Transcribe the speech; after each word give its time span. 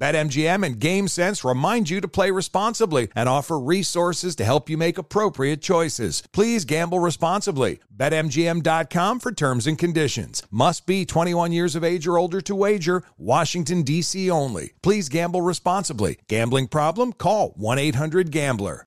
BetMGM 0.00 0.64
and 0.64 0.80
GameSense 0.80 1.48
remind 1.48 1.90
you 1.90 2.00
to 2.00 2.08
play 2.08 2.30
responsibly 2.30 3.08
and 3.14 3.28
offer 3.28 3.60
resources 3.60 4.34
to 4.36 4.44
help 4.46 4.70
you 4.70 4.78
make 4.78 4.96
appropriate 4.96 5.60
choices. 5.60 6.22
Please 6.32 6.64
gamble 6.64 7.00
responsibly. 7.00 7.80
BetMGM.com 7.94 9.20
for 9.20 9.30
terms 9.30 9.66
and 9.66 9.78
conditions. 9.78 10.42
Must 10.50 10.86
be 10.86 11.04
21 11.04 11.52
years 11.52 11.76
of 11.76 11.84
age 11.84 12.06
or 12.06 12.16
older 12.16 12.40
to 12.40 12.54
wager. 12.54 13.02
Washington, 13.18 13.82
D.C. 13.82 14.30
only. 14.30 14.72
Please 14.82 15.10
gamble 15.10 15.42
responsibly. 15.42 16.18
Gambling 16.28 16.68
problem? 16.68 17.12
Call 17.12 17.50
1 17.56 17.78
800 17.78 18.30
Gambler. 18.30 18.86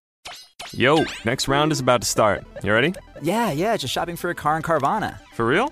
Yo, 0.72 1.06
next 1.26 1.48
round 1.48 1.72
is 1.72 1.80
about 1.80 2.02
to 2.02 2.08
start. 2.08 2.44
You 2.64 2.74
ready? 2.74 2.96
Yeah, 3.22 3.52
yeah, 3.52 3.78
just 3.78 3.94
shopping 3.94 4.16
for 4.16 4.32
a 4.32 4.36
car 4.36 4.58
in 4.58 4.64
Carvana. 4.64 5.20
For 5.34 5.46
real? 5.46 5.72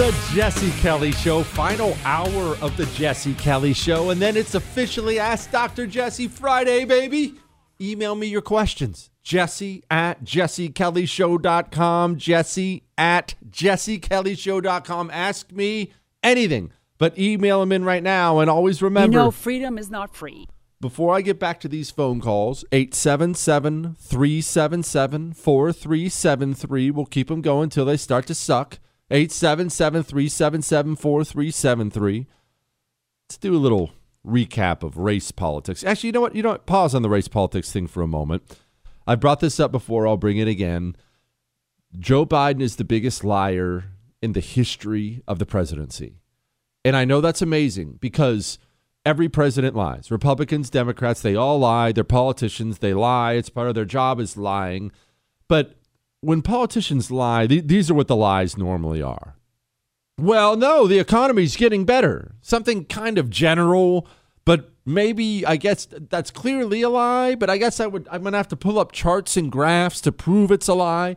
The 0.00 0.16
Jesse 0.32 0.70
Kelly 0.80 1.12
Show, 1.12 1.42
final 1.42 1.94
hour 2.06 2.56
of 2.62 2.74
the 2.78 2.86
Jesse 2.86 3.34
Kelly 3.34 3.74
Show, 3.74 4.08
and 4.08 4.18
then 4.18 4.34
it's 4.34 4.54
officially 4.54 5.18
Ask 5.18 5.50
Dr. 5.50 5.86
Jesse 5.86 6.26
Friday, 6.26 6.86
baby. 6.86 7.34
Email 7.78 8.14
me 8.14 8.26
your 8.26 8.40
questions. 8.40 9.10
Jesse 9.22 9.84
at 9.90 10.24
jessekellyshow.com. 10.24 12.16
Jesse 12.16 12.82
at 12.96 13.34
jessekellyshow.com. 13.50 15.10
Ask 15.12 15.52
me 15.52 15.92
anything, 16.22 16.72
but 16.96 17.18
email 17.18 17.60
them 17.60 17.70
in 17.70 17.84
right 17.84 18.02
now. 18.02 18.38
And 18.38 18.48
always 18.48 18.80
remember 18.80 19.18
You 19.18 19.24
know, 19.24 19.30
freedom 19.30 19.76
is 19.76 19.90
not 19.90 20.16
free. 20.16 20.48
before 20.80 21.14
I 21.14 21.20
get 21.20 21.38
back 21.38 21.60
to 21.60 21.68
these 21.68 21.90
phone 21.90 22.22
calls, 22.22 22.64
877 22.72 23.96
377 23.98 25.34
4373. 25.34 26.90
We'll 26.90 27.04
keep 27.04 27.28
them 27.28 27.42
going 27.42 27.64
until 27.64 27.84
they 27.84 27.98
start 27.98 28.26
to 28.28 28.34
suck. 28.34 28.78
877 29.10 30.02
377 30.04 30.96
4373. 30.96 32.26
Let's 33.28 33.38
do 33.38 33.54
a 33.54 33.58
little 33.58 33.92
recap 34.26 34.82
of 34.82 34.96
race 34.96 35.30
politics. 35.30 35.84
Actually, 35.84 36.08
you 36.08 36.12
know 36.12 36.20
what? 36.20 36.34
You 36.34 36.42
what? 36.42 36.66
Pause 36.66 36.96
on 36.96 37.02
the 37.02 37.08
race 37.08 37.28
politics 37.28 37.72
thing 37.72 37.86
for 37.86 38.02
a 38.02 38.08
moment. 38.08 38.42
I 39.06 39.14
brought 39.14 39.40
this 39.40 39.58
up 39.58 39.72
before. 39.72 40.06
I'll 40.06 40.16
bring 40.16 40.38
it 40.38 40.48
again. 40.48 40.96
Joe 41.98 42.24
Biden 42.24 42.60
is 42.60 42.76
the 42.76 42.84
biggest 42.84 43.24
liar 43.24 43.84
in 44.22 44.32
the 44.32 44.40
history 44.40 45.22
of 45.26 45.38
the 45.38 45.46
presidency. 45.46 46.20
And 46.84 46.96
I 46.96 47.04
know 47.04 47.20
that's 47.20 47.42
amazing 47.42 47.98
because 48.00 48.58
every 49.04 49.28
president 49.28 49.74
lies. 49.74 50.10
Republicans, 50.10 50.70
Democrats, 50.70 51.20
they 51.20 51.34
all 51.34 51.58
lie. 51.58 51.92
They're 51.92 52.04
politicians, 52.04 52.78
they 52.78 52.94
lie. 52.94 53.32
It's 53.32 53.50
part 53.50 53.68
of 53.68 53.74
their 53.74 53.84
job 53.84 54.20
is 54.20 54.36
lying. 54.36 54.92
But 55.48 55.74
when 56.20 56.42
politicians 56.42 57.10
lie, 57.10 57.46
th- 57.46 57.66
these 57.66 57.90
are 57.90 57.94
what 57.94 58.08
the 58.08 58.16
lies 58.16 58.56
normally 58.56 59.02
are. 59.02 59.36
Well, 60.18 60.56
no, 60.56 60.86
the 60.86 60.98
economy's 60.98 61.56
getting 61.56 61.84
better. 61.84 62.34
Something 62.42 62.84
kind 62.84 63.16
of 63.16 63.30
general, 63.30 64.06
but 64.44 64.70
maybe 64.84 65.46
I 65.46 65.56
guess 65.56 65.88
that's 65.90 66.30
clearly 66.30 66.82
a 66.82 66.90
lie, 66.90 67.34
but 67.34 67.48
I 67.48 67.56
guess 67.56 67.80
I 67.80 67.86
would 67.86 68.06
I'm 68.10 68.22
going 68.22 68.32
to 68.32 68.38
have 68.38 68.48
to 68.48 68.56
pull 68.56 68.78
up 68.78 68.92
charts 68.92 69.36
and 69.36 69.50
graphs 69.50 70.00
to 70.02 70.12
prove 70.12 70.50
it's 70.50 70.68
a 70.68 70.74
lie. 70.74 71.16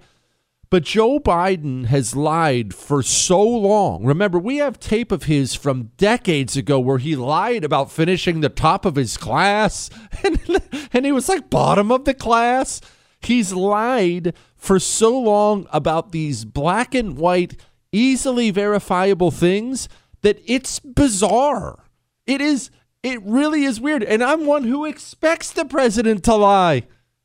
But 0.69 0.83
Joe 0.85 1.19
Biden 1.19 1.85
has 1.85 2.15
lied 2.15 2.73
for 2.73 3.03
so 3.03 3.43
long. 3.43 4.05
Remember, 4.05 4.39
we 4.39 4.57
have 4.57 4.79
tape 4.79 5.11
of 5.11 5.23
his 5.23 5.53
from 5.53 5.91
decades 5.97 6.57
ago 6.57 6.79
where 6.79 6.97
he 6.97 7.15
lied 7.15 7.63
about 7.63 7.91
finishing 7.91 8.39
the 8.39 8.49
top 8.49 8.83
of 8.83 8.95
his 8.95 9.15
class 9.15 9.91
and, 10.23 10.61
and 10.91 11.05
he 11.05 11.11
was 11.11 11.29
like 11.29 11.49
bottom 11.49 11.91
of 11.91 12.05
the 12.05 12.13
class. 12.15 12.81
He's 13.21 13.53
lied 13.53 14.33
for 14.63 14.79
so 14.79 15.19
long 15.19 15.67
about 15.73 16.13
these 16.13 16.45
black 16.45 16.95
and 16.95 17.17
white, 17.17 17.59
easily 17.91 18.49
verifiable 18.49 19.29
things 19.29 19.89
that 20.21 20.41
it's 20.45 20.79
bizarre. 20.79 21.83
It 22.25 22.39
is, 22.39 22.71
it 23.03 23.21
really 23.23 23.65
is 23.65 23.81
weird. 23.81 24.03
And 24.03 24.23
I'm 24.23 24.45
one 24.45 24.63
who 24.63 24.85
expects 24.85 25.51
the 25.51 25.65
president 25.65 26.23
to 26.23 26.35
lie. 26.35 26.83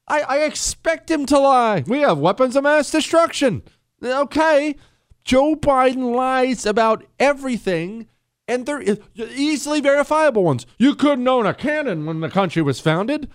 I, 0.09 0.23
I 0.23 0.39
expect 0.39 1.13
him 1.13 1.27
to 1.27 1.39
lie. 1.39 1.85
We 1.87 2.01
have 2.01 2.19
weapons 2.19 2.57
of 2.57 2.65
mass 2.65 2.91
destruction. 2.91 3.63
Okay. 4.03 4.75
Joe 5.23 5.55
Biden 5.55 6.17
lies 6.17 6.67
about 6.67 7.05
everything, 7.21 8.09
and 8.49 8.67
they're 8.67 8.83
easily 9.15 9.81
verifiable 9.81 10.43
ones. 10.43 10.67
You 10.77 10.97
couldn't 10.97 11.29
own 11.29 11.47
a 11.47 11.55
cannon 11.55 12.05
when 12.05 12.19
the 12.19 12.31
country 12.31 12.63
was 12.63 12.81
founded. 12.81 13.31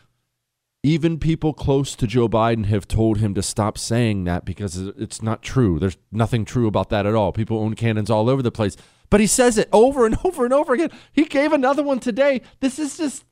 Even 0.86 1.18
people 1.18 1.54
close 1.54 1.96
to 1.96 2.06
Joe 2.06 2.28
Biden 2.28 2.66
have 2.66 2.90
told 2.90 3.20
him 3.20 3.34
to 3.36 3.42
stop 3.42 3.78
saying 3.78 4.26
that 4.26 4.44
because 4.44 4.78
it's 4.78 5.22
not 5.22 5.42
true. 5.42 5.80
There's 5.80 5.96
nothing 6.12 6.44
true 6.44 6.68
about 6.68 6.90
that 6.90 7.06
at 7.06 7.16
all. 7.16 7.32
People 7.32 7.60
own 7.60 7.74
cannons 7.74 8.10
all 8.10 8.30
over 8.30 8.42
the 8.42 8.52
place. 8.52 8.76
But 9.10 9.22
he 9.22 9.28
says 9.28 9.58
it 9.58 9.70
over 9.72 10.06
and 10.06 10.18
over 10.26 10.44
and 10.44 10.54
over 10.54 10.74
again. 10.74 10.92
He 11.14 11.24
gave 11.24 11.54
another 11.54 11.84
one 11.84 12.02
today. 12.02 12.42
This 12.60 12.80
is 12.80 12.98
just 12.98 13.24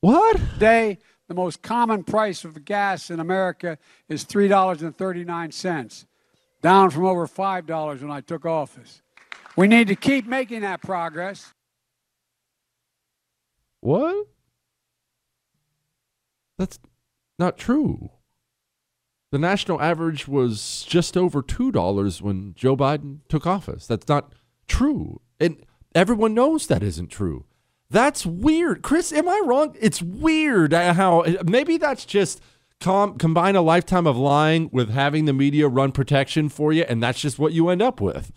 what? 0.00 0.36
Today, 0.54 0.98
the 1.28 1.34
most 1.34 1.62
common 1.62 2.04
price 2.04 2.44
of 2.44 2.62
gas 2.66 3.10
in 3.10 3.20
America 3.20 3.78
is 4.10 4.26
$3.39, 4.26 6.04
down 6.60 6.90
from 6.90 7.06
over 7.06 7.26
$5 7.26 8.02
when 8.02 8.10
I 8.10 8.20
took 8.20 8.44
office. 8.44 9.00
We 9.56 9.66
need 9.66 9.88
to 9.88 9.96
keep 9.96 10.26
making 10.26 10.60
that 10.60 10.82
progress. 10.82 11.54
What? 13.80 14.26
That's 16.58 16.78
not 17.38 17.58
true. 17.58 18.10
The 19.32 19.38
national 19.38 19.80
average 19.82 20.28
was 20.28 20.84
just 20.88 21.16
over 21.16 21.42
$2 21.42 22.22
when 22.22 22.54
Joe 22.54 22.76
Biden 22.76 23.20
took 23.28 23.46
office. 23.46 23.86
That's 23.86 24.08
not 24.08 24.32
true. 24.68 25.20
And 25.38 25.64
everyone 25.94 26.34
knows 26.34 26.66
that 26.68 26.82
isn't 26.82 27.08
true. 27.08 27.44
That's 27.90 28.24
weird. 28.24 28.82
Chris, 28.82 29.12
am 29.12 29.28
I 29.28 29.40
wrong? 29.44 29.76
It's 29.80 30.02
weird 30.02 30.72
how 30.72 31.24
maybe 31.44 31.76
that's 31.76 32.04
just 32.04 32.40
com- 32.80 33.16
combine 33.18 33.56
a 33.56 33.62
lifetime 33.62 34.06
of 34.06 34.16
lying 34.16 34.68
with 34.72 34.90
having 34.90 35.24
the 35.24 35.32
media 35.32 35.68
run 35.68 35.92
protection 35.92 36.48
for 36.48 36.72
you, 36.72 36.84
and 36.84 37.02
that's 37.02 37.20
just 37.20 37.38
what 37.38 37.52
you 37.52 37.68
end 37.68 37.82
up 37.82 38.00
with. 38.00 38.32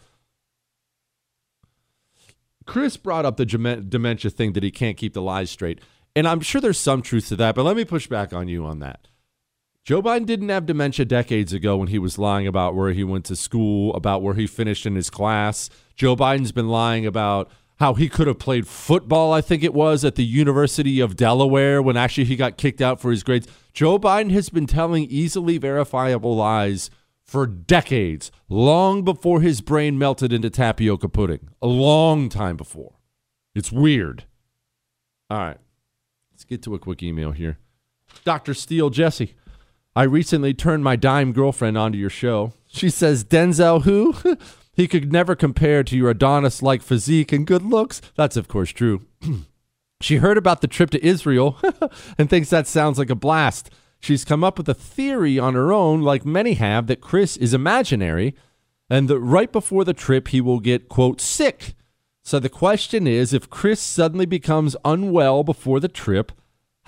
Chris 2.66 2.98
brought 2.98 3.26
up 3.26 3.38
the 3.38 3.46
dementia 3.46 4.30
thing 4.30 4.54
that 4.54 4.62
he 4.62 4.70
can't 4.70 4.98
keep 4.98 5.14
the 5.14 5.22
lies 5.22 5.50
straight. 5.50 5.80
And 6.16 6.28
I'm 6.28 6.42
sure 6.42 6.60
there's 6.60 6.80
some 6.80 7.02
truth 7.02 7.30
to 7.30 7.36
that, 7.38 7.56
but 7.56 7.64
let 7.64 7.78
me 7.78 7.86
push 7.86 8.08
back 8.08 8.34
on 8.34 8.48
you 8.48 8.66
on 8.66 8.80
that. 8.80 9.08
Joe 9.86 10.02
Biden 10.02 10.26
didn't 10.26 10.50
have 10.50 10.66
dementia 10.66 11.06
decades 11.06 11.54
ago 11.54 11.78
when 11.78 11.88
he 11.88 11.98
was 11.98 12.18
lying 12.18 12.46
about 12.46 12.76
where 12.76 12.92
he 12.92 13.04
went 13.04 13.26
to 13.26 13.36
school, 13.36 13.94
about 13.96 14.22
where 14.22 14.36
he 14.36 14.46
finished 14.46 14.86
in 14.86 14.96
his 14.96 15.10
class. 15.10 15.70
Joe 15.96 16.16
Biden's 16.16 16.52
been 16.52 16.68
lying 16.68 17.06
about 17.06 17.50
how 17.80 17.94
he 17.94 18.10
could 18.10 18.28
have 18.28 18.40
played 18.40 18.68
football, 18.68 19.32
I 19.32 19.42
think 19.42 19.64
it 19.64 19.74
was, 19.74 20.04
at 20.04 20.16
the 20.16 20.26
University 20.26 21.00
of 21.00 21.16
Delaware 21.16 21.82
when 21.82 21.96
actually 21.96 22.26
he 22.26 22.36
got 22.36 22.58
kicked 22.58 22.82
out 22.82 23.00
for 23.00 23.10
his 23.10 23.24
grades. 23.24 23.48
Joe 23.74 23.98
Biden 23.98 24.32
has 24.32 24.50
been 24.50 24.68
telling 24.68 25.06
easily 25.06 25.58
verifiable 25.58 26.36
lies 26.36 26.90
for 27.24 27.48
decades, 27.48 28.32
long 28.50 29.04
before 29.04 29.40
his 29.40 29.62
brain 29.62 29.98
melted 29.98 30.34
into 30.34 30.50
tapioca 30.50 31.08
pudding. 31.08 31.50
A 31.62 31.68
long 31.68 32.28
time 32.28 32.58
before. 32.58 32.96
It's 33.56 33.72
weird. 33.72 34.26
All 35.30 35.38
right. 35.38 35.58
Get 36.50 36.64
to 36.64 36.74
a 36.74 36.80
quick 36.80 37.04
email 37.04 37.32
here. 37.32 37.60
Dr. 38.26 38.56
Steele 38.56 38.90
Jesse, 38.90 39.36
I 39.96 40.02
recently 40.02 40.56
turned 40.56 40.84
my 40.84 40.96
dime 40.96 41.32
girlfriend 41.32 41.78
onto 41.78 42.00
your 42.00 42.10
show. 42.10 42.54
She 42.66 42.90
says, 42.90 43.24
Denzel 43.24 43.84
who? 43.84 44.16
he 44.74 44.88
could 44.88 45.14
never 45.14 45.36
compare 45.36 45.84
to 45.84 45.96
your 45.96 46.10
Adonis 46.10 46.64
like 46.64 46.82
physique 46.82 47.32
and 47.32 47.46
good 47.46 47.62
looks. 47.62 48.02
That's, 48.16 48.36
of 48.36 48.48
course, 48.48 48.72
true. 48.72 49.06
she 50.02 50.16
heard 50.16 50.38
about 50.38 50.62
the 50.62 50.68
trip 50.68 50.90
to 50.90 51.06
Israel 51.06 51.60
and 52.18 52.28
thinks 52.28 52.50
that 52.50 52.66
sounds 52.66 52.98
like 52.98 53.12
a 53.12 53.16
blast. 53.16 53.70
She's 54.00 54.26
come 54.26 54.44
up 54.44 54.58
with 54.58 54.68
a 54.68 54.74
theory 54.74 55.38
on 55.38 55.54
her 55.54 55.72
own, 55.72 56.02
like 56.02 56.26
many 56.26 56.54
have, 56.54 56.88
that 56.88 57.00
Chris 57.00 57.38
is 57.38 57.54
imaginary 57.54 58.34
and 58.90 59.08
that 59.08 59.20
right 59.20 59.52
before 59.52 59.84
the 59.84 59.94
trip 59.94 60.30
he 60.30 60.42
will 60.42 60.60
get, 60.60 60.90
quote, 60.90 61.22
sick. 61.22 61.76
So 62.24 62.40
the 62.40 62.50
question 62.50 63.06
is 63.06 63.34
if 63.34 63.52
Chris 63.52 63.80
suddenly 63.80 64.26
becomes 64.26 64.76
unwell 64.84 65.44
before 65.44 65.80
the 65.80 65.88
trip, 65.88 66.32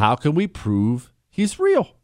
how 0.01 0.15
can 0.15 0.33
we 0.33 0.47
prove 0.47 1.13
he's 1.29 1.59
real? 1.59 1.95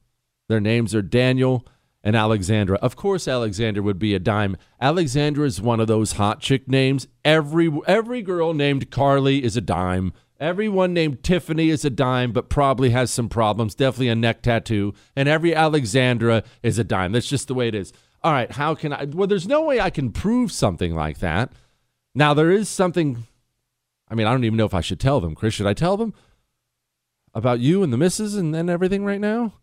Their 0.50 0.60
names 0.60 0.94
are 0.94 1.02
Daniel 1.02 1.66
and 2.04 2.16
Alexandra. 2.16 2.78
Of 2.78 2.96
course, 2.96 3.28
Alexandra 3.28 3.82
would 3.82 3.98
be 3.98 4.14
a 4.14 4.20
dime. 4.20 4.56
Alexandra 4.80 5.48
is 5.48 5.60
one 5.60 5.80
of 5.80 5.88
those 5.88 6.12
hot 6.12 6.40
chick 6.40 6.68
names. 6.68 7.08
Every 7.26 7.72
every 7.88 8.22
girl 8.22 8.54
named 8.54 8.92
Carly 8.92 9.44
is 9.44 9.58
a 9.58 9.62
dime. 9.62 10.14
Everyone 10.40 10.94
named 10.94 11.24
Tiffany 11.24 11.70
is 11.70 11.84
a 11.84 11.90
dime, 11.90 12.34
but 12.34 12.52
probably 12.52 12.92
has 12.92 13.10
some 13.10 13.30
problems. 13.30 13.74
Definitely 13.74 14.10
a 14.10 14.16
neck 14.16 14.44
tattoo. 14.44 14.94
And 15.16 15.28
every 15.28 15.56
Alexandra 15.56 16.44
is 16.62 16.78
a 16.78 16.84
dime. 16.84 17.14
That's 17.14 17.28
just 17.28 17.48
the 17.48 17.56
way 17.56 17.68
it 17.68 17.74
is. 17.74 17.94
All 18.24 18.32
right, 18.32 18.52
how 18.52 18.76
can 18.76 18.94
I? 18.94 19.06
Well, 19.06 19.28
there's 19.28 19.48
no 19.48 19.64
way 19.64 19.80
I 19.80 19.90
can 19.90 20.12
prove 20.12 20.52
something 20.52 20.94
like 20.94 21.18
that. 21.18 21.52
Now, 22.14 22.36
there 22.36 22.52
is 22.52 22.70
something. 22.70 23.24
I 24.08 24.14
mean, 24.14 24.28
I 24.28 24.32
don't 24.34 24.44
even 24.44 24.58
know 24.58 24.66
if 24.66 24.76
I 24.76 24.82
should 24.82 25.00
tell 25.00 25.20
them. 25.20 25.34
Chris, 25.34 25.56
should 25.56 25.66
I 25.66 25.74
tell 25.74 25.98
them 25.98 26.14
about 27.38 27.60
you 27.60 27.84
and 27.84 27.94
the 27.94 27.98
missus 27.98 28.36
and, 28.36 28.56
and 28.56 28.70
everything 28.70 29.06
right 29.06 29.22
now? 29.22 29.54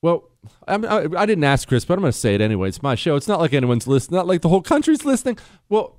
Well, 0.00 0.30
I'm, 0.68 0.84
I, 0.84 1.08
I 1.16 1.26
didn't 1.26 1.44
ask 1.44 1.66
Chris, 1.66 1.84
but 1.84 1.94
I'm 1.94 2.00
going 2.00 2.12
to 2.12 2.18
say 2.18 2.36
it 2.36 2.40
anyway. 2.40 2.68
It's 2.68 2.82
my 2.82 2.94
show. 2.94 3.16
It's 3.16 3.26
not 3.26 3.40
like 3.40 3.52
anyone's 3.52 3.88
listening, 3.88 4.16
not 4.16 4.28
like 4.28 4.42
the 4.42 4.48
whole 4.48 4.62
country's 4.62 5.04
listening. 5.04 5.36
Well, 5.68 5.98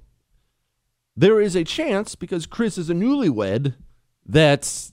there 1.17 1.41
is 1.41 1.55
a 1.55 1.65
chance 1.65 2.15
because 2.15 2.45
Chris 2.45 2.77
is 2.77 2.89
a 2.89 2.93
newlywed 2.93 3.75
that 4.25 4.91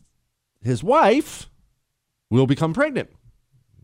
his 0.61 0.83
wife 0.83 1.49
will 2.31 2.47
become 2.47 2.75
pregnant. 2.75 3.11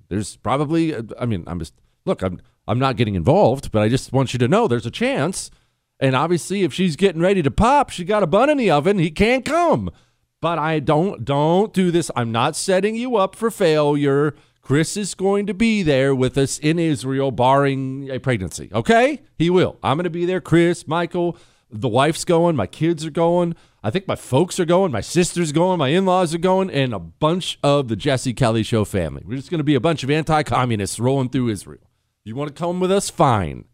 There's 0.09 0.37
probably, 0.37 0.97
I 1.19 1.27
mean, 1.27 1.45
I'm 1.47 1.61
just, 1.61 1.75
look, 2.05 2.23
I'm, 2.23 2.41
I'm 2.67 2.81
not 2.81 2.97
getting 2.97 3.15
involved, 3.15 3.71
but 3.71 3.83
I 3.83 3.89
just 3.89 4.13
want 4.13 4.33
you 4.33 4.39
to 4.41 4.49
know 4.49 4.67
there's 4.67 4.87
a 4.87 4.91
chance. 4.91 5.53
And 6.01 6.17
obviously, 6.17 6.63
if 6.65 6.73
she's 6.73 6.97
getting 6.97 7.21
ready 7.21 7.43
to 7.43 7.51
pop, 7.51 7.91
she 7.91 8.05
got 8.05 8.25
a 8.25 8.27
bun 8.27 8.51
in 8.51 8.57
the 8.57 8.71
oven, 8.71 8.99
he 8.99 9.13
can't 9.13 9.45
come. 9.45 9.91
But 10.41 10.59
I 10.59 10.81
don't, 10.81 11.25
don't 11.25 11.73
do 11.73 11.91
this. 11.91 12.11
I'm 12.17 12.33
not 12.33 12.57
setting 12.57 12.97
you 12.97 13.17
up 13.17 13.35
for 13.35 13.51
failure. 13.51 14.35
Chris 14.63 14.97
is 14.97 15.15
going 15.15 15.47
to 15.47 15.55
be 15.55 15.83
there 15.83 16.15
with 16.15 16.39
us 16.39 16.59
in 16.59 16.79
Israel, 16.79 17.31
barring 17.31 18.11
a 18.11 18.19
pregnancy. 18.19 18.71
Okay? 18.73 19.21
He 19.37 19.51
will. 19.51 19.79
I'm 19.83 19.97
going 19.97 20.05
to 20.05 20.11
be 20.11 20.25
there. 20.25 20.41
Chris, 20.41 20.87
Michael, 20.87 21.37
the 21.71 21.89
wife's 21.89 22.25
going, 22.25 22.57
my 22.57 22.67
kids 22.67 23.05
are 23.05 23.11
going. 23.11 23.55
I 23.83 23.91
think 23.91 24.07
my 24.07 24.17
folks 24.17 24.61
are 24.61 24.65
going, 24.65 24.93
my 24.93 25.01
sister's 25.01 25.53
going, 25.53 25.79
my 25.79 25.89
in 25.89 26.05
laws 26.05 26.35
are 26.35 26.39
going, 26.39 26.71
and 26.71 26.93
a 26.93 26.99
bunch 26.99 27.59
of 27.63 27.89
the 27.89 27.97
Jesse 27.97 28.35
Kelly 28.35 28.63
Show 28.63 28.85
family. 28.85 29.23
We're 29.25 29.37
just 29.37 29.51
going 29.51 29.59
to 29.59 29.65
be 29.65 29.75
a 29.75 29.81
bunch 29.81 30.03
of 30.03 30.11
anti 30.11 30.43
communists 30.43 31.01
rolling 31.01 31.31
through 31.31 31.49
Israel. 31.49 31.91
You 32.25 32.35
want 32.35 32.55
to 32.55 32.61
come 32.61 32.81
with 32.81 32.93
us? 32.93 33.09
Fine. 33.09 33.65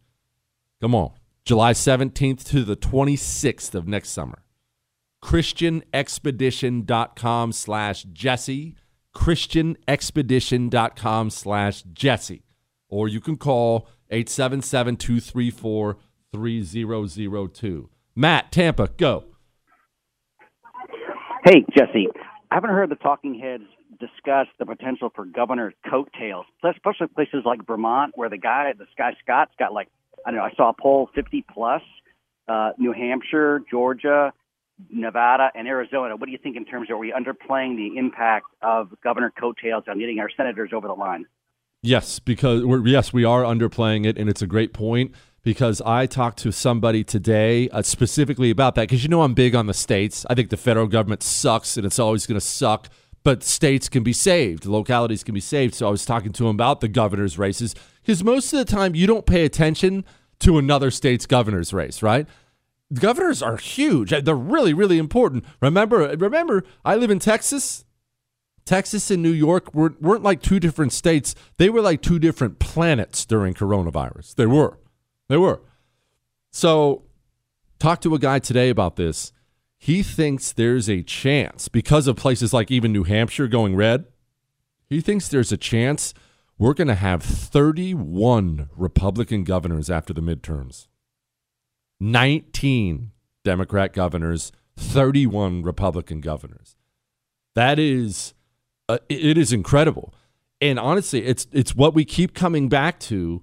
Come 0.81 0.95
on. 0.95 1.11
July 1.43 1.73
17th 1.73 2.45
to 2.45 2.63
the 2.63 2.75
26th 2.75 3.75
of 3.75 3.87
next 3.87 4.09
summer. 4.09 4.43
ChristianExpedition.com 5.23 7.51
slash 7.51 8.03
Jesse. 8.03 8.75
ChristianExpedition.com 9.15 11.29
slash 11.29 11.83
Jesse. 11.83 12.43
Or 12.89 13.07
you 13.07 13.19
can 13.19 13.37
call 13.37 13.87
877 14.09 14.97
234 14.97 15.97
3002. 16.33 17.89
Matt, 18.15 18.51
Tampa, 18.51 18.89
go. 18.97 19.25
Hey, 21.45 21.63
Jesse. 21.75 22.07
I 22.49 22.55
haven't 22.55 22.71
heard 22.71 22.89
the 22.89 22.95
talking 22.95 23.39
heads 23.39 23.63
discuss 23.99 24.47
the 24.59 24.65
potential 24.65 25.11
for 25.13 25.25
governor 25.25 25.73
coattails, 25.89 26.45
especially 26.63 27.07
places 27.07 27.43
like 27.45 27.65
Vermont, 27.65 28.13
where 28.15 28.29
the 28.29 28.37
guy, 28.37 28.73
the 28.77 28.85
guy 28.97 29.13
Scott's 29.23 29.51
got 29.57 29.73
like, 29.73 29.89
I 30.25 30.31
don't 30.31 30.39
know, 30.39 30.45
I 30.45 30.51
saw 30.55 30.69
a 30.69 30.73
poll 30.73 31.09
50 31.13 31.45
plus, 31.51 31.81
uh, 32.47 32.71
New 32.77 32.93
Hampshire, 32.93 33.61
Georgia, 33.69 34.33
Nevada, 34.89 35.51
and 35.55 35.67
Arizona. 35.67 36.15
What 36.15 36.25
do 36.25 36.31
you 36.31 36.37
think 36.37 36.55
in 36.55 36.65
terms 36.65 36.89
of 36.89 36.95
are 36.95 36.97
we 36.97 37.11
underplaying 37.11 37.75
the 37.75 37.97
impact 37.97 38.47
of 38.61 38.89
governor 39.03 39.31
coattails 39.37 39.85
on 39.87 39.99
getting 39.99 40.19
our 40.19 40.29
senators 40.35 40.71
over 40.73 40.87
the 40.87 40.93
line? 40.93 41.25
Yes, 41.81 42.19
because 42.19 42.63
yes, 42.85 43.13
we 43.13 43.23
are 43.23 43.43
underplaying 43.43 44.05
it, 44.05 44.17
and 44.17 44.29
it's 44.29 44.41
a 44.41 44.47
great 44.47 44.73
point 44.73 45.13
because 45.43 45.81
I 45.81 46.07
talked 46.07 46.39
to 46.39 46.51
somebody 46.51 47.03
today 47.05 47.69
uh, 47.69 47.81
specifically 47.81 48.49
about 48.49 48.75
that 48.75 48.81
because 48.81 49.03
you 49.03 49.09
know 49.09 49.21
I'm 49.21 49.33
big 49.33 49.55
on 49.55 49.67
the 49.67 49.73
states. 49.73 50.25
I 50.29 50.35
think 50.35 50.49
the 50.49 50.57
federal 50.57 50.87
government 50.87 51.23
sucks 51.23 51.77
and 51.77 51.85
it's 51.85 51.99
always 51.99 52.27
going 52.27 52.37
to 52.39 52.45
suck, 52.45 52.89
but 53.23 53.43
states 53.43 53.87
can 53.87 54.03
be 54.03 54.11
saved, 54.11 54.65
localities 54.65 55.23
can 55.23 55.33
be 55.33 55.39
saved. 55.39 55.75
So 55.75 55.87
I 55.87 55.89
was 55.89 56.05
talking 56.05 56.33
to 56.33 56.47
him 56.47 56.55
about 56.55 56.81
the 56.81 56.89
governor's 56.89 57.37
races 57.37 57.75
because 58.01 58.23
most 58.23 58.51
of 58.51 58.59
the 58.59 58.65
time 58.65 58.93
you 58.93 59.07
don't 59.07 59.25
pay 59.25 59.45
attention 59.45 60.03
to 60.39 60.57
another 60.57 60.91
state's 60.91 61.25
governor's 61.25 61.71
race, 61.73 62.03
right? 62.03 62.27
Governors 62.93 63.41
are 63.41 63.57
huge. 63.57 64.11
They're 64.11 64.35
really, 64.35 64.73
really 64.73 64.97
important. 64.97 65.43
Remember, 65.61 66.15
remember, 66.15 66.63
I 66.85 66.95
live 66.95 67.11
in 67.11 67.19
Texas. 67.19 67.83
Texas 68.65 69.11
and 69.11 69.21
New 69.23 69.31
York 69.31 69.73
weren't, 69.73 70.01
weren't 70.01 70.23
like 70.23 70.41
two 70.41 70.59
different 70.59 70.93
states. 70.93 71.35
They 71.57 71.69
were 71.69 71.81
like 71.81 72.01
two 72.01 72.19
different 72.19 72.59
planets 72.59 73.25
during 73.25 73.53
coronavirus. 73.53 74.35
They 74.35 74.45
were. 74.45 74.77
They 75.29 75.37
were. 75.37 75.61
So, 76.51 77.03
talk 77.79 78.01
to 78.01 78.15
a 78.15 78.19
guy 78.19 78.39
today 78.39 78.69
about 78.69 78.95
this. 78.95 79.31
He 79.77 80.01
thinks 80.01 80.51
there's 80.51 80.89
a 80.89 81.03
chance 81.03 81.67
because 81.67 82.07
of 82.07 82.15
places 82.15 82.53
like 82.53 82.71
even 82.71 82.91
New 82.91 83.03
Hampshire 83.03 83.47
going 83.47 83.75
red. 83.75 84.05
He 84.89 85.01
thinks 85.01 85.27
there's 85.27 85.51
a 85.51 85.57
chance 85.57 86.13
we're 86.57 86.73
going 86.73 86.87
to 86.87 86.95
have 86.95 87.21
31 87.21 88.69
Republican 88.75 89.43
governors 89.43 89.89
after 89.89 90.13
the 90.13 90.21
midterms. 90.21 90.87
19 91.99 93.11
Democrat 93.43 93.93
governors, 93.93 94.51
31 94.77 95.63
Republican 95.63 96.21
governors. 96.21 96.75
That 97.55 97.79
is 97.79 98.33
uh, 98.89 98.99
it 99.09 99.37
is 99.37 99.51
incredible. 99.51 100.13
And 100.61 100.79
honestly, 100.79 101.25
it's 101.25 101.47
it's 101.51 101.75
what 101.75 101.93
we 101.93 102.05
keep 102.05 102.33
coming 102.33 102.69
back 102.69 102.99
to 103.01 103.41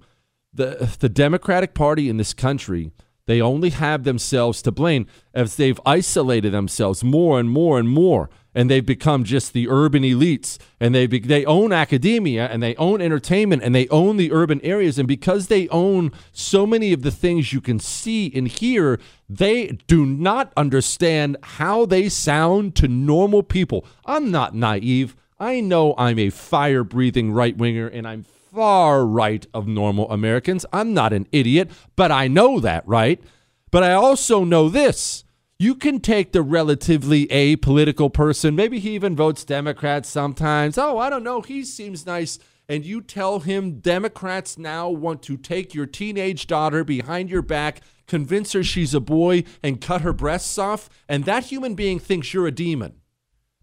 the 0.53 0.95
the 0.99 1.09
Democratic 1.09 1.73
Party 1.73 2.09
in 2.09 2.17
this 2.17 2.33
country 2.33 2.91
they 3.27 3.41
only 3.41 3.71
have 3.71 4.03
themselves 4.03 4.61
to 4.61 4.71
blame 4.71 5.07
as 5.33 5.55
they've 5.55 5.79
isolated 5.85 6.51
themselves 6.51 7.03
more 7.03 7.39
and 7.39 7.49
more 7.49 7.79
and 7.79 7.89
more 7.89 8.29
and 8.55 8.69
they've 8.69 8.85
become 8.85 9.23
just 9.23 9.53
the 9.53 9.69
urban 9.69 10.01
elites 10.01 10.57
and 10.79 10.95
they 10.95 11.05
be, 11.05 11.19
they 11.19 11.45
own 11.45 11.71
academia 11.71 12.47
and 12.47 12.63
they 12.63 12.75
own 12.77 13.01
entertainment 13.01 13.61
and 13.61 13.75
they 13.75 13.87
own 13.89 14.17
the 14.17 14.31
urban 14.31 14.61
areas 14.61 14.97
and 14.97 15.07
because 15.07 15.47
they 15.47 15.67
own 15.67 16.11
so 16.31 16.65
many 16.65 16.93
of 16.93 17.03
the 17.03 17.11
things 17.11 17.53
you 17.53 17.61
can 17.61 17.77
see 17.77 18.31
and 18.33 18.47
hear 18.47 18.99
they 19.29 19.67
do 19.87 20.05
not 20.05 20.53
understand 20.55 21.35
how 21.43 21.85
they 21.85 22.09
sound 22.09 22.75
to 22.75 22.87
normal 22.87 23.43
people 23.43 23.85
i'm 24.05 24.31
not 24.31 24.55
naive 24.55 25.15
i 25.39 25.59
know 25.59 25.93
i'm 25.97 26.17
a 26.17 26.29
fire 26.29 26.83
breathing 26.83 27.31
right 27.31 27.57
winger 27.57 27.87
and 27.87 28.07
i'm 28.07 28.25
far 28.55 29.05
right 29.05 29.45
of 29.53 29.67
normal 29.67 30.09
Americans. 30.09 30.65
I'm 30.71 30.93
not 30.93 31.11
an 31.11 31.27
idiot, 31.33 31.69
but 31.97 32.09
I 32.09 32.29
know 32.29 32.61
that, 32.61 32.87
right? 32.87 33.21
But 33.69 33.83
I 33.83 33.91
also 33.91 34.45
know 34.45 34.69
this. 34.69 35.24
You 35.57 35.75
can 35.75 36.01
take 36.01 36.33
the 36.33 36.41
relatively 36.41 37.27
apolitical 37.27 38.11
person, 38.11 38.57
maybe 38.57 38.77
he 38.77 38.93
even 38.93 39.15
votes 39.15 39.45
Democrat 39.45 40.05
sometimes. 40.05 40.77
Oh, 40.77 40.97
I 40.97 41.09
don't 41.09 41.23
know, 41.23 41.39
he 41.39 41.63
seems 41.63 42.05
nice. 42.05 42.39
And 42.67 42.83
you 42.83 42.99
tell 42.99 43.39
him 43.39 43.79
Democrats 43.79 44.57
now 44.57 44.89
want 44.89 45.23
to 45.23 45.37
take 45.37 45.73
your 45.73 45.85
teenage 45.85 46.47
daughter 46.47 46.83
behind 46.83 47.29
your 47.29 47.41
back, 47.41 47.79
convince 48.05 48.51
her 48.51 48.65
she's 48.65 48.93
a 48.93 48.99
boy, 48.99 49.45
and 49.63 49.79
cut 49.79 50.01
her 50.01 50.11
breasts 50.11 50.57
off. 50.57 50.89
And 51.07 51.23
that 51.23 51.45
human 51.45 51.73
being 51.73 51.99
thinks 51.99 52.33
you're 52.33 52.47
a 52.47 52.51
demon 52.51 52.95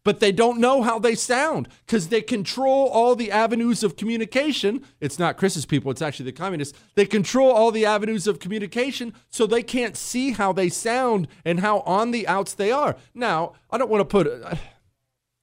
but 0.05 0.21
they 0.21 0.33
don't 0.33 0.59
know 0.59 0.83
how 0.83 0.99
they 0.99 1.15
sound 1.15 1.69
because 1.87 2.09
they 2.09 2.23
control 2.23 2.89
all 2.89 3.15
the 3.15 3.31
avenues 3.31 3.83
of 3.83 3.97
communication. 3.97 4.85
It's 5.01 5.19
not 5.19 5.37
Chris's 5.37 5.67
people, 5.67 5.91
it's 5.91 6.03
actually 6.03 6.27
the 6.27 6.33
communists. 6.33 6.79
They 6.95 7.07
control 7.07 7.51
all 7.51 7.71
the 7.71 7.87
avenues 7.87 8.27
of 8.27 8.41
communication 8.41 9.15
so 9.31 9.47
they 9.47 9.63
can't 9.63 9.97
see 9.97 10.33
how 10.33 10.53
they 10.53 10.69
sound 10.69 11.29
and 11.45 11.61
how 11.61 11.81
on 11.81 12.11
the 12.11 12.27
outs 12.27 12.55
they 12.55 12.73
are. 12.73 12.97
Now, 13.15 13.53
I 13.71 13.79
don't 13.79 13.91
want 13.91 14.01
to 14.01 14.05
put, 14.05 14.29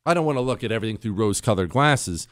I 0.06 0.14
don't 0.14 0.26
want 0.26 0.38
to 0.38 0.42
look 0.42 0.64
at 0.64 0.72
everything 0.72 0.98
through 0.98 1.14
rose 1.14 1.42
colored 1.42 1.70
glasses. 1.70 2.28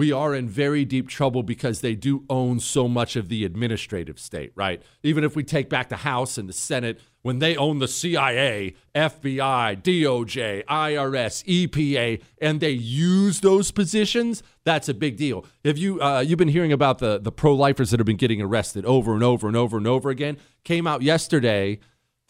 We 0.00 0.12
are 0.12 0.34
in 0.34 0.48
very 0.48 0.86
deep 0.86 1.10
trouble 1.10 1.42
because 1.42 1.82
they 1.82 1.94
do 1.94 2.24
own 2.30 2.58
so 2.58 2.88
much 2.88 3.16
of 3.16 3.28
the 3.28 3.44
administrative 3.44 4.18
state, 4.18 4.50
right? 4.54 4.82
Even 5.02 5.24
if 5.24 5.36
we 5.36 5.44
take 5.44 5.68
back 5.68 5.90
the 5.90 5.96
House 5.96 6.38
and 6.38 6.48
the 6.48 6.54
Senate, 6.54 6.98
when 7.20 7.38
they 7.38 7.54
own 7.54 7.80
the 7.80 7.86
CIA, 7.86 8.76
FBI, 8.94 9.82
DOJ, 9.82 10.64
IRS, 10.64 11.44
EPA, 11.44 12.22
and 12.40 12.60
they 12.60 12.70
use 12.70 13.40
those 13.40 13.70
positions, 13.72 14.42
that's 14.64 14.88
a 14.88 14.94
big 14.94 15.18
deal. 15.18 15.44
If 15.62 15.76
you 15.76 16.00
uh, 16.00 16.20
you've 16.20 16.38
been 16.38 16.48
hearing 16.48 16.72
about 16.72 17.00
the 17.00 17.18
the 17.18 17.30
pro 17.30 17.54
lifers 17.54 17.90
that 17.90 18.00
have 18.00 18.06
been 18.06 18.16
getting 18.16 18.40
arrested 18.40 18.86
over 18.86 19.12
and 19.12 19.22
over 19.22 19.48
and 19.48 19.56
over 19.56 19.76
and 19.76 19.86
over 19.86 20.08
again, 20.08 20.38
came 20.64 20.86
out 20.86 21.02
yesterday 21.02 21.78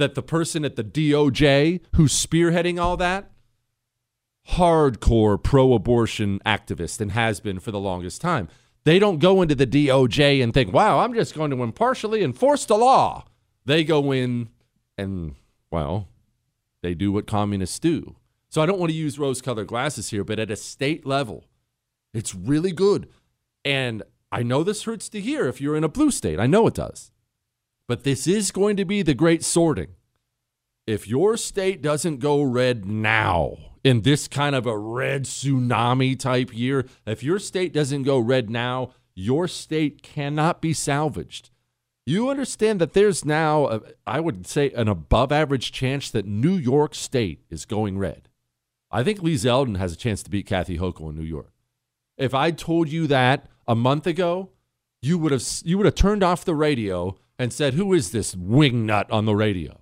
that 0.00 0.17
the 0.17 0.25
person 0.25 0.65
at 0.65 0.75
the 0.75 0.83
DOJ 0.83 1.83
who's 1.95 2.15
spearheading 2.15 2.81
all 2.81 2.97
that, 2.97 3.29
hardcore 4.49 5.42
pro-abortion 5.42 6.40
activist 6.44 7.00
and 7.00 7.12
has 7.12 7.40
been 7.40 7.61
for 7.61 7.70
the 7.70 7.80
longest 7.80 8.20
time. 8.20 8.49
They 8.85 8.99
don't 8.99 9.18
go 9.18 9.42
into 9.42 9.54
the 9.54 9.66
DOJ 9.66 10.42
and 10.42 10.54
think, 10.54 10.73
"Wow, 10.73 11.00
I'm 11.00 11.14
just 11.14 11.35
going 11.35 11.50
to 11.50 11.62
impartially 11.62 12.23
enforce 12.23 12.64
the 12.64 12.78
law." 12.78 13.25
They 13.66 13.85
go 13.85 14.11
in 14.12 14.49
and 14.97 15.35
well, 15.70 16.09
they 16.82 16.94
do 16.94 17.12
what 17.12 17.26
communists 17.26 17.78
do. 17.78 18.16
So 18.49 18.61
I 18.61 18.66
don't 18.66 18.80
want 18.80 18.90
to 18.90 18.97
use 18.97 19.18
rose 19.18 19.40
colored 19.40 19.68
glasses 19.68 20.11
here, 20.11 20.25
but 20.25 20.40
at 20.40 20.50
a 20.50 20.56
state 20.56 21.06
level, 21.06 21.44
it's 22.12 22.35
really 22.35 22.73
good. 22.73 23.09
And 23.64 24.02
I 24.32 24.42
know 24.42 24.64
this 24.64 24.85
hurts 24.85 25.09
to 25.11 25.20
hear 25.20 25.47
if 25.47 25.61
you're 25.61 25.76
in 25.76 25.85
a 25.85 25.88
blue 25.88 26.11
state. 26.11 26.40
I 26.40 26.47
know 26.47 26.66
it 26.66 26.75
does. 26.75 27.12
But 27.87 28.04
this 28.04 28.26
is 28.26 28.50
going 28.50 28.76
to 28.76 28.85
be 28.85 29.02
the 29.02 29.14
great 29.14 29.44
sorting. 29.44 29.94
If 30.90 31.06
your 31.06 31.37
state 31.37 31.82
doesn't 31.82 32.18
go 32.18 32.42
red 32.42 32.85
now, 32.85 33.59
in 33.85 34.02
this 34.02 34.26
kind 34.26 34.56
of 34.56 34.66
a 34.66 34.76
red 34.76 35.23
tsunami 35.23 36.18
type 36.18 36.52
year, 36.52 36.85
if 37.06 37.23
your 37.23 37.38
state 37.38 37.73
doesn't 37.73 38.02
go 38.02 38.18
red 38.18 38.50
now, 38.50 38.94
your 39.14 39.47
state 39.47 40.02
cannot 40.02 40.61
be 40.61 40.73
salvaged. 40.73 41.50
You 42.06 42.28
understand 42.28 42.80
that 42.80 42.94
there's 42.94 43.25
now, 43.25 43.68
a, 43.68 43.80
I 44.04 44.18
would 44.18 44.49
say, 44.49 44.70
an 44.70 44.88
above 44.88 45.30
average 45.30 45.70
chance 45.70 46.11
that 46.11 46.26
New 46.26 46.56
York 46.56 46.97
State 46.97 47.44
is 47.50 47.66
going 47.66 47.97
red. 47.97 48.28
I 48.90 49.04
think 49.04 49.23
Lee 49.23 49.35
Zeldin 49.35 49.76
has 49.76 49.92
a 49.92 49.97
chance 49.97 50.25
to 50.25 50.30
beat 50.30 50.47
Kathy 50.47 50.76
Hochul 50.76 51.11
in 51.11 51.14
New 51.14 51.23
York. 51.23 51.52
If 52.18 52.35
I 52.35 52.50
told 52.50 52.88
you 52.88 53.06
that 53.06 53.47
a 53.68 53.76
month 53.76 54.09
ago, 54.09 54.50
you 55.02 55.18
would 55.18 55.30
have 55.30 55.44
you 55.64 55.78
would 55.78 55.87
have 55.87 55.94
turned 55.94 56.25
off 56.25 56.44
the 56.44 56.56
radio 56.56 57.16
and 57.38 57.52
said, 57.52 57.75
"Who 57.75 57.94
is 57.94 58.11
this 58.11 58.35
wingnut 58.35 59.06
on 59.12 59.26
the 59.26 59.37
radio?" 59.37 59.80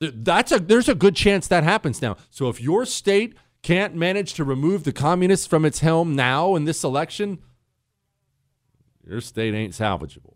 That's 0.00 0.52
a 0.52 0.58
there's 0.58 0.88
a 0.88 0.94
good 0.94 1.16
chance 1.16 1.48
that 1.48 1.64
happens 1.64 2.02
now. 2.02 2.16
So 2.30 2.48
if 2.48 2.60
your 2.60 2.84
state 2.84 3.34
can't 3.62 3.94
manage 3.94 4.34
to 4.34 4.44
remove 4.44 4.84
the 4.84 4.92
communists 4.92 5.46
from 5.46 5.64
its 5.64 5.80
helm 5.80 6.14
now 6.14 6.54
in 6.54 6.64
this 6.64 6.84
election, 6.84 7.38
your 9.06 9.20
state 9.20 9.54
ain't 9.54 9.72
salvageable. 9.72 10.34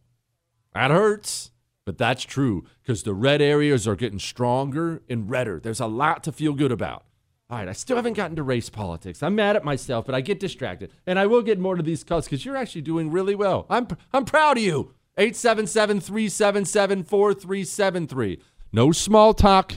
That 0.75 0.91
hurts, 0.91 1.51
but 1.85 1.99
that's 1.99 2.23
true 2.23 2.65
because 2.83 3.03
the 3.03 3.15
red 3.15 3.43
areas 3.43 3.87
are 3.87 3.97
getting 3.97 4.19
stronger 4.19 5.03
and 5.09 5.29
redder. 5.29 5.61
There's 5.61 5.81
a 5.81 5.87
lot 5.87 6.25
to 6.25 6.33
feel 6.33 6.55
good 6.55 6.73
about. 6.73 7.05
All 7.51 7.59
right, 7.59 7.69
I 7.69 7.73
still 7.73 7.97
haven't 7.97 8.13
gotten 8.13 8.37
to 8.37 8.45
race 8.45 8.71
politics. 8.71 9.25
I'm 9.25 9.35
mad 9.35 9.57
at 9.57 9.65
myself, 9.65 10.07
but 10.07 10.15
I 10.15 10.21
get 10.21 10.39
distracted. 10.39 10.93
And 11.05 11.19
I 11.19 11.27
will 11.27 11.43
get 11.43 11.59
more 11.59 11.75
to 11.75 11.83
these 11.83 12.05
calls 12.05 12.27
because 12.27 12.45
you're 12.45 12.57
actually 12.57 12.83
doing 12.83 13.11
really 13.11 13.35
well. 13.35 13.67
I'm, 13.69 13.89
I'm 14.13 14.25
proud 14.25 14.57
of 14.57 14.63
you. 14.63 14.95
877 15.19 16.01
377 16.01 17.03
4373. 17.03 18.41
No 18.73 18.93
small 18.93 19.35
talk. 19.35 19.75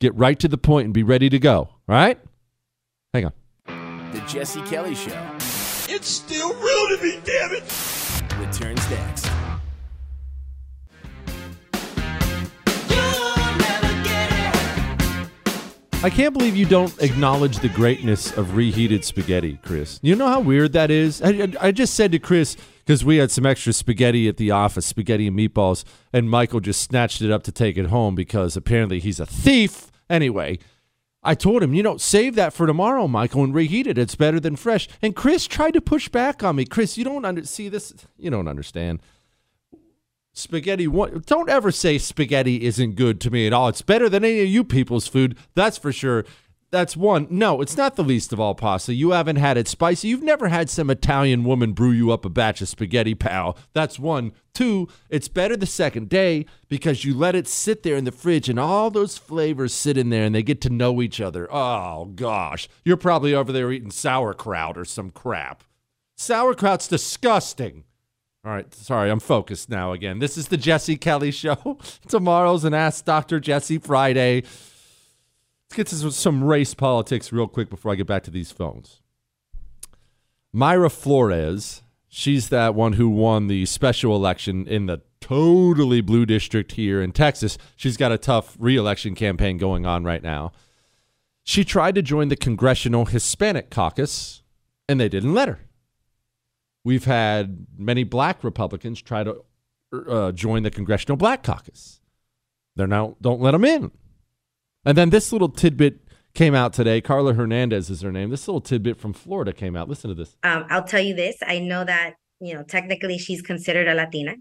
Get 0.00 0.14
right 0.14 0.38
to 0.40 0.48
the 0.48 0.58
point 0.58 0.86
and 0.86 0.94
be 0.94 1.02
ready 1.02 1.28
to 1.30 1.38
go. 1.38 1.58
All 1.58 1.74
right? 1.88 2.18
Hang 3.14 3.26
on. 3.26 3.32
The 4.12 4.20
Jesse 4.26 4.62
Kelly 4.62 4.94
Show 4.94 5.12
It's 5.88 6.08
still 6.08 6.52
real 6.54 6.96
to 6.96 7.02
me, 7.02 7.20
damn 7.24 7.52
it. 7.52 7.62
returns 8.38 8.90
next. 8.90 9.28
I 16.04 16.10
can't 16.10 16.34
believe 16.34 16.56
you 16.56 16.66
don't 16.66 17.00
acknowledge 17.00 17.60
the 17.60 17.68
greatness 17.68 18.36
of 18.36 18.56
reheated 18.56 19.04
spaghetti, 19.04 19.60
Chris. 19.62 20.00
You 20.02 20.16
know 20.16 20.26
how 20.26 20.40
weird 20.40 20.72
that 20.72 20.90
is? 20.90 21.22
I, 21.22 21.28
I, 21.28 21.52
I 21.68 21.70
just 21.70 21.94
said 21.94 22.10
to 22.10 22.18
Chris, 22.18 22.56
because 22.84 23.04
we 23.04 23.16
had 23.16 23.30
some 23.30 23.46
extra 23.46 23.72
spaghetti 23.72 24.28
at 24.28 24.36
the 24.36 24.50
office, 24.50 24.86
spaghetti 24.86 25.26
and 25.26 25.38
meatballs, 25.38 25.84
and 26.12 26.28
Michael 26.28 26.60
just 26.60 26.80
snatched 26.80 27.22
it 27.22 27.30
up 27.30 27.42
to 27.44 27.52
take 27.52 27.76
it 27.76 27.86
home 27.86 28.14
because 28.14 28.56
apparently 28.56 28.98
he's 28.98 29.20
a 29.20 29.26
thief. 29.26 29.90
Anyway, 30.10 30.58
I 31.22 31.34
told 31.34 31.62
him, 31.62 31.74
you 31.74 31.82
know, 31.82 31.96
save 31.96 32.34
that 32.34 32.52
for 32.52 32.66
tomorrow, 32.66 33.06
Michael, 33.06 33.44
and 33.44 33.54
reheat 33.54 33.86
it. 33.86 33.98
It's 33.98 34.16
better 34.16 34.40
than 34.40 34.56
fresh. 34.56 34.88
And 35.00 35.14
Chris 35.14 35.46
tried 35.46 35.74
to 35.74 35.80
push 35.80 36.08
back 36.08 36.42
on 36.42 36.56
me. 36.56 36.64
Chris, 36.64 36.98
you 36.98 37.04
don't 37.04 37.24
under- 37.24 37.44
see 37.44 37.68
this. 37.68 37.94
You 38.18 38.30
don't 38.30 38.48
understand 38.48 39.00
spaghetti 40.34 40.86
don't 40.86 41.50
ever 41.50 41.70
say 41.70 41.98
spaghetti 41.98 42.64
isn't 42.64 42.96
good 42.96 43.20
to 43.20 43.30
me 43.30 43.46
at 43.46 43.52
all 43.52 43.68
it's 43.68 43.82
better 43.82 44.08
than 44.08 44.24
any 44.24 44.40
of 44.40 44.48
you 44.48 44.64
people's 44.64 45.06
food 45.06 45.36
that's 45.54 45.76
for 45.76 45.92
sure 45.92 46.24
that's 46.72 46.96
one 46.96 47.26
no 47.30 47.60
it's 47.60 47.76
not 47.76 47.94
the 47.96 48.02
least 48.02 48.32
of 48.32 48.40
all 48.40 48.54
pasta 48.54 48.94
you 48.94 49.10
haven't 49.10 49.36
had 49.36 49.58
it 49.58 49.68
spicy 49.68 50.08
you've 50.08 50.22
never 50.22 50.48
had 50.48 50.68
some 50.70 50.88
italian 50.90 51.44
woman 51.44 51.72
brew 51.72 51.90
you 51.90 52.10
up 52.10 52.24
a 52.24 52.30
batch 52.30 52.60
of 52.62 52.68
spaghetti 52.68 53.14
pal 53.14 53.56
that's 53.74 53.98
one 53.98 54.32
two 54.54 54.88
it's 55.10 55.28
better 55.28 55.56
the 55.56 55.66
second 55.66 56.08
day 56.08 56.46
because 56.68 57.04
you 57.04 57.14
let 57.14 57.34
it 57.34 57.46
sit 57.46 57.82
there 57.82 57.96
in 57.96 58.04
the 58.04 58.10
fridge 58.10 58.48
and 58.48 58.58
all 58.58 58.90
those 58.90 59.18
flavors 59.18 59.72
sit 59.74 59.98
in 59.98 60.08
there 60.08 60.24
and 60.24 60.34
they 60.34 60.42
get 60.42 60.62
to 60.62 60.70
know 60.70 61.02
each 61.02 61.20
other 61.20 61.46
oh 61.52 62.06
gosh 62.16 62.68
you're 62.84 62.96
probably 62.96 63.34
over 63.34 63.52
there 63.52 63.70
eating 63.70 63.90
sauerkraut 63.90 64.78
or 64.78 64.84
some 64.84 65.10
crap 65.10 65.62
sauerkraut's 66.16 66.88
disgusting 66.88 67.84
all 68.44 68.50
right, 68.50 68.74
sorry, 68.74 69.08
I'm 69.08 69.20
focused 69.20 69.70
now 69.70 69.92
again. 69.92 70.18
This 70.18 70.36
is 70.36 70.48
the 70.48 70.56
Jesse 70.56 70.96
Kelly 70.96 71.30
Show. 71.30 71.78
Tomorrow's 72.08 72.64
an 72.64 72.74
Ask 72.74 73.04
Dr. 73.04 73.38
Jesse 73.38 73.78
Friday. 73.78 74.42
Let's 75.72 75.90
get 75.90 76.00
to 76.00 76.12
some 76.12 76.44
race 76.44 76.74
politics 76.74 77.32
real 77.32 77.48
quick 77.48 77.70
before 77.70 77.92
I 77.92 77.94
get 77.94 78.06
back 78.06 78.24
to 78.24 78.30
these 78.30 78.52
phones. 78.52 79.00
Mayra 80.54 80.92
Flores, 80.92 81.80
she's 82.08 82.50
that 82.50 82.74
one 82.74 82.92
who 82.92 83.08
won 83.08 83.46
the 83.46 83.64
special 83.64 84.14
election 84.14 84.68
in 84.68 84.84
the 84.84 85.00
totally 85.22 86.02
blue 86.02 86.26
district 86.26 86.72
here 86.72 87.00
in 87.00 87.12
Texas. 87.12 87.56
She's 87.74 87.96
got 87.96 88.12
a 88.12 88.18
tough 88.18 88.54
reelection 88.58 89.14
campaign 89.14 89.56
going 89.56 89.86
on 89.86 90.04
right 90.04 90.22
now. 90.22 90.52
She 91.42 91.64
tried 91.64 91.94
to 91.94 92.02
join 92.02 92.28
the 92.28 92.36
Congressional 92.36 93.06
Hispanic 93.06 93.70
Caucus, 93.70 94.42
and 94.90 95.00
they 95.00 95.08
didn't 95.08 95.32
let 95.32 95.48
her. 95.48 95.60
We've 96.84 97.06
had 97.06 97.66
many 97.78 98.04
black 98.04 98.44
Republicans 98.44 99.00
try 99.00 99.24
to 99.24 99.42
uh, 99.90 100.32
join 100.32 100.64
the 100.64 100.70
Congressional 100.70 101.16
Black 101.16 101.42
Caucus. 101.42 102.02
They're 102.76 102.86
now 102.86 103.16
don't 103.22 103.40
let 103.40 103.52
them 103.52 103.64
in. 103.64 103.90
And 104.84 104.98
then 104.98 105.10
this 105.10 105.32
little 105.32 105.48
tidbit 105.48 106.00
came 106.34 106.54
out 106.54 106.72
today. 106.72 107.00
Carla 107.00 107.34
Hernandez 107.34 107.90
is 107.90 108.00
her 108.00 108.12
name. 108.12 108.30
This 108.30 108.48
little 108.48 108.60
tidbit 108.60 108.98
from 108.98 109.12
Florida 109.12 109.52
came 109.52 109.76
out. 109.76 109.88
Listen 109.88 110.08
to 110.08 110.14
this. 110.14 110.36
Um, 110.42 110.66
I'll 110.70 110.84
tell 110.84 111.00
you 111.00 111.14
this. 111.14 111.36
I 111.46 111.58
know 111.58 111.84
that 111.84 112.14
you 112.40 112.54
know 112.54 112.62
technically 112.62 113.18
she's 113.18 113.42
considered 113.42 113.88
a 113.88 113.94
Latina, 113.94 114.34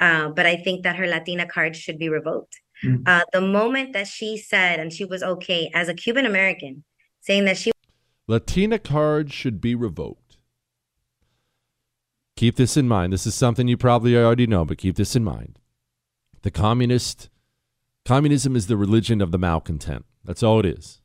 uh, 0.00 0.28
but 0.28 0.46
I 0.46 0.56
think 0.56 0.82
that 0.84 0.96
her 0.96 1.06
Latina 1.06 1.46
card 1.46 1.76
should 1.76 1.98
be 1.98 2.08
revoked. 2.08 2.60
Mm-hmm. 2.84 3.02
Uh, 3.06 3.22
the 3.32 3.40
moment 3.40 3.94
that 3.94 4.06
she 4.06 4.36
said 4.36 4.80
and 4.80 4.92
she 4.92 5.04
was 5.04 5.22
okay 5.22 5.70
as 5.72 5.88
a 5.88 5.94
Cuban 5.94 6.26
American, 6.26 6.84
saying 7.20 7.46
that 7.46 7.56
she 7.56 7.72
Latina 8.26 8.78
card 8.78 9.32
should 9.32 9.60
be 9.60 9.74
revoked. 9.74 10.36
Keep 12.36 12.56
this 12.56 12.76
in 12.76 12.86
mind. 12.86 13.14
This 13.14 13.26
is 13.26 13.34
something 13.34 13.66
you 13.66 13.78
probably 13.78 14.14
already 14.14 14.46
know, 14.46 14.66
but 14.66 14.76
keep 14.76 14.96
this 14.96 15.16
in 15.16 15.24
mind. 15.24 15.58
The 16.42 16.50
communist 16.50 17.30
communism 18.06 18.56
is 18.56 18.68
the 18.68 18.76
religion 18.76 19.20
of 19.20 19.32
the 19.32 19.38
malcontent. 19.38 20.06
That's 20.24 20.42
all 20.42 20.60
it 20.60 20.66
is. 20.66 21.00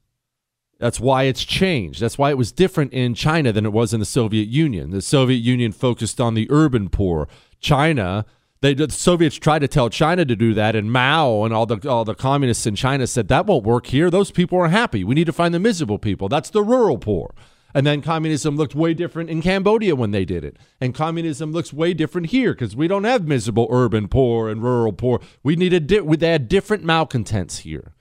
That's 0.80 1.00
why 1.00 1.24
it's 1.24 1.44
changed. 1.44 2.00
That's 2.02 2.18
why 2.18 2.32
it 2.32 2.38
was 2.38 2.52
different 2.52 2.94
in 2.94 3.14
China 3.14 3.52
than 3.52 3.66
it 3.66 3.74
was 3.74 3.94
in 3.94 4.00
the 4.00 4.06
Soviet 4.06 4.48
Union. 4.48 4.90
The 4.92 5.02
Soviet 5.02 5.38
Union 5.38 5.72
focused 5.72 6.20
on 6.20 6.34
the 6.34 6.48
urban 6.50 6.90
poor. 6.90 7.28
China, 7.60 8.26
they, 8.62 8.74
the 8.74 8.90
Soviets 8.90 9.36
tried 9.36 9.60
to 9.60 9.68
tell 9.68 9.90
China 9.90 10.26
to 10.26 10.36
do 10.36 10.54
that, 10.56 10.76
and 10.76 10.92
Mao 10.92 11.44
and 11.44 11.54
all 11.54 11.68
the 11.68 11.88
all 11.88 12.06
the 12.06 12.16
communists 12.16 12.66
in 12.66 12.76
China 12.76 13.06
said 13.06 13.28
that 13.28 13.46
won't 13.46 13.64
work 13.64 13.88
here. 13.88 14.10
Those 14.10 14.32
people 14.32 14.58
are 14.58 14.70
happy. 14.70 15.04
We 15.04 15.14
need 15.14 15.26
to 15.26 15.34
find 15.34 15.54
the 15.54 15.60
miserable 15.60 16.00
people. 16.00 16.30
That's 16.30 16.50
the 16.50 16.64
rural 16.64 16.98
poor. 16.98 17.36
And 17.74 17.86
then 17.86 18.02
communism 18.02 18.58
looked 18.58 18.76
way 18.76 18.94
different 18.94 19.30
in 19.30 19.42
Cambodia 19.42 19.96
when 19.96 20.12
they 20.12 20.26
did 20.26 20.44
it. 20.44 20.58
And 20.80 20.94
communism 20.94 21.52
looks 21.52 21.74
way 21.74 21.94
different 21.94 22.28
here 22.28 22.54
because 22.54 22.76
we 22.76 22.88
don't 22.88 23.04
have 23.04 23.28
miserable 23.28 23.68
urban 23.72 24.08
poor 24.08 24.50
and 24.50 24.62
rural 24.62 24.94
poor. 24.94 25.22
We 25.44 25.56
need 25.56 25.74
a 25.74 25.80
di- 25.80 26.16
they 26.16 26.32
had 26.32 26.48
different 26.48 26.84
malcontents 26.84 27.60
here. 27.60 27.94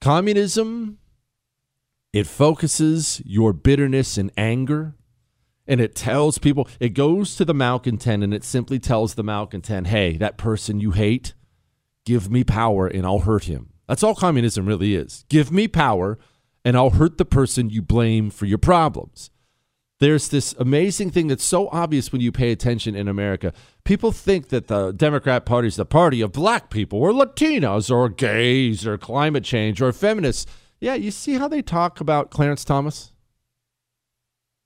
Communism, 0.00 0.98
it 2.12 2.26
focuses 2.26 3.20
your 3.24 3.52
bitterness 3.52 4.16
and 4.16 4.30
anger 4.36 4.94
and 5.70 5.80
it 5.80 5.94
tells 5.94 6.38
people, 6.38 6.66
it 6.80 6.90
goes 6.90 7.36
to 7.36 7.44
the 7.44 7.54
malcontent 7.54 8.24
and 8.24 8.34
it 8.34 8.42
simply 8.42 8.80
tells 8.80 9.14
the 9.14 9.22
malcontent, 9.22 9.86
hey, 9.86 10.16
that 10.16 10.36
person 10.36 10.80
you 10.80 10.90
hate, 10.90 11.34
give 12.04 12.28
me 12.28 12.42
power 12.42 12.88
and 12.88 13.06
I'll 13.06 13.20
hurt 13.20 13.44
him. 13.44 13.70
That's 13.86 14.02
all 14.02 14.16
communism 14.16 14.66
really 14.66 14.96
is. 14.96 15.24
Give 15.28 15.52
me 15.52 15.68
power 15.68 16.18
and 16.64 16.76
I'll 16.76 16.90
hurt 16.90 17.18
the 17.18 17.24
person 17.24 17.70
you 17.70 17.82
blame 17.82 18.30
for 18.30 18.46
your 18.46 18.58
problems. 18.58 19.30
There's 20.00 20.28
this 20.28 20.54
amazing 20.58 21.10
thing 21.10 21.26
that's 21.26 21.44
so 21.44 21.68
obvious 21.68 22.10
when 22.10 22.22
you 22.22 22.32
pay 22.32 22.52
attention 22.52 22.96
in 22.96 23.06
America. 23.06 23.52
People 23.84 24.12
think 24.12 24.48
that 24.48 24.66
the 24.66 24.92
Democrat 24.92 25.44
Party 25.44 25.68
is 25.68 25.76
the 25.76 25.84
party 25.84 26.22
of 26.22 26.32
black 26.32 26.70
people 26.70 26.98
or 26.98 27.12
Latinos 27.12 27.90
or 27.90 28.08
gays 28.08 28.86
or 28.86 28.96
climate 28.96 29.44
change 29.44 29.82
or 29.82 29.92
feminists. 29.92 30.50
Yeah, 30.80 30.94
you 30.94 31.10
see 31.10 31.34
how 31.34 31.48
they 31.48 31.60
talk 31.60 32.00
about 32.00 32.30
Clarence 32.30 32.64
Thomas? 32.64 33.12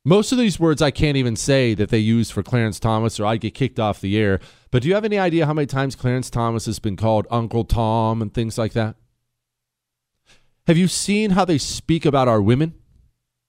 Most 0.04 0.30
of 0.30 0.38
these 0.38 0.60
words 0.60 0.80
I 0.80 0.92
can't 0.92 1.16
even 1.16 1.34
say 1.34 1.74
that 1.74 1.88
they 1.88 1.98
use 1.98 2.30
for 2.30 2.44
Clarence 2.44 2.78
Thomas 2.78 3.18
or 3.18 3.26
I'd 3.26 3.40
get 3.40 3.54
kicked 3.54 3.80
off 3.80 4.00
the 4.00 4.16
air. 4.16 4.38
But 4.70 4.82
do 4.82 4.88
you 4.88 4.94
have 4.94 5.04
any 5.04 5.18
idea 5.18 5.46
how 5.46 5.54
many 5.54 5.66
times 5.66 5.96
Clarence 5.96 6.30
Thomas 6.30 6.66
has 6.66 6.78
been 6.78 6.96
called 6.96 7.26
Uncle 7.30 7.64
Tom 7.64 8.22
and 8.22 8.32
things 8.32 8.56
like 8.56 8.74
that? 8.74 8.94
Have 10.66 10.78
you 10.78 10.88
seen 10.88 11.30
how 11.30 11.44
they 11.44 11.59
speak 11.59 12.06
about 12.06 12.26
our 12.26 12.40
women? 12.40 12.75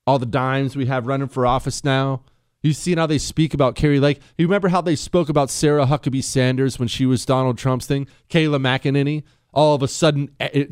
All 0.05 0.19
the 0.19 0.25
dimes 0.25 0.75
we 0.75 0.87
have 0.87 1.07
running 1.07 1.29
for 1.29 1.47
office 1.47 1.83
now. 1.83 2.23
You've 2.61 2.75
seen 2.75 2.97
how 2.97 3.07
they 3.07 3.19
speak 3.19 3.53
about 3.53 3.75
Kari 3.75 3.99
Lake. 3.99 4.19
You 4.37 4.45
remember 4.47 4.67
how 4.67 4.81
they 4.81 4.95
spoke 4.95 5.29
about 5.29 5.49
Sarah 5.49 5.85
Huckabee 5.85 6.23
Sanders 6.23 6.77
when 6.77 6.87
she 6.87 7.05
was 7.05 7.25
Donald 7.25 7.57
Trump's 7.57 7.85
thing? 7.85 8.07
Kayleigh 8.29 8.59
McEnany. 8.59 9.23
All 9.53 9.75
of 9.75 9.81
a 9.81 9.87
sudden, 9.87 10.29
eh, 10.41 10.65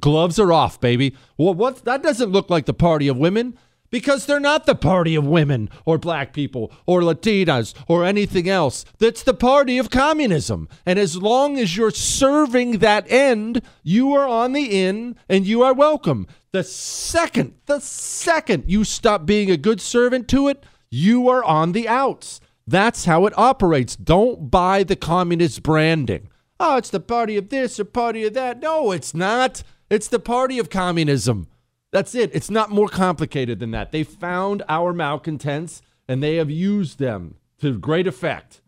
gloves 0.00 0.38
are 0.38 0.52
off, 0.52 0.78
baby. 0.80 1.16
Well, 1.38 1.54
what? 1.54 1.84
That 1.84 2.02
doesn't 2.02 2.30
look 2.30 2.50
like 2.50 2.66
the 2.66 2.74
party 2.74 3.08
of 3.08 3.16
women 3.16 3.56
because 3.90 4.26
they're 4.26 4.40
not 4.40 4.66
the 4.66 4.74
party 4.74 5.14
of 5.14 5.26
women 5.26 5.70
or 5.84 5.98
black 5.98 6.32
people 6.32 6.72
or 6.86 7.00
Latinas 7.00 7.74
or 7.86 8.04
anything 8.04 8.48
else. 8.48 8.84
That's 8.98 9.22
the 9.22 9.34
party 9.34 9.78
of 9.78 9.90
communism. 9.90 10.68
And 10.84 10.98
as 10.98 11.16
long 11.16 11.58
as 11.58 11.76
you're 11.76 11.90
serving 11.90 12.78
that 12.78 13.10
end, 13.10 13.62
you 13.82 14.12
are 14.14 14.26
on 14.28 14.52
the 14.52 14.84
in 14.84 15.16
and 15.28 15.46
you 15.46 15.62
are 15.62 15.74
welcome. 15.74 16.26
The 16.52 16.64
second, 16.64 17.54
the 17.66 17.80
second 17.80 18.64
you 18.66 18.84
stop 18.84 19.26
being 19.26 19.50
a 19.50 19.56
good 19.56 19.80
servant 19.80 20.28
to 20.28 20.48
it, 20.48 20.64
you 20.90 21.28
are 21.28 21.44
on 21.44 21.72
the 21.72 21.88
outs. 21.88 22.40
That's 22.66 23.06
how 23.06 23.26
it 23.26 23.32
operates. 23.36 23.96
Don't 23.96 24.50
buy 24.50 24.82
the 24.84 24.96
communist 24.96 25.62
branding. 25.62 26.28
Oh, 26.60 26.76
it's 26.76 26.90
the 26.90 27.00
party 27.00 27.36
of 27.36 27.50
this 27.50 27.78
or 27.78 27.84
party 27.84 28.26
of 28.26 28.34
that. 28.34 28.60
No, 28.60 28.90
it's 28.92 29.14
not. 29.14 29.62
It's 29.90 30.08
the 30.08 30.18
party 30.18 30.58
of 30.58 30.68
communism. 30.68 31.48
That's 31.90 32.14
it. 32.14 32.30
It's 32.34 32.50
not 32.50 32.70
more 32.70 32.88
complicated 32.88 33.60
than 33.60 33.70
that. 33.70 33.92
They 33.92 34.02
found 34.02 34.62
our 34.68 34.92
malcontents 34.92 35.82
and 36.06 36.22
they 36.22 36.36
have 36.36 36.50
used 36.50 36.98
them 36.98 37.36
to 37.60 37.78
great 37.78 38.06
effect. 38.06 38.60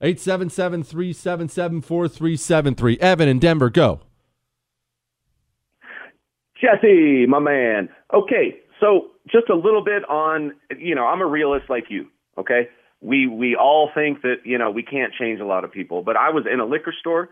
877 0.00 0.84
377 0.84 1.80
4373. 1.80 2.98
Evan 3.00 3.28
in 3.28 3.38
Denver, 3.38 3.70
go. 3.70 4.00
Jesse, 6.60 7.26
my 7.26 7.38
man. 7.40 7.88
Okay, 8.12 8.56
so 8.80 9.08
just 9.30 9.48
a 9.48 9.54
little 9.54 9.82
bit 9.84 10.08
on, 10.08 10.52
you 10.78 10.94
know, 10.94 11.06
I'm 11.06 11.20
a 11.20 11.26
realist 11.26 11.68
like 11.68 11.84
you, 11.88 12.06
okay? 12.36 12.68
We 13.00 13.28
we 13.28 13.54
all 13.54 13.90
think 13.94 14.22
that, 14.22 14.38
you 14.44 14.58
know, 14.58 14.70
we 14.70 14.82
can't 14.82 15.12
change 15.12 15.40
a 15.40 15.44
lot 15.44 15.64
of 15.64 15.72
people, 15.72 16.02
but 16.02 16.16
I 16.16 16.30
was 16.30 16.44
in 16.52 16.58
a 16.58 16.64
liquor 16.64 16.94
store. 16.98 17.30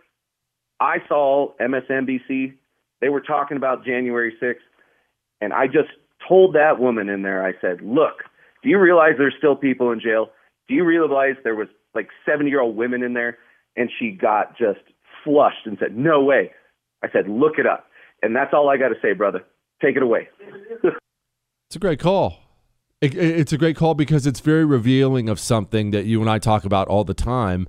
I 0.78 0.98
saw 1.09 1.52
MSNBC. 1.61 2.54
They 3.00 3.09
were 3.09 3.20
talking 3.20 3.57
about 3.57 3.85
January 3.85 4.35
6th 4.40 4.54
and 5.40 5.53
I 5.53 5.66
just 5.66 5.90
told 6.29 6.55
that 6.55 6.79
woman 6.79 7.09
in 7.09 7.22
there, 7.22 7.44
I 7.44 7.53
said, 7.61 7.81
look, 7.83 8.25
do 8.62 8.68
you 8.68 8.79
realize 8.79 9.12
there's 9.18 9.35
still 9.38 9.57
people 9.57 9.92
in 9.92 10.01
jail? 10.01 10.31
Do 10.68 10.75
you 10.75 10.85
realize 10.85 11.35
there 11.44 11.55
was 11.55 11.68
like 11.94 12.09
70 12.25 12.51
year 12.51 12.61
old 12.61 12.77
women 12.77 13.03
in 13.03 13.14
there? 13.14 13.38
And 13.77 13.90
she 13.99 14.11
got 14.11 14.57
just 14.57 14.81
flushed 15.22 15.66
and 15.66 15.77
said, 15.79 15.96
no 15.96 16.22
way. 16.22 16.51
I 17.03 17.09
said, 17.12 17.29
look 17.29 17.59
it 17.59 17.66
up. 17.66 17.87
And 18.22 18.35
that's 18.35 18.55
all 18.55 18.68
I 18.68 18.79
got 18.79 18.88
to 18.88 18.94
say, 19.03 19.12
brother. 19.12 19.44
Take 19.83 19.96
it 19.96 20.03
away. 20.03 20.29
it's 20.83 21.77
a 21.77 21.79
great 21.79 22.01
call. 22.01 22.38
It, 23.03 23.14
it's 23.14 23.53
a 23.53 23.59
great 23.59 23.77
call 23.77 23.94
because 23.94 24.27
it's 24.27 24.40
very 24.40 24.64
revealing 24.64 25.29
of 25.29 25.38
something 25.38 25.90
that 25.90 26.07
you 26.07 26.22
and 26.22 26.31
I 26.31 26.38
talk 26.38 26.64
about 26.64 26.88
all 26.88 27.05
the 27.05 27.14
time 27.14 27.68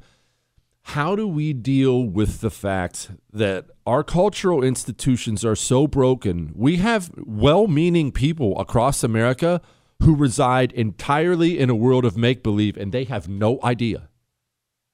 how 0.92 1.18
do 1.18 1.28
we 1.28 1.52
deal 1.52 2.02
with 2.02 2.40
the 2.40 2.50
fact 2.50 3.12
that 3.34 3.66
our 3.86 4.06
cultural 4.06 4.64
institutions 4.64 5.44
are 5.44 5.56
so 5.56 5.86
broken? 5.86 6.54
We 6.56 6.78
have 6.78 7.12
well 7.18 7.68
meaning 7.68 8.14
people 8.14 8.58
across 8.58 9.04
America 9.04 9.62
who 10.02 10.16
reside 10.16 10.72
entirely 10.72 11.60
in 11.60 11.70
a 11.70 11.76
world 11.76 12.06
of 12.06 12.16
make 12.16 12.42
believe 12.42 12.78
and 12.78 12.94
they 12.94 13.04
have 13.04 13.28
no 13.28 13.60
idea. 13.64 14.08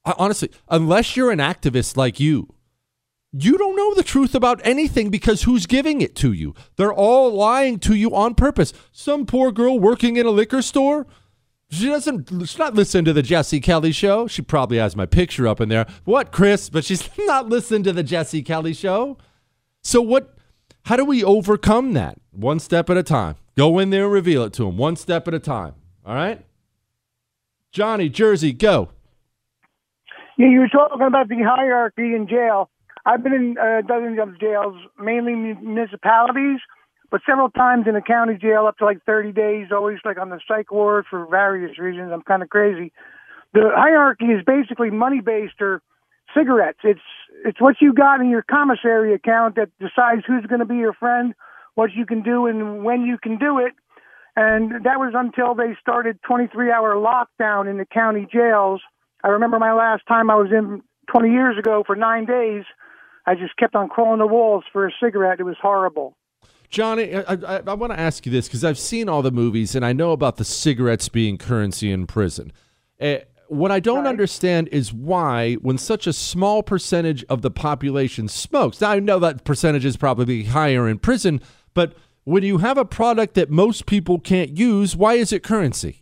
I, 0.04 0.16
honestly, 0.18 0.50
unless 0.68 1.16
you're 1.16 1.30
an 1.30 1.38
activist 1.38 1.96
like 1.96 2.20
you, 2.20 2.52
you 3.32 3.60
don't 3.60 3.76
know 3.76 3.94
the 3.94 4.02
truth 4.02 4.34
about 4.34 4.62
anything 4.64 5.12
because 5.12 5.44
who's 5.44 5.68
giving 5.68 6.02
it 6.02 6.16
to 6.16 6.34
you? 6.34 6.56
They're 6.76 6.92
all 6.92 7.32
lying 7.32 7.78
to 7.80 7.94
you 7.94 8.16
on 8.16 8.34
purpose. 8.34 8.74
Some 8.92 9.28
poor 9.28 9.52
girl 9.52 9.80
working 9.80 10.18
in 10.18 10.26
a 10.26 10.32
liquor 10.32 10.64
store 10.64 11.06
she 11.74 11.88
doesn't. 11.88 12.30
She's 12.30 12.58
not 12.58 12.74
listening 12.74 13.06
to 13.06 13.14
the 13.14 13.22
Jesse 13.22 13.60
Kelly 13.60 13.92
show. 13.92 14.28
She 14.28 14.42
probably 14.42 14.78
has 14.78 14.96
my 14.96 15.06
picture 15.06 15.48
up 15.48 15.60
in 15.60 15.70
there. 15.70 15.86
What, 16.06 16.32
Chris? 16.32 16.70
But 16.70 16.86
she's 16.86 17.10
not 17.20 17.50
listening 17.50 17.84
to 17.84 17.94
the 17.94 18.04
Jesse 18.04 18.44
Kelly 18.44 18.74
show. 18.74 19.18
So 19.82 20.02
what? 20.02 20.36
How 20.86 20.98
do 20.98 21.06
we 21.06 21.24
overcome 21.24 21.94
that? 21.94 22.18
One 22.32 22.60
step 22.60 22.90
at 22.90 22.98
a 22.98 23.04
time. 23.04 23.36
Go 23.56 23.80
in 23.80 23.90
there 23.90 24.06
and 24.06 24.14
reveal 24.14 24.44
it 24.44 24.54
to 24.54 24.68
him. 24.68 24.78
One 24.78 24.96
step 24.96 25.28
at 25.28 25.34
a 25.34 25.40
time. 25.40 25.76
All 26.06 26.16
right. 26.16 26.44
Johnny, 27.72 28.10
Jersey, 28.10 28.54
go. 28.54 28.90
Yeah, 30.38 30.48
you 30.50 30.60
were 30.60 30.68
talking 30.68 31.02
about 31.02 31.30
the 31.30 31.38
hierarchy 31.44 32.14
in 32.16 32.28
jail. 32.28 32.70
I've 33.06 33.24
been 33.24 33.34
in 33.34 33.56
uh, 33.58 33.82
dozens 33.82 34.20
of 34.20 34.40
jails, 34.40 34.76
mainly 35.00 35.36
municipalities 35.36 36.60
but 37.14 37.22
several 37.28 37.52
times 37.52 37.86
in 37.88 37.96
a 37.96 38.02
county 38.02 38.34
jail 38.42 38.66
up 38.66 38.76
to 38.80 38.86
like 38.86 38.98
30 39.06 39.34
days, 39.34 39.68
always 39.72 40.00
like 40.04 40.18
on 40.18 40.30
the 40.30 40.40
psych 40.48 40.72
ward 40.72 41.06
for 41.08 41.28
various 41.28 41.78
reasons. 41.78 42.10
I'm 42.12 42.24
kind 42.24 42.42
of 42.42 42.50
crazy. 42.50 42.92
The 43.54 43.70
hierarchy 43.72 44.26
is 44.26 44.44
basically 44.44 44.90
money 44.90 45.22
based 45.22 45.62
or 45.62 45.84
cigarettes. 46.36 46.80
It's 46.84 47.06
it's 47.46 47.62
what 47.62 47.76
you 47.80 47.94
got 47.94 48.20
in 48.20 48.32
your 48.32 48.42
commissary 48.42 49.14
account 49.14 49.58
that 49.58 49.70
decides 49.78 50.24
who's 50.26 50.48
going 50.48 50.62
to 50.62 50.66
be 50.66 50.78
your 50.78 50.94
friend, 50.94 51.36
what 51.76 51.92
you 51.94 52.08
can 52.08 52.24
do, 52.24 52.48
and 52.48 52.84
when 52.84 53.04
you 53.04 53.20
can 53.22 53.38
do 53.38 53.60
it. 53.60 53.74
And 54.36 54.84
that 54.84 54.98
was 54.98 55.14
until 55.16 55.54
they 55.54 55.78
started 55.80 56.18
23 56.24 56.72
hour 56.72 56.96
lockdown 56.96 57.70
in 57.70 57.78
the 57.78 57.86
county 57.86 58.26
jails. 58.34 58.82
I 59.24 59.28
remember 59.28 59.60
my 59.60 59.74
last 59.74 60.02
time 60.08 60.32
I 60.32 60.36
was 60.36 60.50
in 60.50 60.82
20 61.12 61.30
years 61.30 61.60
ago 61.60 61.84
for 61.86 61.96
nine 61.96 62.26
days. 62.26 62.64
I 63.28 63.36
just 63.36 63.56
kept 63.56 63.76
on 63.76 63.88
crawling 63.88 64.18
the 64.18 64.26
walls 64.26 64.64
for 64.74 64.88
a 64.88 64.92
cigarette. 65.00 65.40
It 65.40 65.44
was 65.44 65.58
horrible. 65.62 66.18
Johnny, 66.74 67.16
I, 67.16 67.22
I, 67.34 67.62
I 67.68 67.74
want 67.76 67.94
to 67.94 68.00
ask 68.00 68.26
you 68.26 68.32
this 68.32 68.48
because 68.48 68.64
I've 68.64 68.80
seen 68.80 69.08
all 69.08 69.22
the 69.22 69.32
movies 69.32 69.76
and 69.76 69.86
I 69.86 69.94
know 69.94 70.12
about 70.12 70.38
the 70.38 70.44
cigarettes 70.44 71.08
being 71.08 71.38
currency 71.38 71.92
in 71.92 72.08
prison. 72.08 72.52
Uh, 73.00 73.18
what 73.48 73.72
I 73.72 73.80
don't 73.80 74.06
right. 74.06 74.10
understand 74.10 74.70
is 74.70 74.92
why, 74.92 75.54
when 75.56 75.78
such 75.78 76.08
a 76.08 76.14
small 76.14 76.64
percentage 76.64 77.24
of 77.26 77.44
the 77.44 77.52
population 77.52 78.28
smokes, 78.28 78.82
now 78.82 78.90
I 78.90 79.00
know 79.00 79.20
that 79.20 79.44
percentage 79.44 79.86
is 79.86 79.98
probably 79.98 80.46
higher 80.46 80.90
in 80.90 80.98
prison, 80.98 81.42
but 81.76 81.94
when 82.24 82.42
you 82.42 82.58
have 82.58 82.80
a 82.80 82.86
product 82.86 83.36
that 83.36 83.52
most 83.52 83.86
people 83.86 84.18
can't 84.18 84.58
use, 84.58 84.96
why 84.96 85.14
is 85.14 85.32
it 85.32 85.44
currency? 85.44 86.02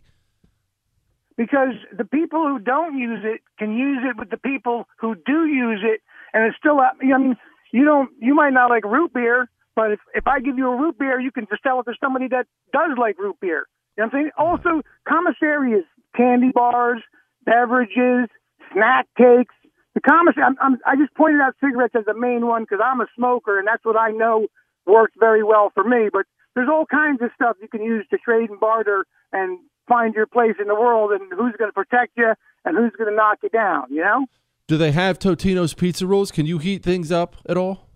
Because 1.36 1.74
the 1.94 2.06
people 2.06 2.48
who 2.48 2.58
don't 2.58 2.96
use 2.96 3.20
it 3.24 3.42
can 3.58 3.76
use 3.76 3.98
it 4.08 4.16
with 4.16 4.30
the 4.30 4.38
people 4.38 4.88
who 4.96 5.16
do 5.26 5.44
use 5.44 5.80
it, 5.84 6.00
and 6.32 6.44
it's 6.46 6.56
still. 6.56 6.80
I 6.80 6.92
mean, 6.98 7.36
you 7.72 7.84
don't. 7.84 8.08
You 8.20 8.34
might 8.34 8.54
not 8.54 8.70
like 8.70 8.84
root 8.84 9.12
beer, 9.12 9.50
but 9.74 9.92
if, 9.92 10.00
if 10.14 10.26
I 10.26 10.40
give 10.40 10.58
you 10.58 10.70
a 10.70 10.76
root 10.76 10.98
beer, 10.98 11.20
you 11.20 11.30
can 11.30 11.46
just 11.50 11.62
sell 11.62 11.80
it 11.80 11.84
to 11.84 11.94
somebody 12.00 12.28
that 12.28 12.46
does 12.72 12.96
like 12.98 13.18
root 13.18 13.36
beer. 13.40 13.66
You 13.96 14.04
know 14.04 14.06
what 14.06 14.14
I'm 14.14 14.20
saying? 14.20 14.30
Mm-hmm. 14.38 14.42
Also, 14.42 14.82
commissary 15.08 15.72
is 15.72 15.84
candy 16.16 16.50
bars, 16.52 17.00
beverages, 17.44 18.28
snack 18.72 19.06
cakes. 19.16 19.54
The 19.94 20.00
commissary, 20.00 20.44
I'm, 20.44 20.56
I'm, 20.60 20.78
I 20.86 20.96
just 20.96 21.14
pointed 21.14 21.40
out 21.40 21.54
cigarettes 21.62 21.94
as 21.96 22.04
the 22.06 22.14
main 22.14 22.46
one 22.46 22.62
because 22.62 22.80
I'm 22.84 23.00
a 23.00 23.06
smoker 23.16 23.58
and 23.58 23.66
that's 23.66 23.84
what 23.84 23.96
I 23.96 24.10
know 24.10 24.46
works 24.86 25.12
very 25.18 25.42
well 25.42 25.70
for 25.74 25.84
me. 25.84 26.08
But 26.12 26.26
there's 26.54 26.68
all 26.68 26.86
kinds 26.86 27.20
of 27.22 27.30
stuff 27.34 27.56
you 27.60 27.68
can 27.68 27.82
use 27.82 28.06
to 28.10 28.18
trade 28.18 28.50
and 28.50 28.60
barter 28.60 29.04
and 29.32 29.58
find 29.88 30.14
your 30.14 30.26
place 30.26 30.54
in 30.60 30.68
the 30.68 30.74
world 30.74 31.12
and 31.12 31.30
who's 31.30 31.54
going 31.58 31.70
to 31.70 31.74
protect 31.74 32.12
you 32.16 32.32
and 32.64 32.76
who's 32.76 32.92
going 32.96 33.10
to 33.10 33.16
knock 33.16 33.38
you 33.42 33.48
down. 33.48 33.86
You 33.90 34.02
know. 34.02 34.26
Do 34.66 34.78
they 34.78 34.92
have 34.92 35.18
Totino's 35.18 35.74
pizza 35.74 36.06
rolls? 36.06 36.30
Can 36.30 36.46
you 36.46 36.58
heat 36.58 36.82
things 36.82 37.12
up 37.12 37.36
at 37.46 37.56
all? 37.56 37.88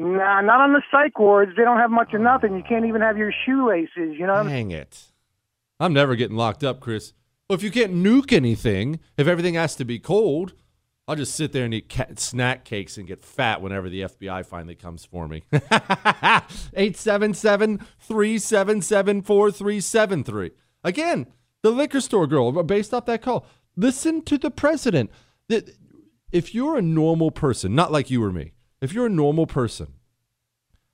Nah, 0.00 0.40
not 0.40 0.62
on 0.62 0.72
the 0.72 0.82
psych 0.90 1.18
wards. 1.18 1.52
They 1.58 1.62
don't 1.62 1.76
have 1.76 1.90
much 1.90 2.14
of 2.14 2.22
oh. 2.22 2.24
nothing. 2.24 2.56
You 2.56 2.62
can't 2.66 2.86
even 2.86 3.02
have 3.02 3.18
your 3.18 3.32
shoelaces. 3.44 4.16
You 4.18 4.26
know. 4.26 4.42
Dang 4.44 4.70
it! 4.70 5.12
I'm 5.78 5.92
never 5.92 6.16
getting 6.16 6.38
locked 6.38 6.64
up, 6.64 6.80
Chris. 6.80 7.12
Well, 7.48 7.56
if 7.56 7.62
you 7.62 7.70
can't 7.70 7.92
nuke 7.92 8.32
anything, 8.32 8.98
if 9.18 9.26
everything 9.26 9.52
has 9.54 9.76
to 9.76 9.84
be 9.84 9.98
cold, 9.98 10.54
I'll 11.06 11.16
just 11.16 11.34
sit 11.34 11.52
there 11.52 11.66
and 11.66 11.74
eat 11.74 11.92
snack 12.16 12.64
cakes 12.64 12.96
and 12.96 13.06
get 13.06 13.22
fat 13.24 13.60
whenever 13.60 13.90
the 13.90 14.02
FBI 14.02 14.46
finally 14.46 14.74
comes 14.74 15.04
for 15.04 15.28
me. 15.28 15.42
877 15.52 17.84
377 17.98 19.22
4373. 19.22 20.50
Again, 20.82 21.26
the 21.62 21.70
liquor 21.70 22.00
store 22.00 22.26
girl, 22.26 22.58
uh, 22.58 22.62
based 22.62 22.94
off 22.94 23.04
that 23.04 23.20
call. 23.20 23.44
Listen 23.76 24.22
to 24.22 24.38
the 24.38 24.50
president. 24.50 25.10
If 26.32 26.54
you're 26.54 26.76
a 26.76 26.82
normal 26.82 27.32
person, 27.32 27.74
not 27.74 27.92
like 27.92 28.10
you 28.10 28.24
or 28.24 28.32
me, 28.32 28.52
if 28.80 28.92
you're 28.92 29.06
a 29.06 29.10
normal 29.10 29.46
person, 29.46 29.94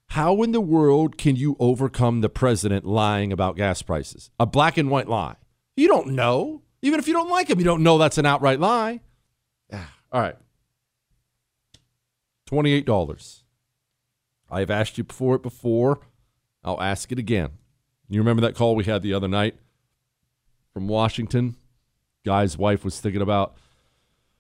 how 0.09 0.42
in 0.42 0.53
the 0.53 0.61
world 0.61 1.18
can 1.18 1.37
you 1.37 1.57
overcome 1.59 2.20
the 2.20 2.29
president 2.29 2.85
lying 2.85 3.33
about 3.33 3.57
gas 3.57 3.83
prices? 3.83 4.31
A 4.38 4.46
black 4.46 4.77
and 4.77 4.90
white 4.90 5.09
lie. 5.09 5.37
You 5.77 5.88
don't 5.88 6.09
know. 6.09 6.62
Even 6.83 7.01
if 7.01 7.09
you 7.09 7.14
don't 7.14 7.31
like 7.31 7.49
him, 7.49 7.59
you 7.59 7.64
don't 7.64 7.83
know 7.83 7.99
that's 7.99 8.18
an 8.18 8.27
outright 8.27 8.61
lie. 8.61 9.01
Ah, 9.72 9.92
all 10.12 10.20
right. 10.20 10.37
$28. 12.51 13.42
I 14.49 14.61
have 14.61 14.70
asked 14.70 14.96
you 14.96 15.05
for 15.09 15.35
it 15.35 15.42
before. 15.42 16.01
I'll 16.62 16.81
ask 16.81 17.11
it 17.11 17.18
again. 17.18 17.51
You 18.09 18.20
remember 18.20 18.42
that 18.42 18.55
call 18.55 18.77
we 18.77 18.85
had 18.85 19.03
the 19.03 19.14
other 19.14 19.29
night 19.29 19.57
from 20.72 20.87
Washington? 20.87 21.57
Guy's 22.25 22.57
wife 22.57 22.85
was 22.85 23.01
thinking 23.01 23.22
about 23.22 23.57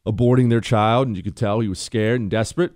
aborting 0.06 0.48
their 0.48 0.60
child, 0.60 1.08
and 1.08 1.16
you 1.16 1.22
could 1.22 1.36
tell 1.36 1.60
he 1.60 1.68
was 1.68 1.80
scared 1.80 2.20
and 2.20 2.30
desperate. 2.30 2.72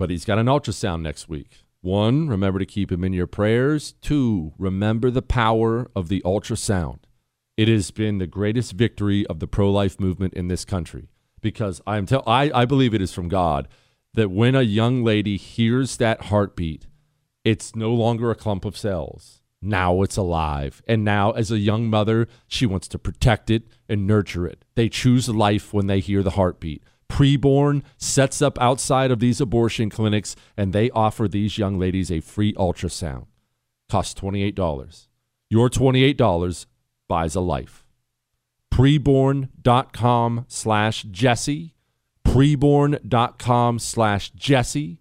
But 0.00 0.08
he's 0.08 0.24
got 0.24 0.38
an 0.38 0.46
ultrasound 0.46 1.02
next 1.02 1.28
week. 1.28 1.66
One, 1.82 2.26
remember 2.26 2.58
to 2.58 2.64
keep 2.64 2.90
him 2.90 3.04
in 3.04 3.12
your 3.12 3.26
prayers. 3.26 3.92
Two, 4.00 4.54
remember 4.56 5.10
the 5.10 5.20
power 5.20 5.90
of 5.94 6.08
the 6.08 6.22
ultrasound. 6.24 7.00
It 7.58 7.68
has 7.68 7.90
been 7.90 8.16
the 8.16 8.26
greatest 8.26 8.72
victory 8.72 9.26
of 9.26 9.40
the 9.40 9.46
pro 9.46 9.70
life 9.70 10.00
movement 10.00 10.32
in 10.32 10.48
this 10.48 10.64
country 10.64 11.10
because 11.42 11.82
I'm 11.86 12.06
tell 12.06 12.22
I, 12.26 12.50
I 12.54 12.64
believe 12.64 12.94
it 12.94 13.02
is 13.02 13.12
from 13.12 13.28
God 13.28 13.68
that 14.14 14.30
when 14.30 14.54
a 14.54 14.62
young 14.62 15.04
lady 15.04 15.36
hears 15.36 15.98
that 15.98 16.22
heartbeat, 16.24 16.86
it's 17.44 17.76
no 17.76 17.92
longer 17.92 18.30
a 18.30 18.34
clump 18.34 18.64
of 18.64 18.78
cells. 18.78 19.42
Now 19.60 20.00
it's 20.00 20.16
alive. 20.16 20.80
And 20.88 21.04
now, 21.04 21.32
as 21.32 21.50
a 21.50 21.58
young 21.58 21.90
mother, 21.90 22.26
she 22.48 22.64
wants 22.64 22.88
to 22.88 22.98
protect 22.98 23.50
it 23.50 23.64
and 23.86 24.06
nurture 24.06 24.46
it. 24.46 24.64
They 24.76 24.88
choose 24.88 25.28
life 25.28 25.74
when 25.74 25.88
they 25.88 26.00
hear 26.00 26.22
the 26.22 26.30
heartbeat. 26.30 26.82
Preborn 27.10 27.82
sets 27.98 28.40
up 28.40 28.58
outside 28.60 29.10
of 29.10 29.18
these 29.18 29.40
abortion 29.40 29.90
clinics 29.90 30.36
and 30.56 30.72
they 30.72 30.90
offer 30.90 31.28
these 31.28 31.58
young 31.58 31.78
ladies 31.78 32.10
a 32.10 32.20
free 32.20 32.54
ultrasound. 32.54 33.26
Costs 33.90 34.18
$28. 34.20 35.08
Your 35.50 35.68
$28 35.68 36.66
buys 37.08 37.34
a 37.34 37.40
life 37.40 37.84
preborn.com 38.80 40.44
slash 40.48 41.02
Jesse, 41.10 41.74
preborn.com 42.26 43.78
slash 43.78 44.30
Jesse, 44.30 45.00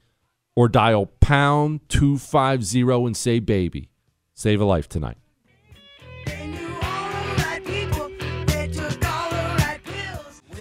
or 0.55 0.67
dial 0.67 1.05
pound 1.05 1.87
250 1.87 2.81
and 2.81 3.15
say 3.15 3.39
baby. 3.39 3.89
Save 4.33 4.59
a 4.59 4.65
life 4.65 4.89
tonight. 4.89 5.17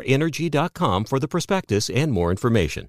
LabradorEnergy.com 0.00 1.04
for 1.04 1.18
the 1.18 1.28
prospectus 1.28 1.90
and 1.90 2.12
more 2.12 2.30
information. 2.30 2.88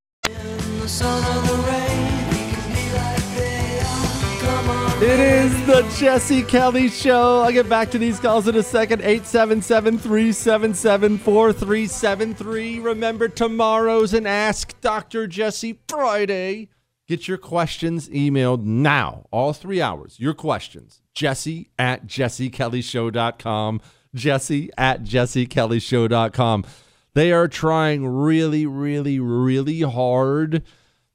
It 5.03 5.19
is 5.19 5.65
the 5.65 5.81
Jesse 5.97 6.43
Kelly 6.43 6.89
Show. 6.89 7.41
I'll 7.41 7.51
get 7.51 7.67
back 7.67 7.89
to 7.91 7.97
these 7.97 8.19
calls 8.19 8.47
in 8.47 8.55
a 8.55 8.61
second. 8.61 9.01
877 9.01 9.97
377 9.97 11.17
4373. 11.17 12.79
Remember, 12.79 13.27
tomorrow's 13.27 14.13
an 14.13 14.27
Ask 14.27 14.79
Dr. 14.81 15.25
Jesse 15.27 15.79
Friday. 15.87 16.69
Get 17.07 17.27
your 17.27 17.37
questions 17.37 18.09
emailed 18.09 18.63
now, 18.63 19.25
all 19.31 19.53
three 19.53 19.81
hours. 19.81 20.19
Your 20.19 20.33
questions. 20.33 21.01
Jesse 21.13 21.71
at 21.79 22.05
jessekellyshow.com. 22.05 23.81
Jesse 24.13 24.69
at 24.77 25.03
jessekellyshow.com. 25.03 26.65
They 27.13 27.31
are 27.31 27.47
trying 27.47 28.07
really, 28.07 28.65
really, 28.65 29.19
really 29.19 29.81
hard 29.81 30.63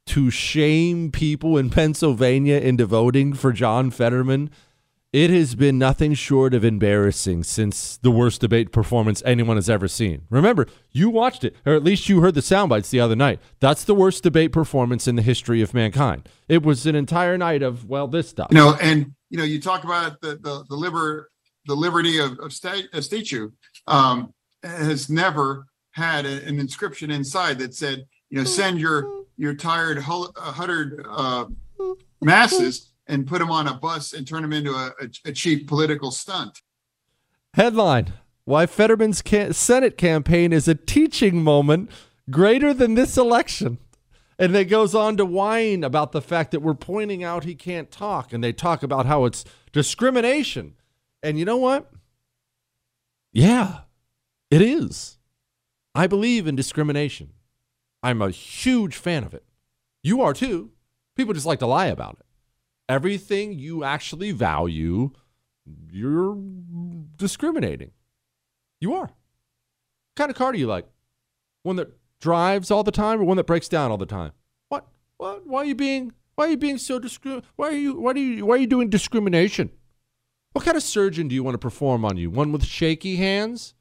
to 0.07 0.31
shame 0.31 1.11
people 1.11 1.57
in 1.57 1.71
Pennsylvania 1.71 2.59
into 2.59 2.87
voting 2.87 3.33
for 3.33 3.53
John 3.53 3.91
Fetterman. 3.91 4.51
It 5.13 5.31
has 5.31 5.55
been 5.55 5.79
nothing 5.79 6.13
short 6.15 6.53
of 6.53 6.65
embarrassing 6.65 7.45
since 7.45 7.97
the 7.97 8.11
worst 8.11 8.43
debate 8.43 8.71
performance 8.71 9.23
anyone 9.25 9.57
has 9.57 9.71
ever 9.71 9.89
seen. 9.89 10.27
Remember, 10.29 10.67
you 10.93 11.09
watched 11.09 11.43
it, 11.43 11.57
or 11.65 11.73
at 11.73 11.83
least 11.83 12.09
you 12.09 12.21
heard 12.21 12.35
the 12.35 12.43
sound 12.43 12.69
bites 12.69 12.91
the 12.91 13.01
other 13.01 13.17
night. 13.17 13.41
That's 13.59 13.85
the 13.85 13.95
worst 13.95 14.23
debate 14.23 14.53
performance 14.53 15.09
in 15.09 15.17
the 15.17 15.23
history 15.23 15.63
of 15.63 15.73
mankind. 15.73 16.29
It 16.49 16.63
was 16.63 16.87
an 16.87 16.95
entire 16.95 17.39
night 17.39 17.63
of, 17.63 17.89
well, 17.89 18.07
this 18.09 18.29
stuff. 18.29 18.49
You 18.51 18.59
know, 18.59 18.77
and 18.81 19.13
you 19.31 19.39
know, 19.39 19.45
you 19.45 19.61
talk 19.61 19.85
about 19.85 20.21
the 20.21 20.37
the, 20.37 20.65
the 20.69 20.77
liber 20.77 21.31
the 21.67 21.75
liberty 21.75 22.19
of, 22.19 22.39
of 22.39 22.53
state 22.53 22.89
of 22.93 23.05
statue 23.05 23.51
um, 23.87 24.35
has 24.63 25.09
never 25.09 25.65
had 25.97 26.27
a, 26.27 26.45
an 26.45 26.59
inscription 26.61 27.11
inside 27.11 27.59
that 27.59 27.75
said, 27.75 28.07
you 28.29 28.39
know, 28.39 28.45
send 28.45 28.79
your 28.79 29.25
your 29.39 29.55
tired 29.55 29.99
hundred 29.99 31.05
uh, 31.09 31.47
masses 32.21 32.93
and 33.07 33.27
put 33.27 33.39
them 33.39 33.51
on 33.51 33.67
a 33.67 33.75
bus 33.75 34.13
and 34.13 34.27
turn 34.27 34.43
them 34.43 34.53
into 34.53 34.73
a, 34.73 34.93
a, 35.01 35.31
a 35.31 35.33
cheap 35.33 35.67
political 35.67 36.11
stunt. 36.11 36.61
Headline 37.55 38.13
Why 38.45 38.67
Fetterman's 38.67 39.23
Senate 39.57 39.97
campaign 39.97 40.53
is 40.53 40.69
a 40.69 40.75
teaching 40.75 41.43
moment 41.43 41.91
greater 42.31 42.75
than 42.75 42.95
this 42.95 43.17
election. 43.17 43.79
And 44.39 44.55
it 44.55 44.67
goes 44.67 44.95
on 44.95 45.17
to 45.17 45.25
whine 45.25 45.83
about 45.83 46.13
the 46.13 46.21
fact 46.21 46.51
that 46.51 46.61
we're 46.61 46.75
pointing 46.75 47.25
out 47.25 47.45
he 47.45 47.55
can't 47.55 47.91
talk. 47.91 48.35
And 48.35 48.45
they 48.45 48.53
talk 48.53 48.83
about 48.83 49.07
how 49.07 49.25
it's 49.25 49.47
discrimination. 49.73 50.75
And 51.23 51.39
you 51.39 51.47
know 51.47 51.57
what? 51.57 51.91
Yeah, 53.33 53.81
it 54.51 54.61
is. 54.61 55.17
I 55.97 56.07
believe 56.07 56.47
in 56.47 56.57
discrimination. 56.57 57.33
I'm 58.03 58.21
a 58.21 58.31
huge 58.31 58.97
fan 58.97 59.25
of 59.25 59.33
it. 59.33 59.45
You 60.03 60.21
are 60.21 60.35
too. 60.35 60.73
People 61.17 61.33
just 61.33 61.47
like 61.47 61.59
to 61.61 61.67
lie 61.67 61.87
about 61.87 62.19
it. 62.21 62.27
Everything 62.87 63.59
you 63.59 63.83
actually 63.83 64.31
value, 64.31 65.13
you're 65.91 66.37
discriminating. 67.17 67.93
You 68.79 68.93
are. 68.93 69.07
What 69.07 70.17
kind 70.17 70.31
of 70.31 70.37
car 70.37 70.53
do 70.53 70.59
you 70.59 70.67
like? 70.67 70.87
One 71.63 71.77
that 71.77 71.89
drives 72.21 72.71
all 72.71 72.85
the 72.85 72.93
time 72.93 73.19
or 73.19 73.25
one 73.25 73.39
that 73.39 73.47
breaks 73.47 73.67
down 73.67 73.91
all 73.91 73.97
the 73.97 74.05
time? 74.05 74.33
What? 74.69 74.87
What? 75.17 75.47
Why 75.47 75.63
are 75.63 75.65
you 75.65 75.75
being 75.75 76.13
why 76.35 76.45
are 76.45 76.51
you 76.51 76.59
being 76.59 76.77
so 76.77 77.01
discrim 77.01 77.43
why 77.57 77.69
are 77.69 77.73
you 77.73 77.99
why 77.99 78.13
do 78.13 78.21
you 78.21 78.45
why 78.45 78.57
are 78.57 78.59
you 78.59 78.67
doing 78.67 78.91
discrimination? 78.91 79.71
What 80.53 80.67
kind 80.67 80.77
of 80.77 80.83
surgeon 80.83 81.29
do 81.29 81.35
you 81.35 81.43
want 81.43 81.55
to 81.55 81.59
perform 81.59 82.05
on 82.05 82.19
you? 82.19 82.29
One 82.29 82.53
with 82.53 82.65
shaky 82.65 83.17
hands 83.17 83.73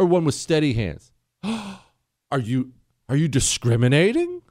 or 0.00 0.06
one 0.06 0.24
with 0.24 0.34
steady 0.34 0.72
hands? 0.72 1.12
are 1.44 2.38
you 2.38 2.72
are 3.08 3.16
you 3.16 3.28
discriminating? 3.28 4.42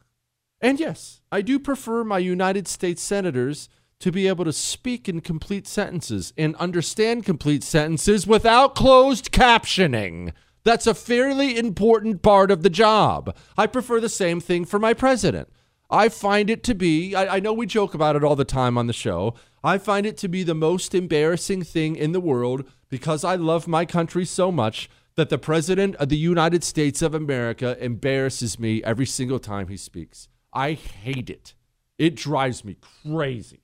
And 0.62 0.80
yes, 0.80 1.21
I 1.32 1.41
do 1.41 1.60
prefer 1.60 2.04
my 2.04 2.17
United 2.17 2.67
States 2.67 3.02
senators 3.02 3.69
to 3.99 4.12
be 4.12 4.28
able 4.28 4.45
to 4.45 4.54
speak 4.54 5.08
in 5.08 5.21
complete 5.21 5.67
sentences 5.67 6.34
and 6.38 6.56
understand 6.58 7.25
complete 7.25 7.63
sentences 7.63 8.28
without 8.28 8.75
closed 8.75 9.32
captioning. 9.32 10.34
That's 10.63 10.88
a 10.88 10.93
fairly 10.93 11.58
important 11.58 12.21
part 12.21 12.52
of 12.52 12.63
the 12.63 12.69
job. 12.69 13.36
I 13.58 13.67
prefer 13.67 13.99
the 13.99 14.10
same 14.10 14.39
thing 14.39 14.65
for 14.65 14.80
my 14.80 14.93
president. 14.93 15.49
I 15.89 16.10
find 16.10 16.49
it 16.49 16.63
to 16.65 16.75
be, 16.75 17.15
I, 17.15 17.38
I, 17.38 17.39
know 17.39 17.52
we 17.52 17.65
joke 17.65 17.93
about 17.95 18.15
it 18.15 18.23
all 18.23 18.36
the 18.36 18.45
time 18.45 18.78
on 18.78 18.86
the 18.86 18.93
show. 18.93 19.34
I 19.63 19.80
find 19.80 20.06
it 20.06 20.17
to 20.17 20.28
be 20.28 20.43
the 20.43 20.54
most 20.54 20.93
embarrassing 20.93 21.63
thing 21.63 21.95
in 21.95 22.12
the 22.12 22.19
world 22.19 22.69
because 22.89 23.23
I 23.23 23.36
love 23.36 23.67
my 23.67 23.86
country 23.86 24.23
so 24.25 24.52
much 24.52 24.89
that 25.19 25.27
the 25.27 25.38
President 25.38 25.97
of 25.97 26.08
the 26.08 26.15
United 26.15 26.63
States 26.63 27.01
of 27.01 27.13
America 27.13 27.75
embarrasses 27.84 28.58
me 28.58 28.82
every 28.86 29.05
single 29.05 29.38
time 29.38 29.67
he 29.67 29.75
speaks. 29.75 30.29
I 30.53 30.71
hate 30.71 31.29
it. 31.29 31.55
It 31.97 32.15
drives 32.15 32.63
me 32.63 32.77
crazy. 33.03 33.60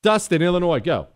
Dustin, 0.00 0.40
Illinois, 0.40 0.78
go. 0.78 1.08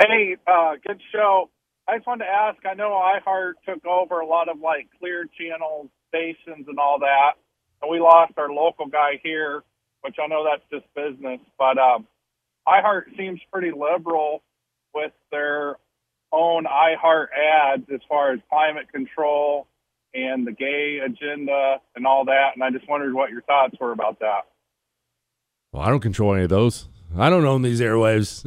Hey, 0.00 0.36
uh, 0.46 0.76
good 0.86 1.02
show. 1.12 1.50
I 1.86 1.98
just 1.98 2.06
wanted 2.06 2.24
to 2.24 2.30
ask. 2.30 2.56
I 2.64 2.72
know 2.72 2.92
iHeart 2.92 3.52
took 3.68 3.84
over 3.84 4.20
a 4.20 4.26
lot 4.26 4.48
of 4.48 4.60
like 4.60 4.88
clear 4.98 5.26
channel 5.38 5.90
stations 6.08 6.64
and 6.66 6.78
all 6.78 7.00
that, 7.00 7.32
and 7.82 7.90
we 7.90 8.00
lost 8.00 8.32
our 8.38 8.50
local 8.50 8.86
guy 8.86 9.20
here, 9.22 9.64
which 10.00 10.16
I 10.18 10.28
know 10.28 10.46
that's 10.50 10.64
just 10.72 10.86
business. 10.94 11.40
But 11.58 11.76
um, 11.76 12.06
iHeart 12.66 13.14
seems 13.18 13.38
pretty 13.52 13.70
liberal 13.70 14.42
with 14.94 15.12
their 15.30 15.76
own 16.36 16.64
iHeart 16.64 17.26
ads 17.34 17.84
as 17.92 18.00
far 18.08 18.32
as 18.32 18.40
climate 18.50 18.92
control 18.92 19.66
and 20.14 20.46
the 20.46 20.52
gay 20.52 21.00
agenda 21.04 21.80
and 21.94 22.06
all 22.06 22.24
that. 22.26 22.50
And 22.54 22.62
I 22.62 22.70
just 22.70 22.88
wondered 22.88 23.14
what 23.14 23.30
your 23.30 23.42
thoughts 23.42 23.74
were 23.80 23.92
about 23.92 24.20
that. 24.20 24.42
Well, 25.72 25.82
I 25.82 25.88
don't 25.88 26.00
control 26.00 26.34
any 26.34 26.44
of 26.44 26.50
those. 26.50 26.88
I 27.16 27.30
don't 27.30 27.44
own 27.44 27.62
these 27.62 27.80
airwaves. 27.80 28.42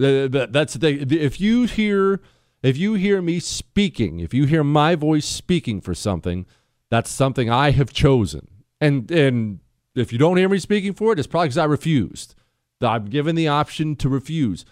That's 0.52 0.74
the 0.74 0.80
thing. 0.80 1.08
If 1.12 1.40
you 1.40 1.64
hear, 1.64 2.22
if 2.62 2.78
you 2.78 2.94
hear 2.96 3.22
me 3.22 3.40
speaking, 3.40 4.20
if 4.20 4.34
you 4.34 4.46
hear 4.46 4.64
my 4.64 4.96
voice 4.96 5.26
speaking 5.26 5.82
for 5.82 5.94
something, 5.94 6.46
that's 6.90 7.10
something 7.10 7.50
I 7.50 7.72
have 7.72 7.94
chosen. 7.94 8.48
And 8.82 9.10
and 9.12 9.60
if 9.96 10.12
you 10.12 10.18
don't 10.20 10.38
hear 10.38 10.50
me 10.50 10.60
speaking 10.60 10.94
for 10.94 11.14
it, 11.14 11.20
it's 11.20 11.28
probably 11.28 11.48
because 11.48 11.58
I 11.58 11.66
refused. 11.66 12.36
I'm 12.82 13.06
given 13.06 13.36
the 13.36 13.48
option 13.48 13.96
to 13.98 14.10
refuse. 14.10 14.66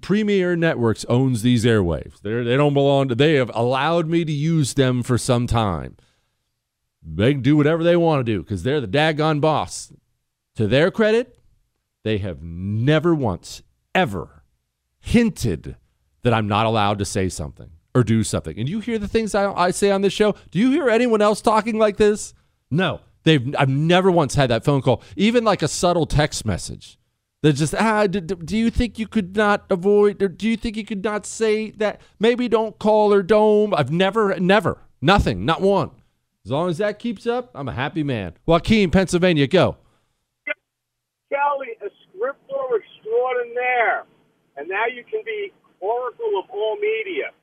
Premiere 0.00 0.56
Networks 0.56 1.04
owns 1.08 1.42
these 1.42 1.64
airwaves. 1.64 2.20
They're, 2.22 2.44
they 2.44 2.56
don't 2.56 2.74
belong 2.74 3.08
to. 3.08 3.14
They 3.14 3.34
have 3.34 3.50
allowed 3.54 4.08
me 4.08 4.24
to 4.24 4.32
use 4.32 4.74
them 4.74 5.02
for 5.02 5.18
some 5.18 5.46
time. 5.46 5.96
They 7.02 7.34
can 7.34 7.42
do 7.42 7.56
whatever 7.56 7.84
they 7.84 7.96
want 7.96 8.20
to 8.20 8.32
do 8.32 8.42
because 8.42 8.62
they're 8.62 8.80
the 8.80 8.88
daggone 8.88 9.40
boss. 9.40 9.92
To 10.56 10.66
their 10.66 10.90
credit, 10.90 11.38
they 12.04 12.18
have 12.18 12.42
never 12.42 13.14
once, 13.14 13.62
ever 13.94 14.42
hinted 14.98 15.76
that 16.22 16.32
I'm 16.32 16.48
not 16.48 16.66
allowed 16.66 16.98
to 16.98 17.04
say 17.04 17.28
something 17.28 17.70
or 17.94 18.02
do 18.02 18.24
something. 18.24 18.58
And 18.58 18.68
you 18.68 18.80
hear 18.80 18.98
the 18.98 19.08
things 19.08 19.34
I, 19.34 19.52
I 19.52 19.70
say 19.70 19.90
on 19.90 20.00
this 20.00 20.12
show? 20.12 20.34
Do 20.50 20.58
you 20.58 20.70
hear 20.70 20.88
anyone 20.88 21.22
else 21.22 21.40
talking 21.40 21.78
like 21.78 21.96
this? 21.96 22.34
No. 22.70 23.00
They've 23.24 23.54
I've 23.58 23.68
never 23.68 24.10
once 24.10 24.34
had 24.34 24.50
that 24.50 24.64
phone 24.64 24.82
call, 24.82 25.02
even 25.16 25.44
like 25.44 25.62
a 25.62 25.68
subtle 25.68 26.06
text 26.06 26.44
message. 26.44 26.95
They're 27.42 27.52
just 27.52 27.74
ah. 27.74 28.06
Do, 28.06 28.20
do 28.20 28.56
you 28.56 28.70
think 28.70 28.98
you 28.98 29.06
could 29.06 29.36
not 29.36 29.66
avoid, 29.70 30.22
or 30.22 30.28
do 30.28 30.48
you 30.48 30.56
think 30.56 30.76
you 30.76 30.84
could 30.84 31.04
not 31.04 31.26
say 31.26 31.70
that? 31.72 32.00
Maybe 32.18 32.48
don't 32.48 32.78
call 32.78 33.12
her 33.12 33.22
dome. 33.22 33.74
I've 33.74 33.92
never, 33.92 34.38
never, 34.40 34.78
nothing, 35.00 35.44
not 35.44 35.60
one. 35.60 35.90
As 36.44 36.50
long 36.50 36.70
as 36.70 36.78
that 36.78 36.98
keeps 36.98 37.26
up, 37.26 37.50
I'm 37.54 37.68
a 37.68 37.72
happy 37.72 38.02
man. 38.02 38.34
Joaquin, 38.46 38.90
Pennsylvania, 38.90 39.46
go. 39.46 39.76
Kelly, 41.28 41.74
a 41.82 41.90
scriptor 42.06 42.78
extraordinaire, 42.78 44.06
and 44.56 44.68
now 44.68 44.86
you 44.86 45.02
can 45.04 45.22
be 45.24 45.52
oracle 45.80 46.38
of 46.38 46.48
all 46.50 46.76
media. 46.76 47.34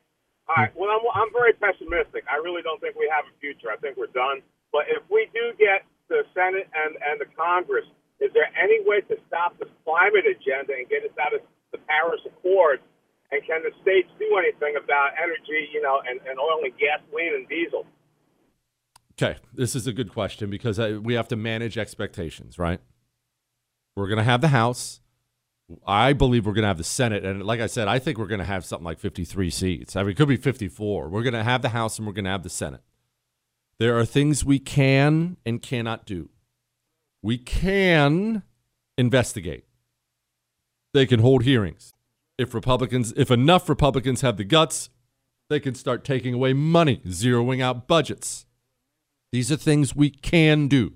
All 0.48 0.56
right. 0.56 0.72
Well, 0.76 0.90
I'm, 0.90 1.04
I'm 1.16 1.32
very 1.32 1.54
pessimistic. 1.54 2.24
I 2.32 2.38
really 2.38 2.62
don't 2.62 2.80
think 2.82 2.96
we 2.96 3.12
have 3.14 3.26
a 3.26 3.36
future. 3.40 3.72
I 3.72 3.78
think 3.78 3.98
we're 3.98 4.12
done. 4.12 4.42
But 4.72 4.84
if 4.90 5.04
we 5.10 5.30
do 5.34 5.52
get 5.58 5.86
the 6.10 6.24
Senate 6.34 6.68
and, 6.74 6.96
and 7.00 7.22
the 7.22 7.30
Congress, 7.36 7.86
is 8.24 8.32
there 8.34 8.48
any 8.56 8.80
way 8.88 9.02
to 9.02 9.18
stop 9.28 9.60
the 9.60 9.68
climate 9.84 10.24
agenda 10.24 10.74
and 10.80 10.88
get 10.88 11.04
us 11.04 11.12
out 11.20 11.36
of 11.36 11.42
the 11.72 11.78
Paris 11.80 12.22
Accord? 12.26 12.80
And 13.32 13.44
can 13.46 13.64
the 13.64 13.72
states 13.82 14.08
do 14.18 14.38
anything 14.38 14.76
about 14.82 15.12
energy, 15.22 15.68
you 15.74 15.82
know, 15.82 16.02
and, 16.08 16.22
and 16.28 16.40
oil 16.40 16.64
and 16.64 16.72
gasoline 16.78 17.36
and 17.36 17.50
diesel? 17.50 17.86
Okay, 19.14 19.38
this 19.54 19.76
is 19.76 19.88
a 19.88 19.94
good 19.94 20.12
question 20.12 20.50
because 20.50 20.80
I, 20.80 20.94
we 20.94 21.16
have 21.16 21.28
to 21.30 21.36
manage 21.36 21.78
expectations, 21.78 22.58
right? 22.58 22.80
We're 23.96 24.08
going 24.08 24.18
to 24.18 24.24
have 24.24 24.42
the 24.42 24.48
House. 24.48 25.02
I 25.86 26.14
believe 26.14 26.46
we're 26.46 26.54
going 26.54 26.64
to 26.64 26.68
have 26.68 26.78
the 26.78 26.84
Senate. 26.84 27.26
And 27.26 27.44
like 27.44 27.60
I 27.60 27.68
said, 27.68 27.88
I 27.88 28.00
think 28.00 28.18
we're 28.18 28.28
going 28.28 28.40
to 28.40 28.46
have 28.46 28.66
something 28.66 28.86
like 28.86 29.00
53 29.00 29.50
seats. 29.50 29.96
I 29.96 30.04
mean, 30.04 30.12
it 30.12 30.18
could 30.18 30.28
be 30.28 30.38
54. 30.38 31.10
We're 31.10 31.24
going 31.24 31.34
to 31.34 31.44
have 31.44 31.62
the 31.62 31.70
House 31.70 31.98
and 31.98 32.08
we're 32.08 32.14
going 32.14 32.26
to 32.26 32.32
have 32.32 32.44
the 32.44 32.50
Senate. 32.50 32.82
There 33.80 33.98
are 33.98 34.06
things 34.06 34.46
we 34.46 34.60
can 34.60 35.38
and 35.46 35.62
cannot 35.62 36.06
do. 36.06 36.30
We 37.24 37.38
can 37.38 38.44
investigate. 38.98 39.64
They 40.94 41.06
can 41.06 41.22
hold 41.22 41.44
hearings. 41.44 41.94
If 42.38 42.54
Republicans, 42.54 43.14
if 43.16 43.32
enough 43.32 43.70
Republicans 43.70 44.22
have 44.22 44.38
the 44.38 44.44
guts, 44.44 44.90
they 45.50 45.60
can 45.60 45.74
start 45.74 46.04
taking 46.04 46.34
away 46.34 46.54
money, 46.54 46.98
zeroing 47.08 47.62
out 47.62 47.88
budgets. 47.88 48.46
These 49.32 49.52
are 49.52 49.58
things 49.58 49.96
we 49.96 50.10
can 50.10 50.68
do. 50.68 50.94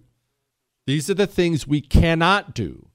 These 0.86 1.10
are 1.10 1.16
the 1.16 1.28
things 1.28 1.66
we 1.68 1.82
cannot 1.82 2.54
do. 2.54 2.90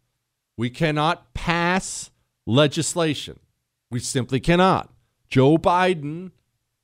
We 0.56 0.70
cannot 0.70 1.34
pass 1.34 2.10
legislation. 2.46 3.40
We 3.90 4.00
simply 4.00 4.40
cannot. 4.40 4.92
Joe 5.28 5.56
Biden 5.56 6.32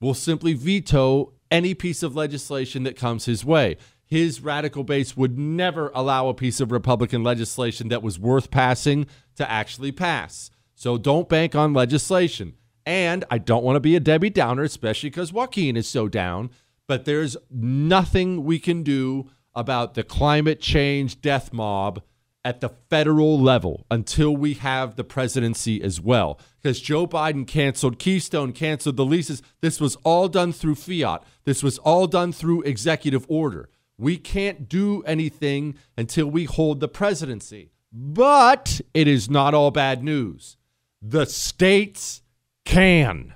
will 0.00 0.14
simply 0.14 0.54
veto 0.54 1.32
any 1.50 1.74
piece 1.74 2.02
of 2.02 2.16
legislation 2.16 2.82
that 2.84 2.96
comes 2.96 3.26
his 3.26 3.44
way. 3.44 3.76
His 4.08 4.40
radical 4.40 4.84
base 4.84 5.16
would 5.16 5.38
never 5.38 5.92
allow 5.94 6.28
a 6.28 6.34
piece 6.34 6.60
of 6.60 6.72
Republican 6.72 7.22
legislation 7.22 7.88
that 7.88 8.02
was 8.02 8.18
worth 8.18 8.50
passing 8.50 9.06
to 9.36 9.48
actually 9.48 9.92
pass. 9.92 10.50
So 10.74 10.96
don't 10.96 11.28
bank 11.28 11.54
on 11.54 11.74
legislation. 11.74 12.54
And 12.86 13.26
I 13.30 13.36
don't 13.36 13.64
want 13.64 13.76
to 13.76 13.80
be 13.80 13.96
a 13.96 14.00
Debbie 14.00 14.30
Downer, 14.30 14.62
especially 14.62 15.10
because 15.10 15.30
Joaquin 15.30 15.76
is 15.76 15.86
so 15.86 16.08
down, 16.08 16.50
but 16.86 17.04
there's 17.04 17.36
nothing 17.50 18.44
we 18.44 18.58
can 18.58 18.82
do 18.82 19.28
about 19.54 19.92
the 19.92 20.02
climate 20.02 20.60
change 20.60 21.20
death 21.20 21.52
mob 21.52 22.02
at 22.44 22.62
the 22.62 22.70
federal 22.88 23.38
level 23.38 23.84
until 23.90 24.34
we 24.34 24.54
have 24.54 24.96
the 24.96 25.04
presidency 25.04 25.82
as 25.82 26.00
well. 26.00 26.40
Because 26.62 26.80
Joe 26.80 27.06
Biden 27.06 27.46
canceled 27.46 27.98
Keystone, 27.98 28.52
canceled 28.52 28.96
the 28.96 29.04
leases. 29.04 29.42
This 29.60 29.82
was 29.82 29.96
all 29.96 30.28
done 30.28 30.52
through 30.54 30.76
fiat, 30.76 31.22
this 31.44 31.62
was 31.62 31.76
all 31.78 32.06
done 32.06 32.32
through 32.32 32.62
executive 32.62 33.26
order. 33.28 33.68
We 33.98 34.16
can't 34.16 34.68
do 34.68 35.02
anything 35.02 35.74
until 35.96 36.26
we 36.26 36.44
hold 36.44 36.80
the 36.80 36.88
presidency. 36.88 37.72
But 37.92 38.80
it 38.94 39.08
is 39.08 39.28
not 39.28 39.54
all 39.54 39.70
bad 39.70 40.04
news. 40.04 40.56
The 41.02 41.26
states 41.26 42.22
can. 42.64 43.34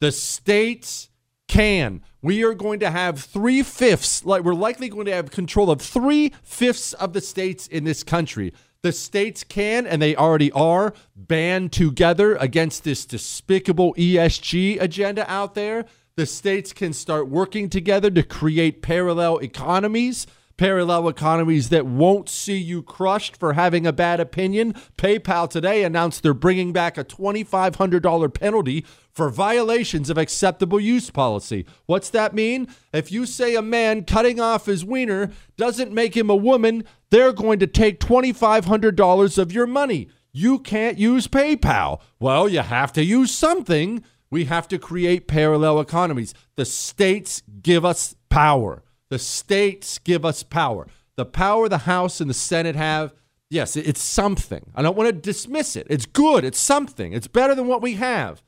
The 0.00 0.12
states 0.12 1.08
can. 1.48 2.02
We 2.20 2.44
are 2.44 2.54
going 2.54 2.80
to 2.80 2.90
have 2.90 3.20
three 3.20 3.62
fifths, 3.62 4.24
like 4.24 4.42
we're 4.42 4.54
likely 4.54 4.88
going 4.88 5.06
to 5.06 5.14
have 5.14 5.30
control 5.30 5.70
of 5.70 5.80
three 5.80 6.32
fifths 6.42 6.92
of 6.94 7.12
the 7.12 7.20
states 7.20 7.66
in 7.66 7.84
this 7.84 8.02
country. 8.02 8.52
The 8.82 8.92
states 8.92 9.44
can, 9.44 9.86
and 9.86 10.02
they 10.02 10.16
already 10.16 10.50
are, 10.52 10.92
band 11.14 11.72
together 11.72 12.34
against 12.36 12.82
this 12.82 13.06
despicable 13.06 13.94
ESG 13.94 14.80
agenda 14.80 15.30
out 15.30 15.54
there. 15.54 15.84
The 16.16 16.26
states 16.26 16.72
can 16.72 16.92
start 16.92 17.28
working 17.28 17.68
together 17.68 18.10
to 18.10 18.22
create 18.22 18.82
parallel 18.82 19.38
economies 19.38 20.26
parallel 20.56 21.08
economies 21.08 21.70
that 21.70 21.86
won't 21.86 22.28
see 22.28 22.56
you 22.56 22.82
crushed 22.82 23.36
for 23.36 23.54
having 23.54 23.86
a 23.86 23.92
bad 23.92 24.20
opinion. 24.20 24.74
PayPal 24.96 25.50
today 25.50 25.82
announced 25.82 26.22
they're 26.22 26.34
bringing 26.34 26.72
back 26.72 26.96
a 26.96 27.04
$2,500 27.04 28.32
penalty 28.32 28.86
for 29.10 29.28
violations 29.28 30.08
of 30.08 30.16
acceptable 30.16 30.78
use 30.78 31.10
policy. 31.10 31.66
What's 31.86 32.10
that 32.10 32.34
mean? 32.34 32.68
If 32.92 33.10
you 33.10 33.26
say 33.26 33.54
a 33.54 33.62
man 33.62 34.04
cutting 34.04 34.38
off 34.38 34.66
his 34.66 34.84
wiener 34.84 35.32
doesn't 35.56 35.92
make 35.92 36.16
him 36.16 36.30
a 36.30 36.36
woman, 36.36 36.84
they're 37.10 37.32
going 37.32 37.58
to 37.58 37.66
take 37.66 38.00
$2,500 38.00 39.38
of 39.38 39.52
your 39.52 39.66
money. 39.66 40.10
You 40.32 40.60
can't 40.60 40.96
use 40.96 41.28
PayPal. 41.28 42.00
Well, 42.18 42.48
you 42.48 42.60
have 42.60 42.92
to 42.94 43.04
use 43.04 43.30
something. 43.32 44.02
We 44.32 44.46
have 44.46 44.66
to 44.68 44.78
create 44.78 45.28
parallel 45.28 45.78
economies. 45.78 46.32
The 46.56 46.64
states 46.64 47.42
give 47.60 47.84
us 47.84 48.16
power. 48.30 48.82
The 49.10 49.18
states 49.18 49.98
give 49.98 50.24
us 50.24 50.42
power. 50.42 50.86
The 51.16 51.26
power 51.26 51.68
the 51.68 51.78
House 51.78 52.18
and 52.18 52.30
the 52.30 52.34
Senate 52.34 52.74
have, 52.74 53.12
yes, 53.50 53.76
it's 53.76 54.00
something. 54.00 54.70
I 54.74 54.80
don't 54.80 54.96
want 54.96 55.08
to 55.08 55.12
dismiss 55.12 55.76
it. 55.76 55.86
It's 55.90 56.06
good. 56.06 56.46
It's 56.46 56.58
something. 56.58 57.12
It's 57.12 57.26
better 57.26 57.54
than 57.54 57.66
what 57.66 57.82
we 57.82 57.96
have. 57.96 58.42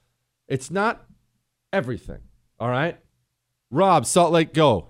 It's 0.48 0.70
not 0.70 1.04
everything. 1.70 2.20
All 2.58 2.70
right? 2.70 2.98
Rob, 3.70 4.06
Salt 4.06 4.32
Lake, 4.32 4.54
go. 4.54 4.88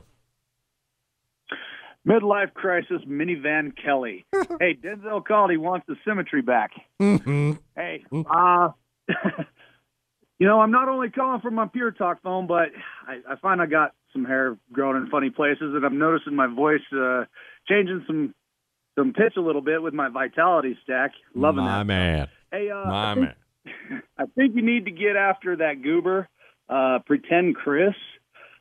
Midlife 2.07 2.55
crisis 2.55 3.03
minivan 3.09 3.73
Kelly. 3.85 4.25
hey, 4.61 4.79
Denzel 4.81 5.25
Caldy 5.25 5.59
wants 5.59 5.87
the 5.89 5.97
symmetry 6.07 6.43
back. 6.43 6.71
Mm-hmm. 7.03 7.55
Hey, 7.75 8.05
uh, 8.31 8.69
you 10.38 10.47
know, 10.47 10.61
I'm 10.61 10.70
not 10.70 10.88
only 10.88 11.11
calling 11.11 11.40
from 11.40 11.55
my 11.55 11.66
Pure 11.66 11.92
Talk 11.92 12.23
phone, 12.23 12.47
but 12.47 12.70
I, 13.07 13.33
I 13.33 13.37
find 13.37 13.61
I 13.61 13.66
got 13.66 13.92
some 14.12 14.25
hair 14.25 14.57
growing 14.73 14.97
in 14.97 15.11
funny 15.11 15.31
places, 15.31 15.75
and 15.75 15.85
I'm 15.85 15.99
noticing 15.99 16.35
my 16.35 16.47
voice 16.47 16.83
uh, 16.92 17.25
changing 17.68 18.05
some 18.07 18.35
some 18.97 19.12
pitch 19.12 19.35
a 19.37 19.40
little 19.40 19.61
bit 19.61 19.83
with 19.83 19.92
my 19.92 20.09
vitality 20.09 20.79
stack. 20.83 21.12
Loving 21.35 21.64
my 21.64 21.79
that. 21.79 21.87
man. 21.87 22.29
Hey, 22.51 22.70
uh, 22.70 22.85
my 22.85 23.11
I 23.11 23.14
think, 23.14 23.27
man. 23.27 24.03
I 24.18 24.25
think 24.37 24.55
you 24.55 24.62
need 24.62 24.85
to 24.87 24.90
get 24.90 25.16
after 25.16 25.57
that 25.57 25.83
goober, 25.83 26.29
uh, 26.68 27.01
pretend 27.05 27.57
Chris, 27.57 27.94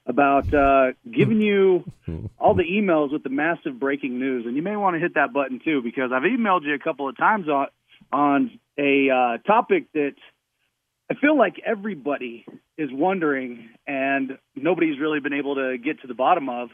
about 0.05 0.53
uh, 0.53 0.93
giving 1.09 1.41
you 1.41 1.85
all 2.39 2.55
the 2.55 2.63
emails 2.63 3.11
with 3.11 3.23
the 3.23 3.29
massive 3.29 3.79
breaking 3.79 4.19
news, 4.19 4.45
and 4.45 4.55
you 4.55 4.61
may 4.61 4.75
want 4.75 4.95
to 4.95 4.99
hit 4.99 5.15
that 5.15 5.33
button 5.33 5.59
too 5.63 5.81
because 5.81 6.11
I've 6.13 6.23
emailed 6.23 6.63
you 6.63 6.73
a 6.73 6.79
couple 6.79 7.09
of 7.09 7.17
times 7.17 7.47
on 7.47 7.67
on 8.11 8.59
a 8.77 9.09
uh, 9.09 9.37
topic 9.45 9.91
that 9.93 10.13
I 11.13 11.19
feel 11.19 11.37
like 11.37 11.61
everybody 11.63 12.43
is 12.75 12.89
wondering, 12.91 13.69
and 13.85 14.39
nobody's 14.55 14.99
really 14.99 15.19
been 15.19 15.33
able 15.33 15.55
to 15.55 15.77
get 15.77 16.01
to 16.01 16.07
the 16.07 16.15
bottom 16.15 16.49
of, 16.49 16.69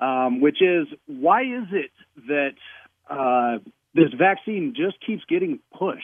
um, 0.00 0.40
which 0.40 0.60
is 0.60 0.88
why 1.06 1.42
is 1.42 1.68
it 1.70 1.92
that 2.26 2.54
uh, 3.08 3.58
this 3.94 4.12
vaccine 4.18 4.74
just 4.76 4.96
keeps 5.06 5.22
getting 5.28 5.60
pushed 5.78 6.02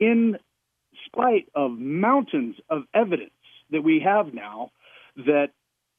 in 0.00 0.38
spite 1.04 1.46
of 1.54 1.72
mountains 1.72 2.56
of 2.70 2.84
evidence 2.94 3.32
that 3.70 3.82
we 3.82 4.00
have 4.02 4.32
now 4.32 4.70
that 5.16 5.48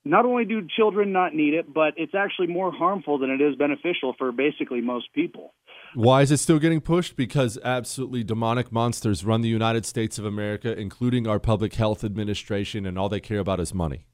not 0.03 0.25
only 0.25 0.45
do 0.45 0.67
children 0.75 1.11
not 1.11 1.35
need 1.35 1.53
it, 1.53 1.71
but 1.71 1.93
it's 1.97 2.15
actually 2.15 2.47
more 2.47 2.71
harmful 2.71 3.19
than 3.19 3.29
it 3.29 3.41
is 3.41 3.55
beneficial 3.55 4.15
for 4.17 4.31
basically 4.31 4.81
most 4.81 5.13
people. 5.13 5.53
Why 5.95 6.23
is 6.23 6.31
it 6.31 6.37
still 6.37 6.59
getting 6.59 6.81
pushed? 6.81 7.15
Because 7.15 7.57
absolutely 7.63 8.21
demonic 8.21 8.69
monsters 8.69 9.23
run 9.23 9.39
the 9.39 9.47
United 9.47 9.85
States 9.85 10.19
of 10.19 10.25
America, 10.25 10.77
including 10.77 11.25
our 11.25 11.39
public 11.39 11.75
health 11.75 12.03
administration, 12.03 12.85
and 12.85 12.99
all 12.99 13.07
they 13.07 13.21
care 13.21 13.39
about 13.39 13.61
is 13.61 13.73
money. 13.73 14.05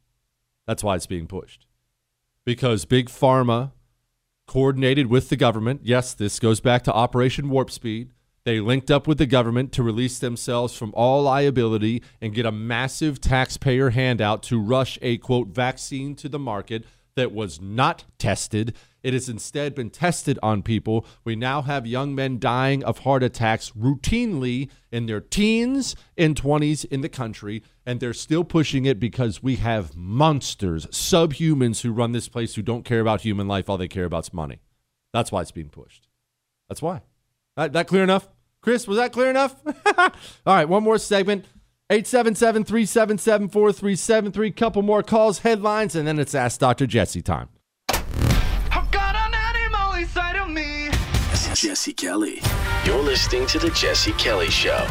That's 0.68 0.84
why 0.84 0.96
it's 0.96 1.08
being 1.08 1.26
pushed. 1.26 1.66
Because 2.46 2.86
Big 2.86 3.08
Pharma 3.08 3.72
coordinated 4.46 5.08
with 5.08 5.30
the 5.30 5.36
government, 5.36 5.82
yes, 5.84 6.14
this 6.14 6.40
goes 6.40 6.60
back 6.60 6.84
to 6.84 6.94
Operation 6.94 7.50
Warp 7.50 7.72
Speed. 7.72 8.14
They 8.44 8.60
linked 8.60 8.92
up 8.92 9.08
with 9.08 9.18
the 9.18 9.26
government 9.26 9.72
to 9.74 9.84
release 9.84 10.20
themselves 10.20 10.76
from 10.76 10.94
all 10.96 11.24
liability 11.24 12.04
and 12.22 12.34
get 12.34 12.46
a 12.46 12.52
massive 12.52 13.20
taxpayer 13.20 13.90
handout 13.90 14.44
to 14.44 14.60
rush 14.62 15.00
a 15.02 15.18
quote 15.18 15.48
vaccine 15.48 16.16
to 16.18 16.30
the 16.30 16.40
market 16.40 16.86
that 17.16 17.32
was 17.32 17.62
not 17.62 18.06
tested. 18.18 18.76
It 19.04 19.14
has 19.14 19.28
instead 19.28 19.74
been 19.76 19.90
tested 19.90 20.38
on 20.44 20.62
people. 20.62 21.06
We 21.24 21.36
now 21.36 21.64
have 21.64 21.88
young 21.88 22.14
men 22.14 22.40
dying 22.40 22.84
of 22.84 23.00
heart 23.00 23.24
attacks 23.24 23.72
routinely 23.72 24.70
in 24.92 25.08
their 25.08 25.22
teens 25.22 25.96
and 26.18 26.40
20s 26.40 26.86
in 26.86 27.02
the 27.02 27.10
country, 27.10 27.64
and 27.86 28.00
they're 28.00 28.14
still 28.14 28.44
pushing 28.44 28.86
it 28.86 29.00
because 29.00 29.42
we 29.42 29.56
have 29.58 29.96
monsters, 29.96 30.86
subhumans 30.88 31.82
who 31.82 31.92
run 31.92 32.12
this 32.12 32.30
place 32.30 32.56
who 32.56 32.62
don't 32.62 32.86
care 32.86 33.00
about 33.00 33.22
human 33.22 33.48
life. 33.48 33.70
All 33.70 33.78
they 33.78 33.88
care 33.88 34.06
about 34.06 34.26
is 34.26 34.34
money. 34.34 34.60
That's 35.14 35.32
why 35.32 35.42
it's 35.42 35.52
being 35.52 35.70
pushed. 35.70 36.08
That's 36.70 36.82
why. 36.82 37.02
That, 37.58 37.74
that 37.74 37.88
clear 37.88 38.04
enough? 38.04 38.30
Chris, 38.62 38.88
was 38.88 38.98
that 38.98 39.12
clear 39.12 39.30
enough? 39.30 39.56
All 39.98 40.12
right, 40.46 40.70
one 40.70 40.84
more 40.84 40.98
segment. 41.00 41.46
877 41.92 42.64
377 42.64 43.50
4373. 43.50 44.52
Couple 44.52 44.82
more 44.82 45.04
calls, 45.04 45.40
headlines, 45.40 45.94
and 45.94 46.08
then 46.08 46.20
it's 46.20 46.34
Ask 46.34 46.60
Dr. 46.60 46.88
Jesse 46.88 47.22
time. 47.22 47.50
Jesse 51.54 51.94
Kelly. 51.94 52.42
You're 52.86 53.04
listening 53.04 53.46
to 53.48 53.60
The 53.60 53.70
Jesse 53.72 54.14
Kelly 54.14 54.50
Show. 54.50 54.88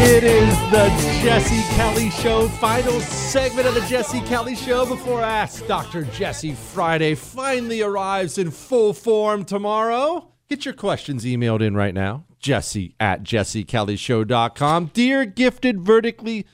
It 0.00 0.22
is 0.22 0.56
the 0.70 0.86
Jesse 1.24 1.74
Kelly 1.74 2.08
Show, 2.10 2.46
final 2.48 3.00
segment 3.00 3.66
of 3.66 3.74
the 3.74 3.80
Jesse 3.80 4.20
Kelly 4.20 4.54
Show 4.54 4.86
before 4.86 5.22
Ask 5.22 5.66
Dr. 5.66 6.04
Jesse 6.04 6.54
Friday 6.54 7.16
finally 7.16 7.82
arrives 7.82 8.38
in 8.38 8.52
full 8.52 8.92
form 8.92 9.44
tomorrow. 9.44 10.30
Get 10.48 10.64
your 10.64 10.74
questions 10.74 11.24
emailed 11.24 11.60
in 11.60 11.74
right 11.74 11.94
now. 11.94 12.26
Jesse 12.38 12.94
at 13.00 13.24
jessekellyshow.com. 13.24 14.90
Dear 14.94 15.24
gifted 15.24 15.80
vertically, 15.80 16.46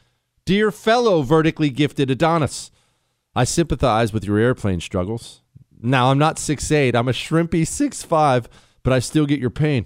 dear 0.47 0.71
fellow 0.71 1.21
vertically 1.21 1.69
gifted 1.69 2.11
Adonis, 2.11 2.71
I 3.35 3.45
sympathize 3.45 4.11
with 4.11 4.25
your 4.25 4.39
airplane 4.39 4.81
struggles. 4.81 5.43
Now, 5.83 6.11
I'm 6.11 6.19
not 6.19 6.37
6'8, 6.37 6.95
I'm 6.95 7.09
a 7.09 7.13
shrimpy 7.13 7.65
6'5, 7.65 8.47
but 8.83 8.95
I 8.95 9.01
still 9.01 9.27
get 9.27 9.39
your 9.39 9.51
pain. 9.51 9.85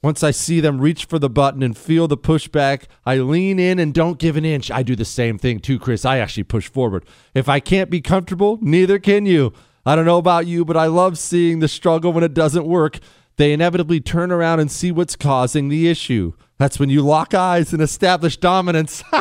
Once 0.00 0.22
I 0.22 0.30
see 0.30 0.60
them 0.60 0.80
reach 0.80 1.06
for 1.06 1.18
the 1.18 1.28
button 1.28 1.62
and 1.62 1.76
feel 1.76 2.06
the 2.06 2.16
pushback, 2.16 2.84
I 3.04 3.16
lean 3.16 3.58
in 3.58 3.80
and 3.80 3.92
don't 3.92 4.18
give 4.18 4.36
an 4.36 4.44
inch. 4.44 4.70
I 4.70 4.84
do 4.84 4.94
the 4.94 5.04
same 5.04 5.38
thing 5.38 5.58
too, 5.58 5.78
Chris. 5.78 6.04
I 6.04 6.18
actually 6.18 6.44
push 6.44 6.68
forward. 6.68 7.04
If 7.34 7.48
I 7.48 7.58
can't 7.58 7.90
be 7.90 8.00
comfortable, 8.00 8.58
neither 8.62 9.00
can 9.00 9.26
you. 9.26 9.52
I 9.84 9.96
don't 9.96 10.04
know 10.04 10.18
about 10.18 10.46
you, 10.46 10.64
but 10.64 10.76
I 10.76 10.86
love 10.86 11.18
seeing 11.18 11.58
the 11.58 11.66
struggle 11.66 12.12
when 12.12 12.22
it 12.22 12.34
doesn't 12.34 12.66
work. 12.66 13.00
They 13.38 13.52
inevitably 13.52 14.00
turn 14.00 14.30
around 14.30 14.60
and 14.60 14.70
see 14.70 14.92
what's 14.92 15.16
causing 15.16 15.68
the 15.68 15.88
issue. 15.88 16.32
That's 16.58 16.78
when 16.78 16.90
you 16.90 17.02
lock 17.02 17.34
eyes 17.34 17.72
and 17.72 17.82
establish 17.82 18.36
dominance. 18.36 19.02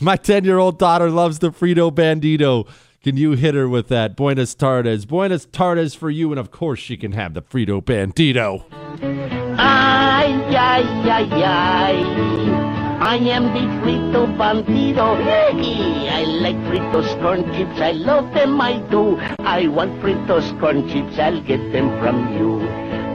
My 0.00 0.16
10 0.20 0.44
year 0.44 0.58
old 0.58 0.78
daughter 0.78 1.10
loves 1.10 1.40
the 1.40 1.50
Frito 1.50 1.92
Bandito. 1.92 2.68
Can 3.02 3.16
you 3.16 3.32
hit 3.32 3.54
her 3.54 3.68
with 3.68 3.88
that? 3.88 4.16
Buenas 4.16 4.54
tardes. 4.54 5.06
Buenas 5.06 5.46
tardes 5.46 5.94
for 5.94 6.10
you, 6.10 6.30
and 6.30 6.38
of 6.38 6.50
course 6.50 6.80
she 6.80 6.96
can 6.96 7.12
have 7.12 7.34
the 7.34 7.42
Frito 7.42 7.80
Bandito. 7.80 9.37
Ay, 10.28 10.52
ay, 10.52 10.84
ay, 11.08 11.28
ay. 11.40 11.98
I 13.00 13.16
am 13.32 13.48
the 13.56 13.64
frito 13.80 14.28
Bandito. 14.36 15.16
I 15.24 16.22
like 16.44 16.60
fritos 16.68 17.08
corn 17.22 17.48
chips. 17.56 17.80
I 17.80 17.92
love 17.92 18.34
them, 18.34 18.60
I 18.60 18.76
do. 18.90 19.16
I 19.38 19.68
want 19.68 19.96
fritos 20.02 20.52
corn 20.60 20.86
chips. 20.90 21.18
I'll 21.18 21.40
get 21.40 21.72
them 21.72 21.88
from 21.98 22.36
you. 22.36 22.60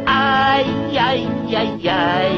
Ay, 0.09 0.65
ay, 0.97 1.29
ay, 1.53 1.77
ay. 1.85 2.33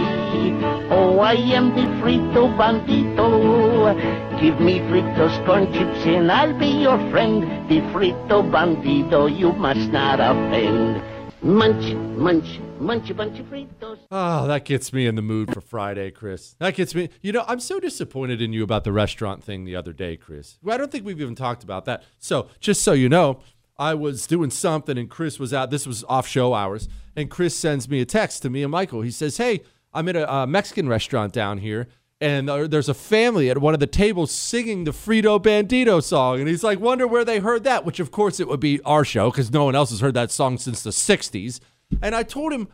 Oh, 0.91 1.19
I 1.19 1.39
am 1.55 1.71
the 1.71 1.87
frito 2.03 2.51
bandito. 2.59 3.95
Give 4.41 4.59
me 4.59 4.79
fritos 4.91 5.39
corn 5.45 5.71
chips 5.71 6.05
and 6.05 6.29
I'll 6.29 6.57
be 6.59 6.83
your 6.83 6.99
friend. 7.11 7.47
The 7.69 7.79
frito 7.95 8.43
Bandito, 8.51 9.31
you 9.31 9.53
must 9.53 9.89
not 9.89 10.19
offend. 10.19 11.14
Munch, 11.45 11.93
munch, 12.17 12.59
munch 12.79 13.15
bunch 13.15 13.39
of 13.39 13.45
fritos. 13.45 13.99
Oh, 14.09 14.47
that 14.47 14.65
gets 14.65 14.91
me 14.91 15.05
in 15.05 15.13
the 15.13 15.21
mood 15.21 15.53
for 15.53 15.61
Friday, 15.61 16.09
Chris. 16.09 16.55
That 16.57 16.73
gets 16.73 16.95
me. 16.95 17.09
You 17.21 17.33
know, 17.33 17.45
I'm 17.47 17.59
so 17.59 17.79
disappointed 17.79 18.41
in 18.41 18.51
you 18.51 18.63
about 18.63 18.83
the 18.83 18.91
restaurant 18.91 19.43
thing 19.43 19.63
the 19.63 19.75
other 19.75 19.93
day, 19.93 20.17
Chris. 20.17 20.57
I 20.67 20.75
don't 20.75 20.91
think 20.91 21.05
we've 21.05 21.21
even 21.21 21.35
talked 21.35 21.63
about 21.63 21.85
that. 21.85 22.01
So, 22.17 22.47
just 22.59 22.81
so 22.81 22.93
you 22.93 23.09
know, 23.09 23.41
I 23.77 23.93
was 23.93 24.25
doing 24.25 24.49
something 24.49 24.97
and 24.97 25.07
Chris 25.07 25.37
was 25.37 25.53
out. 25.53 25.69
This 25.69 25.85
was 25.85 26.03
off 26.05 26.25
show 26.25 26.55
hours. 26.55 26.89
And 27.15 27.29
Chris 27.29 27.55
sends 27.55 27.87
me 27.87 28.01
a 28.01 28.05
text 28.05 28.41
to 28.41 28.49
me 28.49 28.63
and 28.63 28.71
Michael. 28.71 29.01
He 29.01 29.11
says, 29.11 29.37
Hey, 29.37 29.61
I'm 29.93 30.09
at 30.09 30.15
a, 30.15 30.33
a 30.33 30.47
Mexican 30.47 30.89
restaurant 30.89 31.31
down 31.31 31.59
here. 31.59 31.89
And 32.21 32.47
there's 32.47 32.87
a 32.87 32.93
family 32.93 33.49
at 33.49 33.57
one 33.57 33.73
of 33.73 33.81
the 33.81 33.87
tables 33.87 34.31
singing 34.31 34.85
the 34.85 34.91
Frito 34.91 35.41
Bandito 35.41 36.01
song. 36.01 36.39
And 36.39 36.47
he's 36.47 36.63
like, 36.63 36.79
Wonder 36.79 37.07
where 37.07 37.25
they 37.25 37.39
heard 37.39 37.65
that, 37.65 37.85
which 37.85 37.99
of 37.99 38.11
course 38.11 38.39
it 38.39 38.47
would 38.47 38.61
be 38.61 38.81
our 38.83 39.03
show 39.03 39.29
because 39.29 39.51
no 39.51 39.65
one 39.65 39.75
else 39.75 39.89
has 39.89 39.99
heard 39.99 40.13
that 40.13 40.31
song 40.31 40.57
since 40.57 40.81
the 40.81 40.91
60s. 40.91 41.59
And 42.01 42.15
I 42.15 42.23
told 42.23 42.53
him, 42.53 42.69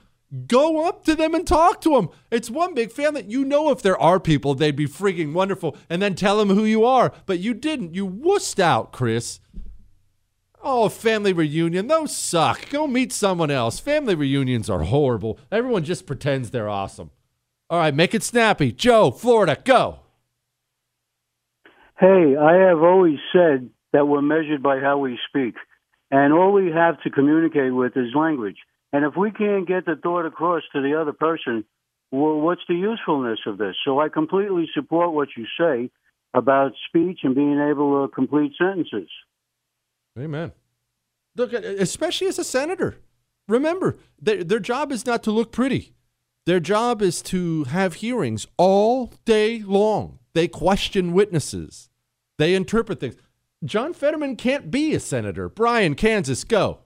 Go 0.47 0.87
up 0.87 1.03
to 1.05 1.15
them 1.15 1.35
and 1.35 1.45
talk 1.45 1.81
to 1.81 1.89
them. 1.89 2.09
It's 2.29 2.49
one 2.49 2.73
big 2.73 2.91
family. 2.91 3.25
You 3.27 3.43
know, 3.43 3.69
if 3.71 3.81
there 3.81 3.99
are 3.99 4.19
people, 4.19 4.53
they'd 4.53 4.75
be 4.75 4.87
freaking 4.87 5.33
wonderful. 5.33 5.75
And 5.89 6.01
then 6.01 6.15
tell 6.15 6.37
them 6.37 6.49
who 6.49 6.63
you 6.63 6.85
are. 6.85 7.11
But 7.25 7.39
you 7.39 7.53
didn't. 7.53 7.95
You 7.95 8.07
wussed 8.07 8.59
out, 8.59 8.93
Chris. 8.93 9.41
Oh, 10.63 10.87
family 10.87 11.33
reunion. 11.33 11.87
Those 11.87 12.15
suck. 12.15 12.69
Go 12.69 12.87
meet 12.87 13.11
someone 13.11 13.51
else. 13.51 13.79
Family 13.79 14.15
reunions 14.15 14.69
are 14.69 14.83
horrible. 14.83 15.37
Everyone 15.51 15.83
just 15.83 16.05
pretends 16.05 16.51
they're 16.51 16.69
awesome. 16.69 17.09
All 17.71 17.79
right, 17.79 17.95
make 17.95 18.13
it 18.13 18.21
snappy. 18.21 18.73
Joe, 18.73 19.11
Florida, 19.11 19.57
go. 19.63 20.01
Hey, 21.97 22.35
I 22.35 22.67
have 22.67 22.79
always 22.79 23.17
said 23.31 23.69
that 23.93 24.09
we're 24.09 24.21
measured 24.21 24.61
by 24.61 24.79
how 24.79 24.97
we 24.97 25.17
speak. 25.29 25.55
And 26.11 26.33
all 26.33 26.51
we 26.51 26.69
have 26.69 27.01
to 27.03 27.09
communicate 27.09 27.73
with 27.73 27.95
is 27.95 28.13
language. 28.13 28.57
And 28.91 29.05
if 29.05 29.15
we 29.15 29.31
can't 29.31 29.65
get 29.65 29.85
the 29.85 29.95
thought 29.95 30.25
across 30.25 30.63
to 30.73 30.81
the 30.81 30.99
other 30.99 31.13
person, 31.13 31.63
well, 32.11 32.41
what's 32.41 32.63
the 32.67 32.75
usefulness 32.75 33.39
of 33.47 33.57
this? 33.57 33.75
So 33.85 34.01
I 34.01 34.09
completely 34.09 34.69
support 34.73 35.13
what 35.13 35.29
you 35.37 35.45
say 35.57 35.91
about 36.33 36.73
speech 36.89 37.19
and 37.23 37.33
being 37.33 37.57
able 37.57 38.05
to 38.05 38.13
complete 38.13 38.51
sentences. 38.57 39.07
Amen. 40.19 40.51
Look, 41.37 41.53
especially 41.53 42.27
as 42.27 42.37
a 42.37 42.43
senator, 42.43 42.97
remember 43.47 43.97
their, 44.21 44.43
their 44.43 44.59
job 44.59 44.91
is 44.91 45.05
not 45.05 45.23
to 45.23 45.31
look 45.31 45.53
pretty. 45.53 45.93
Their 46.45 46.59
job 46.59 47.01
is 47.01 47.21
to 47.23 47.65
have 47.65 47.95
hearings 47.95 48.47
all 48.57 49.13
day 49.25 49.61
long. 49.61 50.19
They 50.33 50.47
question 50.47 51.13
witnesses. 51.13 51.89
They 52.39 52.55
interpret 52.55 52.99
things. 52.99 53.15
John 53.63 53.93
Fetterman 53.93 54.37
can't 54.37 54.71
be 54.71 54.95
a 54.95 54.99
senator. 54.99 55.49
Brian, 55.49 55.93
Kansas, 55.93 56.43
go. 56.43 56.79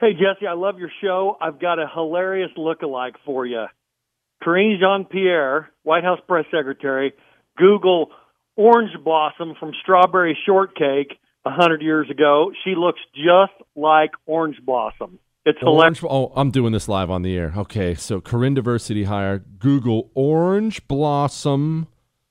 Hey, 0.00 0.12
Jesse, 0.12 0.46
I 0.46 0.52
love 0.52 0.78
your 0.78 0.90
show. 1.02 1.38
I've 1.40 1.58
got 1.60 1.78
a 1.78 1.86
hilarious 1.86 2.50
look-alike 2.56 3.14
for 3.24 3.46
you. 3.46 3.64
Karine 4.42 4.78
Jean 4.78 5.06
Pierre, 5.06 5.70
White 5.82 6.04
House 6.04 6.20
press 6.26 6.44
secretary, 6.50 7.14
Google 7.56 8.10
orange 8.56 8.92
blossom 9.02 9.54
from 9.58 9.72
strawberry 9.82 10.36
shortcake 10.46 11.18
a 11.46 11.50
hundred 11.50 11.80
years 11.80 12.10
ago. 12.10 12.52
She 12.64 12.74
looks 12.76 13.00
just 13.14 13.52
like 13.74 14.10
orange 14.26 14.56
blossom. 14.64 15.18
It's 15.46 15.58
hilarious. 15.60 16.02
Orange, 16.02 16.04
oh, 16.04 16.32
I'm 16.36 16.50
doing 16.50 16.72
this 16.72 16.88
live 16.88 17.10
on 17.10 17.22
the 17.22 17.36
air. 17.36 17.54
Okay, 17.56 17.94
so 17.94 18.20
Corinne 18.20 18.54
Diversity 18.54 19.04
Hire, 19.04 19.38
Google 19.38 20.10
Orange 20.14 20.86
Blossom. 20.86 21.88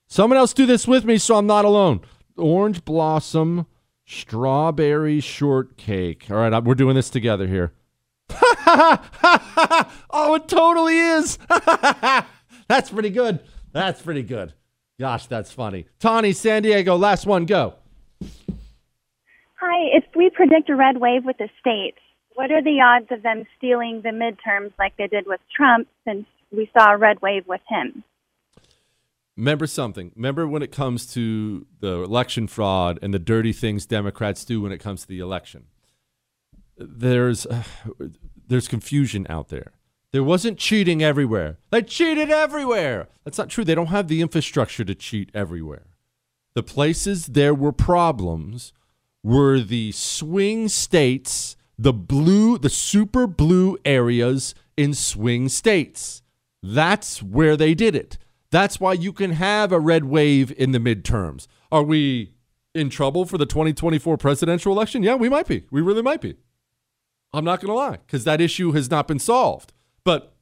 Someone 0.07 0.38
else 0.38 0.53
do 0.53 0.66
this 0.66 0.88
with 0.88 1.05
me 1.05 1.18
so 1.18 1.36
I'm 1.36 1.47
not 1.47 1.66
alone. 1.66 2.01
Orange 2.38 2.86
Blossom 2.86 3.66
Strawberry 4.05 5.20
Shortcake. 5.20 6.30
All 6.30 6.38
right, 6.38 6.64
we're 6.64 6.76
doing 6.76 6.95
this 6.95 7.10
together 7.10 7.47
here. 7.47 7.74
oh, 8.30 10.36
it 10.36 10.47
totally 10.47 10.97
is. 10.97 11.38
that's 12.68 12.89
pretty 12.89 13.10
good. 13.10 13.39
That's 13.72 14.01
pretty 14.01 14.24
good. 14.24 14.53
Gosh, 14.99 15.28
that's 15.28 15.51
funny. 15.51 15.86
Tawny, 15.99 16.34
San 16.34 16.64
Diego, 16.64 16.95
last 16.95 17.26
one, 17.26 17.45
go. 17.45 17.76
Hi, 19.62 19.89
if 19.93 20.03
we 20.16 20.30
predict 20.30 20.70
a 20.70 20.76
red 20.76 20.97
wave 20.97 21.26
with 21.26 21.38
the 21.38 21.49
states, 21.60 21.99
what 22.39 22.51
are 22.51 22.63
the 22.63 22.79
odds 22.79 23.07
of 23.11 23.21
them 23.21 23.43
stealing 23.57 23.99
the 24.01 24.11
midterms 24.11 24.71
like 24.79 24.95
they 24.95 25.07
did 25.07 25.25
with 25.27 25.41
Trump 25.53 25.89
since 26.07 26.25
we 26.53 26.71
saw 26.71 26.93
a 26.93 26.97
red 26.97 27.21
wave 27.21 27.43
with 27.45 27.59
him? 27.67 28.01
Remember 29.35 29.67
something. 29.67 30.13
Remember 30.15 30.47
when 30.47 30.61
it 30.61 30.71
comes 30.71 31.05
to 31.15 31.67
the 31.81 32.01
election 32.01 32.47
fraud 32.47 32.97
and 33.01 33.13
the 33.13 33.19
dirty 33.19 33.51
things 33.51 33.85
Democrats 33.85 34.45
do 34.45 34.61
when 34.61 34.71
it 34.71 34.77
comes 34.77 35.01
to 35.01 35.07
the 35.09 35.19
election. 35.19 35.65
There's 36.77 37.45
uh, 37.45 37.63
there's 38.47 38.69
confusion 38.69 39.27
out 39.29 39.49
there. 39.49 39.73
There 40.13 40.23
wasn't 40.23 40.57
cheating 40.57 41.03
everywhere. 41.03 41.57
They 41.71 41.81
cheated 41.81 42.31
everywhere. 42.31 43.09
That's 43.25 43.37
not 43.37 43.49
true. 43.49 43.65
They 43.65 43.75
don't 43.75 43.87
have 43.87 44.07
the 44.07 44.21
infrastructure 44.21 44.85
to 44.85 44.95
cheat 44.95 45.29
everywhere. 45.33 45.87
The 46.53 46.63
places 46.63 47.25
there 47.25 47.53
were 47.53 47.73
problems 47.73 48.71
were 49.23 49.59
the 49.59 49.91
swing 49.91 50.69
states, 50.69 51.57
the 51.80 51.93
blue, 51.93 52.57
the 52.57 52.69
super 52.69 53.25
blue 53.25 53.77
areas 53.86 54.53
in 54.75 54.93
swing 54.93 55.47
states. 55.47 56.21
That's 56.61 57.23
where 57.23 57.55
they 57.55 57.73
did 57.73 57.95
it. 57.95 58.17
That's 58.51 58.82
why 58.82 58.93
you 58.93 59.13
can 59.13 59.32
have 59.32 59.71
a 59.71 59.80
red 59.80 60.03
wave 60.03 60.51
in 60.57 60.73
the 60.73 60.80
midterms. 60.80 61.47
Are 61.71 61.84
we 61.84 62.34
in 62.75 62.89
trouble 62.89 63.25
for 63.25 63.38
the 63.38 63.45
2024 63.45 64.17
presidential 64.17 64.73
election? 64.73 65.03
Yeah, 65.03 65.15
we 65.15 65.30
might 65.30 65.47
be. 65.47 65.63
We 65.71 65.80
really 65.80 66.01
might 66.01 66.19
be. 66.19 66.36
I'm 67.32 67.45
not 67.45 67.61
going 67.61 67.69
to 67.69 67.75
lie 67.75 67.97
because 68.05 68.25
that 68.25 68.41
issue 68.41 68.73
has 68.73 68.91
not 68.91 69.07
been 69.07 69.19
solved. 69.19 69.71
But 70.03 70.36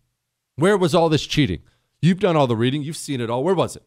where 0.55 0.77
was 0.77 0.95
all 0.95 1.07
this 1.07 1.27
cheating? 1.27 1.59
You've 2.01 2.19
done 2.19 2.35
all 2.35 2.47
the 2.47 2.55
reading, 2.55 2.81
you've 2.81 2.97
seen 2.97 3.21
it 3.21 3.29
all. 3.29 3.43
Where 3.43 3.55
was 3.55 3.75
it? 3.75 3.83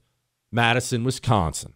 Madison, 0.53 1.03
Wisconsin, 1.03 1.75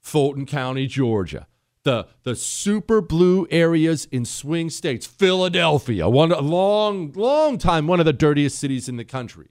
Fulton 0.00 0.46
County, 0.46 0.88
Georgia, 0.88 1.46
the 1.84 2.06
the 2.22 2.36
super 2.36 3.00
blue 3.00 3.46
areas 3.50 4.06
in 4.06 4.24
swing 4.24 4.70
states, 4.70 5.06
Philadelphia, 5.06 6.08
one 6.08 6.32
a 6.32 6.40
long 6.40 7.12
long 7.12 7.58
time 7.58 7.86
one 7.86 8.00
of 8.00 8.06
the 8.06 8.12
dirtiest 8.12 8.58
cities 8.58 8.88
in 8.88 8.96
the 8.96 9.04
country. 9.04 9.48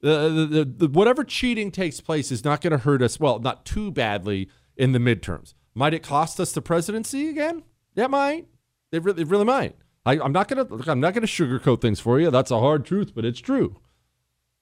The, 0.00 0.28
the, 0.28 0.46
the, 0.46 0.64
the 0.64 0.88
whatever 0.88 1.24
cheating 1.24 1.70
takes 1.70 2.00
place 2.00 2.30
is 2.30 2.44
not 2.44 2.60
going 2.60 2.72
to 2.72 2.78
hurt 2.78 3.00
us. 3.00 3.18
Well, 3.18 3.38
not 3.38 3.64
too 3.64 3.90
badly 3.90 4.50
in 4.76 4.92
the 4.92 4.98
midterms. 4.98 5.54
Might 5.74 5.94
it 5.94 6.02
cost 6.02 6.38
us 6.38 6.52
the 6.52 6.60
presidency 6.60 7.30
again? 7.30 7.62
It 7.96 8.10
might. 8.10 8.46
It 8.92 9.02
really, 9.02 9.22
it 9.22 9.28
really 9.28 9.46
might. 9.46 9.76
I, 10.06 10.20
I'm 10.20 10.32
not 10.32 10.48
gonna 10.48 10.66
I'm 10.86 11.00
not 11.00 11.14
gonna 11.14 11.26
sugarcoat 11.26 11.80
things 11.80 12.00
for 12.00 12.20
you. 12.20 12.30
That's 12.30 12.50
a 12.50 12.60
hard 12.60 12.84
truth, 12.84 13.12
but 13.14 13.24
it's 13.24 13.40
true. 13.40 13.80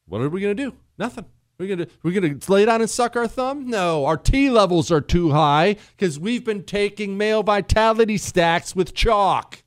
What 0.06 0.20
are 0.20 0.28
we 0.28 0.40
gonna 0.40 0.54
do? 0.54 0.74
Nothing. 0.98 1.26
We're 1.62 1.76
gonna 1.76 1.86
we're 2.02 2.20
gonna 2.20 2.38
lay 2.48 2.64
down 2.64 2.80
and 2.80 2.90
suck 2.90 3.14
our 3.14 3.28
thumb? 3.28 3.68
No, 3.68 4.04
our 4.04 4.16
T 4.16 4.50
levels 4.50 4.90
are 4.90 5.00
too 5.00 5.30
high 5.30 5.76
because 5.96 6.18
we've 6.18 6.44
been 6.44 6.64
taking 6.64 7.16
male 7.16 7.44
vitality 7.44 8.18
stacks 8.18 8.74
with 8.74 8.94
CHOQ. 8.94 9.62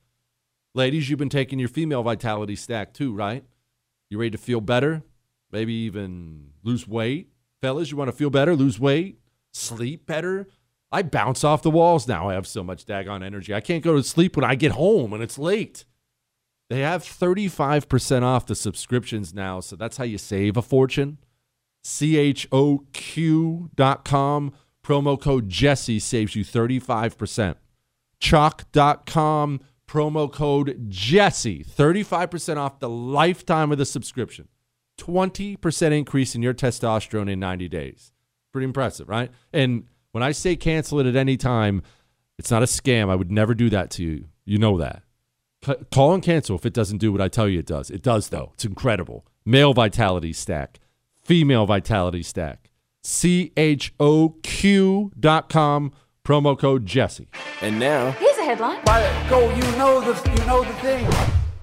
Ladies, 0.74 1.10
you've 1.10 1.20
been 1.20 1.30
taking 1.30 1.58
your 1.58 1.70
female 1.70 2.04
vitality 2.04 2.58
stack 2.58 2.94
too, 2.94 3.14
right? 3.14 3.46
You 4.10 4.18
ready 4.18 4.32
to 4.32 4.38
feel 4.38 4.60
better? 4.60 5.04
Maybe 5.54 5.72
even 5.74 6.50
lose 6.64 6.86
weight? 6.86 7.30
Fellas, 7.62 7.92
you 7.92 7.96
want 7.96 8.10
to 8.10 8.18
feel 8.18 8.30
better, 8.30 8.58
lose 8.58 8.78
weight, 8.78 9.22
sleep 9.54 10.06
better? 10.06 10.48
I 10.92 11.02
bounce 11.02 11.46
off 11.46 11.62
the 11.62 11.72
walls 11.72 12.10
now. 12.10 12.28
I 12.28 12.34
have 12.34 12.46
so 12.46 12.62
much 12.62 12.86
daggone 12.86 13.24
energy. 13.24 13.54
I 13.54 13.62
can't 13.62 13.86
go 13.86 13.96
to 13.96 14.04
sleep 14.04 14.36
when 14.36 14.44
I 14.44 14.56
get 14.56 14.74
home 14.74 15.14
and 15.14 15.24
it's 15.24 15.40
late. 15.40 15.86
They 16.70 16.82
have 16.82 17.04
35% 17.04 18.24
off 18.24 18.48
the 18.48 18.56
subscriptions 18.56 19.34
now, 19.34 19.62
so 19.62 19.78
that's 19.78 19.96
how 19.96 20.04
you 20.04 20.18
save 20.18 20.58
a 20.58 20.62
fortune. 20.62 21.20
CHOQ.com. 21.86 22.50
Promo 24.84 25.22
code 25.22 25.50
Jesse 25.50 26.00
saves 26.00 26.36
you 26.36 26.44
35%. 26.44 27.56
CHOQ.com. 28.20 29.60
Promo 29.88 30.32
code 30.32 30.90
Jesse. 30.90 31.64
35% 31.64 32.58
off 32.58 32.80
the 32.80 32.90
lifetime 32.90 33.72
of 33.72 33.78
the 33.78 33.86
subscription. 33.86 34.48
20% 35.00 35.92
increase 35.92 36.34
in 36.36 36.42
your 36.42 36.54
testosterone 36.54 37.30
in 37.30 37.40
90 37.40 37.68
days. 37.70 38.12
Pretty 38.52 38.66
impressive, 38.66 39.08
right? 39.10 39.30
And 39.54 39.86
when 40.12 40.24
I 40.24 40.32
say 40.32 40.56
cancel 40.56 41.00
it 41.00 41.06
at 41.06 41.16
any 41.16 41.38
time, 41.38 41.84
it's 42.40 42.50
not 42.52 42.64
a 42.64 42.68
scam. 42.68 43.10
I 43.10 43.16
would 43.16 43.32
never 43.32 43.54
do 43.54 43.70
that 43.70 43.90
to 43.92 44.04
you. 44.04 44.26
You 44.46 44.58
know 44.58 44.78
that. 44.78 45.04
C- 45.64 45.76
call 45.92 46.14
and 46.14 46.24
cancel 46.24 46.56
if 46.56 46.66
it 46.66 46.74
doesn't 46.74 47.00
do 47.00 47.12
what 47.12 47.22
I 47.22 47.28
tell 47.28 47.48
you 47.48 47.60
it 47.60 47.66
does. 47.66 47.90
It 47.90 48.02
does, 48.02 48.30
though. 48.30 48.52
It's 48.54 48.66
incredible. 48.66 49.26
Male 49.46 49.74
vitality 49.74 50.34
stack, 50.34 50.80
female 51.26 51.66
vitality 51.66 52.24
stack. 52.24 52.70
CHOQ.com, 53.04 53.92
promo 56.24 56.58
code 56.58 56.86
Jesse. 56.86 57.28
And 57.62 57.80
now, 57.80 58.12
Here's 58.12 58.38
a 58.38 58.44
headline. 58.44 58.84
By 58.86 59.02
go, 59.30 59.54
you 59.54 59.62
know 59.78 60.00
the 60.02 60.14
you 60.32 60.46
know 60.46 60.64
the 60.64 60.74
thing. 60.76 61.08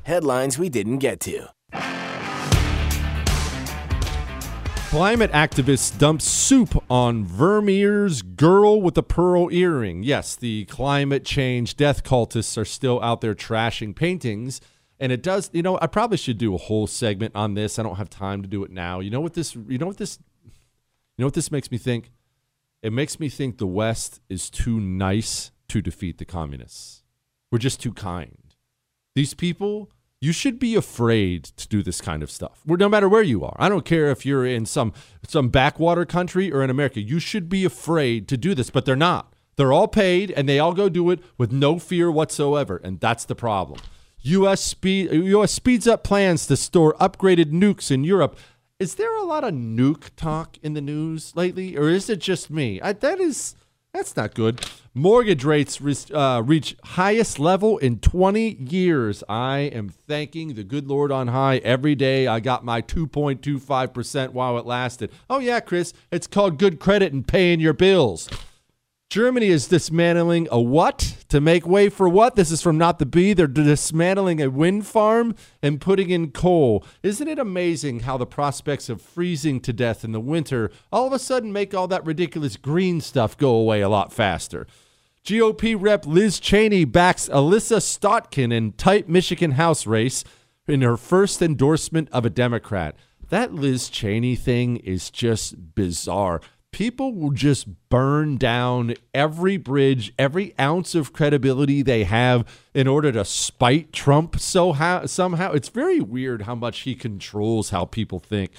Headlines 0.03 0.59
we 0.59 0.69
didn't 0.69 0.99
get 0.99 1.21
to. 1.21 1.49
Climate 4.91 5.33
activists 5.33 5.97
dump 5.99 6.21
soup 6.21 6.85
on 6.91 7.25
Vermeer's 7.25 8.21
girl 8.21 8.83
with 8.83 8.93
the 8.95 9.03
pearl 9.03 9.49
earring. 9.51 10.03
Yes, 10.03 10.37
the 10.37 10.67
climate 10.67 11.25
change 11.25 11.77
death 11.77 12.05
cultists 12.05 12.59
are 12.59 12.67
still 12.67 13.03
out 13.03 13.23
there 13.23 13.35
trashing 13.35 13.97
paintings. 13.97 14.61
And 15.03 15.11
it 15.11 15.21
does, 15.21 15.51
you 15.53 15.63
know, 15.63 15.81
I 15.83 15.89
probably 15.89 16.17
should 16.17 16.39
do 16.39 16.55
a 16.55 16.59
whole 16.59 16.87
segment 16.87 17.35
on 17.35 17.55
this. 17.55 17.77
I 17.77 17.83
don't 17.83 17.97
have 17.97 18.09
time 18.09 18.41
to 18.43 18.47
do 18.47 18.63
it 18.63 18.71
now. 18.71 19.01
You 19.01 19.11
know 19.11 19.21
what 19.21 19.35
this, 19.35 19.57
you 19.57 19.77
know 19.77 19.89
what 19.89 19.97
this, 19.97 20.21
you 20.45 20.53
know 21.19 21.27
what 21.27 21.35
this 21.35 21.51
makes 21.51 21.73
me 21.73 21.77
think? 21.77 22.13
It 22.83 22.93
makes 22.93 23.19
me 23.19 23.29
think 23.29 23.59
the 23.59 23.67
West 23.67 24.21
is 24.29 24.49
too 24.49 24.79
nice 24.79 25.51
to 25.71 25.83
defeat 25.83 26.19
the 26.19 26.25
communists. 26.25 27.03
We're 27.51 27.59
just 27.59 27.81
too 27.81 27.93
kind. 27.93 28.55
These 29.17 29.35
people, 29.35 29.91
you 30.21 30.31
should 30.31 30.61
be 30.61 30.77
afraid 30.77 31.43
to 31.43 31.67
do 31.67 31.83
this 31.83 32.01
kind 32.01 32.23
of 32.23 32.31
stuff. 32.31 32.61
Where 32.65 32.79
no 32.79 32.89
matter 32.89 33.09
where 33.09 33.25
you 33.25 33.45
are, 33.45 33.57
I 33.59 33.69
don't 33.69 33.85
care 33.85 34.09
if 34.13 34.25
you're 34.25 34.47
in 34.47 34.67
some 34.67 34.93
some 35.27 35.49
backwater 35.49 36.05
country 36.05 36.53
or 36.53 36.63
in 36.63 36.71
America. 36.71 37.01
You 37.01 37.19
should 37.19 37.49
be 37.49 37.65
afraid 37.65 38.29
to 38.29 38.37
do 38.37 38.55
this, 38.55 38.71
but 38.71 38.85
they're 38.85 38.95
not. 38.95 39.35
They're 39.57 39.73
all 39.73 39.89
paid 39.89 40.31
and 40.31 40.49
they 40.49 40.61
all 40.61 40.75
go 40.75 40.89
do 40.89 41.11
it 41.11 41.19
with 41.39 41.51
no 41.51 41.81
fear 41.81 42.09
whatsoever, 42.09 42.81
and 42.85 43.01
that's 43.01 43.25
the 43.25 43.35
problem. 43.35 43.81
U.S. 44.23 44.61
Speed, 44.61 45.13
U.S. 45.13 45.53
speeds 45.53 45.87
up 45.87 46.05
plans 46.05 46.47
to 46.47 46.57
store 46.57 46.95
upgraded 46.95 47.53
nukes 47.53 47.91
in 47.91 48.05
Europe. 48.05 48.39
Is 48.79 48.97
there 48.97 49.15
a 49.17 49.25
lot 49.25 49.45
of 49.45 49.55
nuke 49.55 50.11
talk 50.17 50.59
in 50.63 50.75
the 50.75 50.81
news 50.81 51.37
lately, 51.37 51.77
or 51.77 51.89
is 51.89 52.09
it 52.11 52.21
just 52.21 52.51
me? 52.51 52.81
I, 52.81 52.93
that 52.95 53.21
is 53.21 53.55
that's 53.93 54.17
not 54.17 54.35
good. 54.35 54.65
Mortgage 54.95 55.45
rates 55.45 55.81
re- 55.81 55.95
uh, 56.15 56.41
reach 56.41 56.75
highest 56.83 57.39
level 57.39 57.77
in 57.77 57.99
20 57.99 58.57
years. 58.59 59.23
I 59.29 59.59
am 59.59 59.91
thanking 59.91 60.55
the 60.55 60.65
good 60.65 60.89
Lord 60.89 61.13
on 61.13 61.29
high 61.29 61.59
every 61.59 61.95
day. 61.95 62.27
I 62.27 62.41
got 62.41 62.65
my 62.65 62.81
2.25% 62.81 64.31
while 64.31 64.57
it 64.57 64.65
lasted. 64.65 65.13
Oh, 65.29 65.41
yeah, 65.41 65.61
Chris, 65.61 65.93
it's 66.11 66.27
called 66.27 66.59
good 66.59 66.81
credit 66.81 67.13
and 67.13 67.27
paying 67.27 67.61
your 67.61 67.75
bills. 67.75 68.31
Germany 69.13 69.49
is 69.49 69.69
dismantling 69.69 70.49
a 70.51 70.59
what 70.59 71.19
to 71.29 71.39
make 71.39 71.67
way 71.67 71.91
for 71.91 72.09
what? 72.09 72.35
This 72.35 72.51
is 72.51 72.63
from 72.63 72.79
Not 72.79 72.99
the 72.99 73.05
Bee. 73.05 73.35
They're 73.35 73.47
dismantling 73.47 74.41
a 74.41 74.49
wind 74.49 74.87
farm 74.87 75.35
and 75.61 75.83
putting 75.83 76.09
in 76.09 76.31
coal. 76.31 76.83
Isn't 77.03 77.29
it 77.29 77.39
amazing 77.39 78.01
how 78.01 78.17
the 78.17 78.25
prospects 78.25 78.89
of 78.89 79.03
freezing 79.03 79.61
to 79.61 79.73
death 79.75 80.03
in 80.03 80.13
the 80.13 80.19
winter 80.19 80.71
all 80.91 81.07
of 81.07 81.13
a 81.13 81.19
sudden 81.19 81.53
make 81.53 81.75
all 81.75 81.87
that 81.89 82.07
ridiculous 82.07 82.57
green 82.57 83.03
stuff 83.03 83.37
go 83.37 83.51
away 83.51 83.83
a 83.83 83.89
lot 83.91 84.15
faster? 84.15 84.67
GOP 85.27 85.77
rep 85.79 86.07
Liz 86.07 86.41
Cheney 86.41 86.87
backs 86.87 87.29
Elissa 87.29 87.83
Slotkin 87.83 88.51
in 88.51 88.73
tight 88.73 89.11
Michigan 89.11 89.51
House 89.51 89.87
race 89.87 90.25
in 90.67 90.81
her 90.81 90.97
first 90.97 91.43
endorsement 91.43 92.09
of 92.13 92.25
a 92.25 92.31
Democrat. 92.31 92.97
That 93.29 93.53
Liz 93.53 93.91
Cheney 93.91 94.37
thing 94.37 94.79
is 94.79 95.11
just 95.11 95.75
bizarre 95.75 96.41
people 96.73 97.15
will 97.15 97.31
just 97.31 97.69
burn 97.91 98.39
down 98.39 98.95
every 99.15 99.59
bridge, 99.59 100.13
every 100.19 100.55
ounce 100.59 100.95
of 100.95 101.13
credibility 101.13 101.83
they 101.83 102.05
have 102.05 102.45
in 102.75 102.89
order 102.89 103.13
to 103.13 103.25
spite 103.25 103.93
Trump 103.93 104.41
so 104.41 104.73
how, 104.73 105.07
somehow. 105.07 105.53
It's 105.53 105.69
very 105.69 106.01
weird 106.01 106.43
how 106.43 106.55
much 106.55 106.81
he 106.81 106.95
controls 106.95 107.71
how 107.71 107.85
people 107.85 108.19
think. 108.19 108.51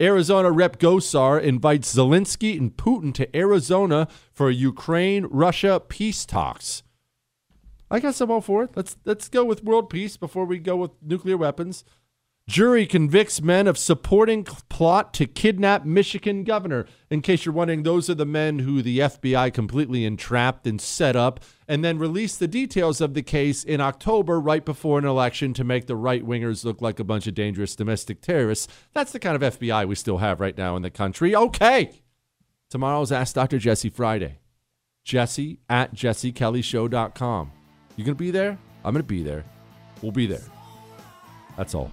Arizona 0.00 0.50
Rep 0.50 0.78
Gosar 0.78 1.42
invites 1.42 1.94
Zelensky 1.94 2.58
and 2.58 2.76
Putin 2.76 3.12
to 3.14 3.36
Arizona 3.36 4.06
for 4.32 4.50
Ukraine 4.50 5.24
Russia 5.26 5.80
peace 5.80 6.26
talks. 6.26 6.82
I 7.90 8.00
guess 8.00 8.20
I'm 8.20 8.30
all 8.30 8.40
for 8.40 8.64
it. 8.64 8.70
Let's 8.74 8.96
let's 9.04 9.28
go 9.28 9.44
with 9.44 9.64
world 9.64 9.90
peace 9.90 10.16
before 10.16 10.46
we 10.46 10.58
go 10.58 10.76
with 10.76 10.92
nuclear 11.02 11.36
weapons. 11.36 11.84
Jury 12.48 12.86
convicts 12.86 13.40
men 13.40 13.68
of 13.68 13.78
supporting 13.78 14.42
plot 14.42 15.14
to 15.14 15.26
kidnap 15.26 15.84
Michigan 15.84 16.42
governor. 16.42 16.86
In 17.08 17.22
case 17.22 17.44
you're 17.44 17.54
wondering, 17.54 17.84
those 17.84 18.10
are 18.10 18.14
the 18.14 18.26
men 18.26 18.58
who 18.58 18.82
the 18.82 18.98
FBI 18.98 19.54
completely 19.54 20.04
entrapped 20.04 20.66
and 20.66 20.80
set 20.80 21.14
up 21.14 21.40
and 21.68 21.84
then 21.84 21.98
released 21.98 22.40
the 22.40 22.48
details 22.48 23.00
of 23.00 23.14
the 23.14 23.22
case 23.22 23.62
in 23.62 23.80
October 23.80 24.40
right 24.40 24.64
before 24.64 24.98
an 24.98 25.04
election 25.04 25.54
to 25.54 25.62
make 25.62 25.86
the 25.86 25.94
right 25.94 26.26
wingers 26.26 26.64
look 26.64 26.82
like 26.82 26.98
a 26.98 27.04
bunch 27.04 27.28
of 27.28 27.34
dangerous 27.34 27.76
domestic 27.76 28.20
terrorists. 28.20 28.66
That's 28.92 29.12
the 29.12 29.20
kind 29.20 29.40
of 29.40 29.54
FBI 29.58 29.86
we 29.86 29.94
still 29.94 30.18
have 30.18 30.40
right 30.40 30.58
now 30.58 30.74
in 30.74 30.82
the 30.82 30.90
country. 30.90 31.36
Okay. 31.36 32.02
Tomorrow's 32.70 33.12
Ask 33.12 33.36
Dr. 33.36 33.58
Jesse 33.58 33.88
Friday. 33.88 34.40
Jesse 35.04 35.60
at 35.70 35.94
jessekellyshow.com. 35.94 37.52
You 37.96 38.04
going 38.04 38.16
to 38.16 38.18
be 38.18 38.30
there? 38.32 38.58
I'm 38.84 38.92
going 38.92 39.02
to 39.02 39.08
be 39.08 39.22
there. 39.22 39.44
We'll 40.02 40.10
be 40.10 40.26
there. 40.26 40.42
That's 41.56 41.74
all. 41.74 41.92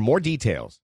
more 0.01 0.19
details. 0.19 0.80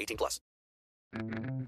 18 0.00 0.16
plus. 0.16 0.40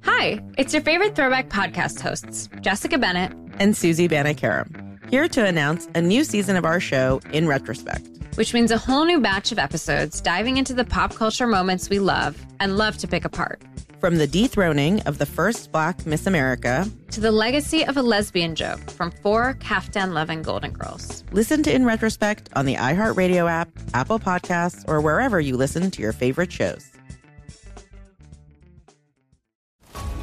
Hi, 0.02 0.40
it's 0.56 0.72
your 0.72 0.82
favorite 0.82 1.14
throwback 1.14 1.48
podcast 1.48 2.00
hosts, 2.00 2.48
Jessica 2.60 2.98
Bennett 2.98 3.32
and 3.58 3.76
Susie 3.76 4.08
Banikarim, 4.08 5.10
here 5.10 5.28
to 5.28 5.44
announce 5.44 5.88
a 5.94 6.02
new 6.02 6.24
season 6.24 6.56
of 6.56 6.64
our 6.64 6.80
show 6.80 7.20
in 7.32 7.46
retrospect. 7.46 8.06
Which 8.34 8.54
means 8.54 8.70
a 8.70 8.78
whole 8.78 9.04
new 9.04 9.20
batch 9.20 9.50
of 9.52 9.58
episodes 9.58 10.20
diving 10.20 10.58
into 10.58 10.74
the 10.74 10.84
pop 10.84 11.14
culture 11.14 11.46
moments 11.46 11.88
we 11.90 11.98
love 11.98 12.40
and 12.60 12.76
love 12.76 12.98
to 12.98 13.08
pick 13.08 13.24
apart. 13.24 13.62
From 14.00 14.16
the 14.16 14.28
dethroning 14.28 15.00
of 15.02 15.18
the 15.18 15.26
first 15.26 15.72
black 15.72 16.06
Miss 16.06 16.26
America 16.28 16.88
to 17.10 17.20
the 17.20 17.32
legacy 17.32 17.84
of 17.84 17.96
a 17.96 18.02
lesbian 18.02 18.54
joke 18.54 18.78
from 18.90 19.10
four 19.10 19.54
Kaftan 19.54 20.12
loving 20.12 20.42
Golden 20.42 20.72
Girls. 20.72 21.24
Listen 21.32 21.64
to 21.64 21.74
In 21.74 21.84
Retrospect 21.84 22.48
on 22.54 22.64
the 22.64 22.76
iHeartRadio 22.76 23.50
app, 23.50 23.68
Apple 23.94 24.20
Podcasts, 24.20 24.84
or 24.86 25.00
wherever 25.00 25.40
you 25.40 25.56
listen 25.56 25.90
to 25.90 26.02
your 26.02 26.12
favorite 26.12 26.52
shows. 26.52 26.86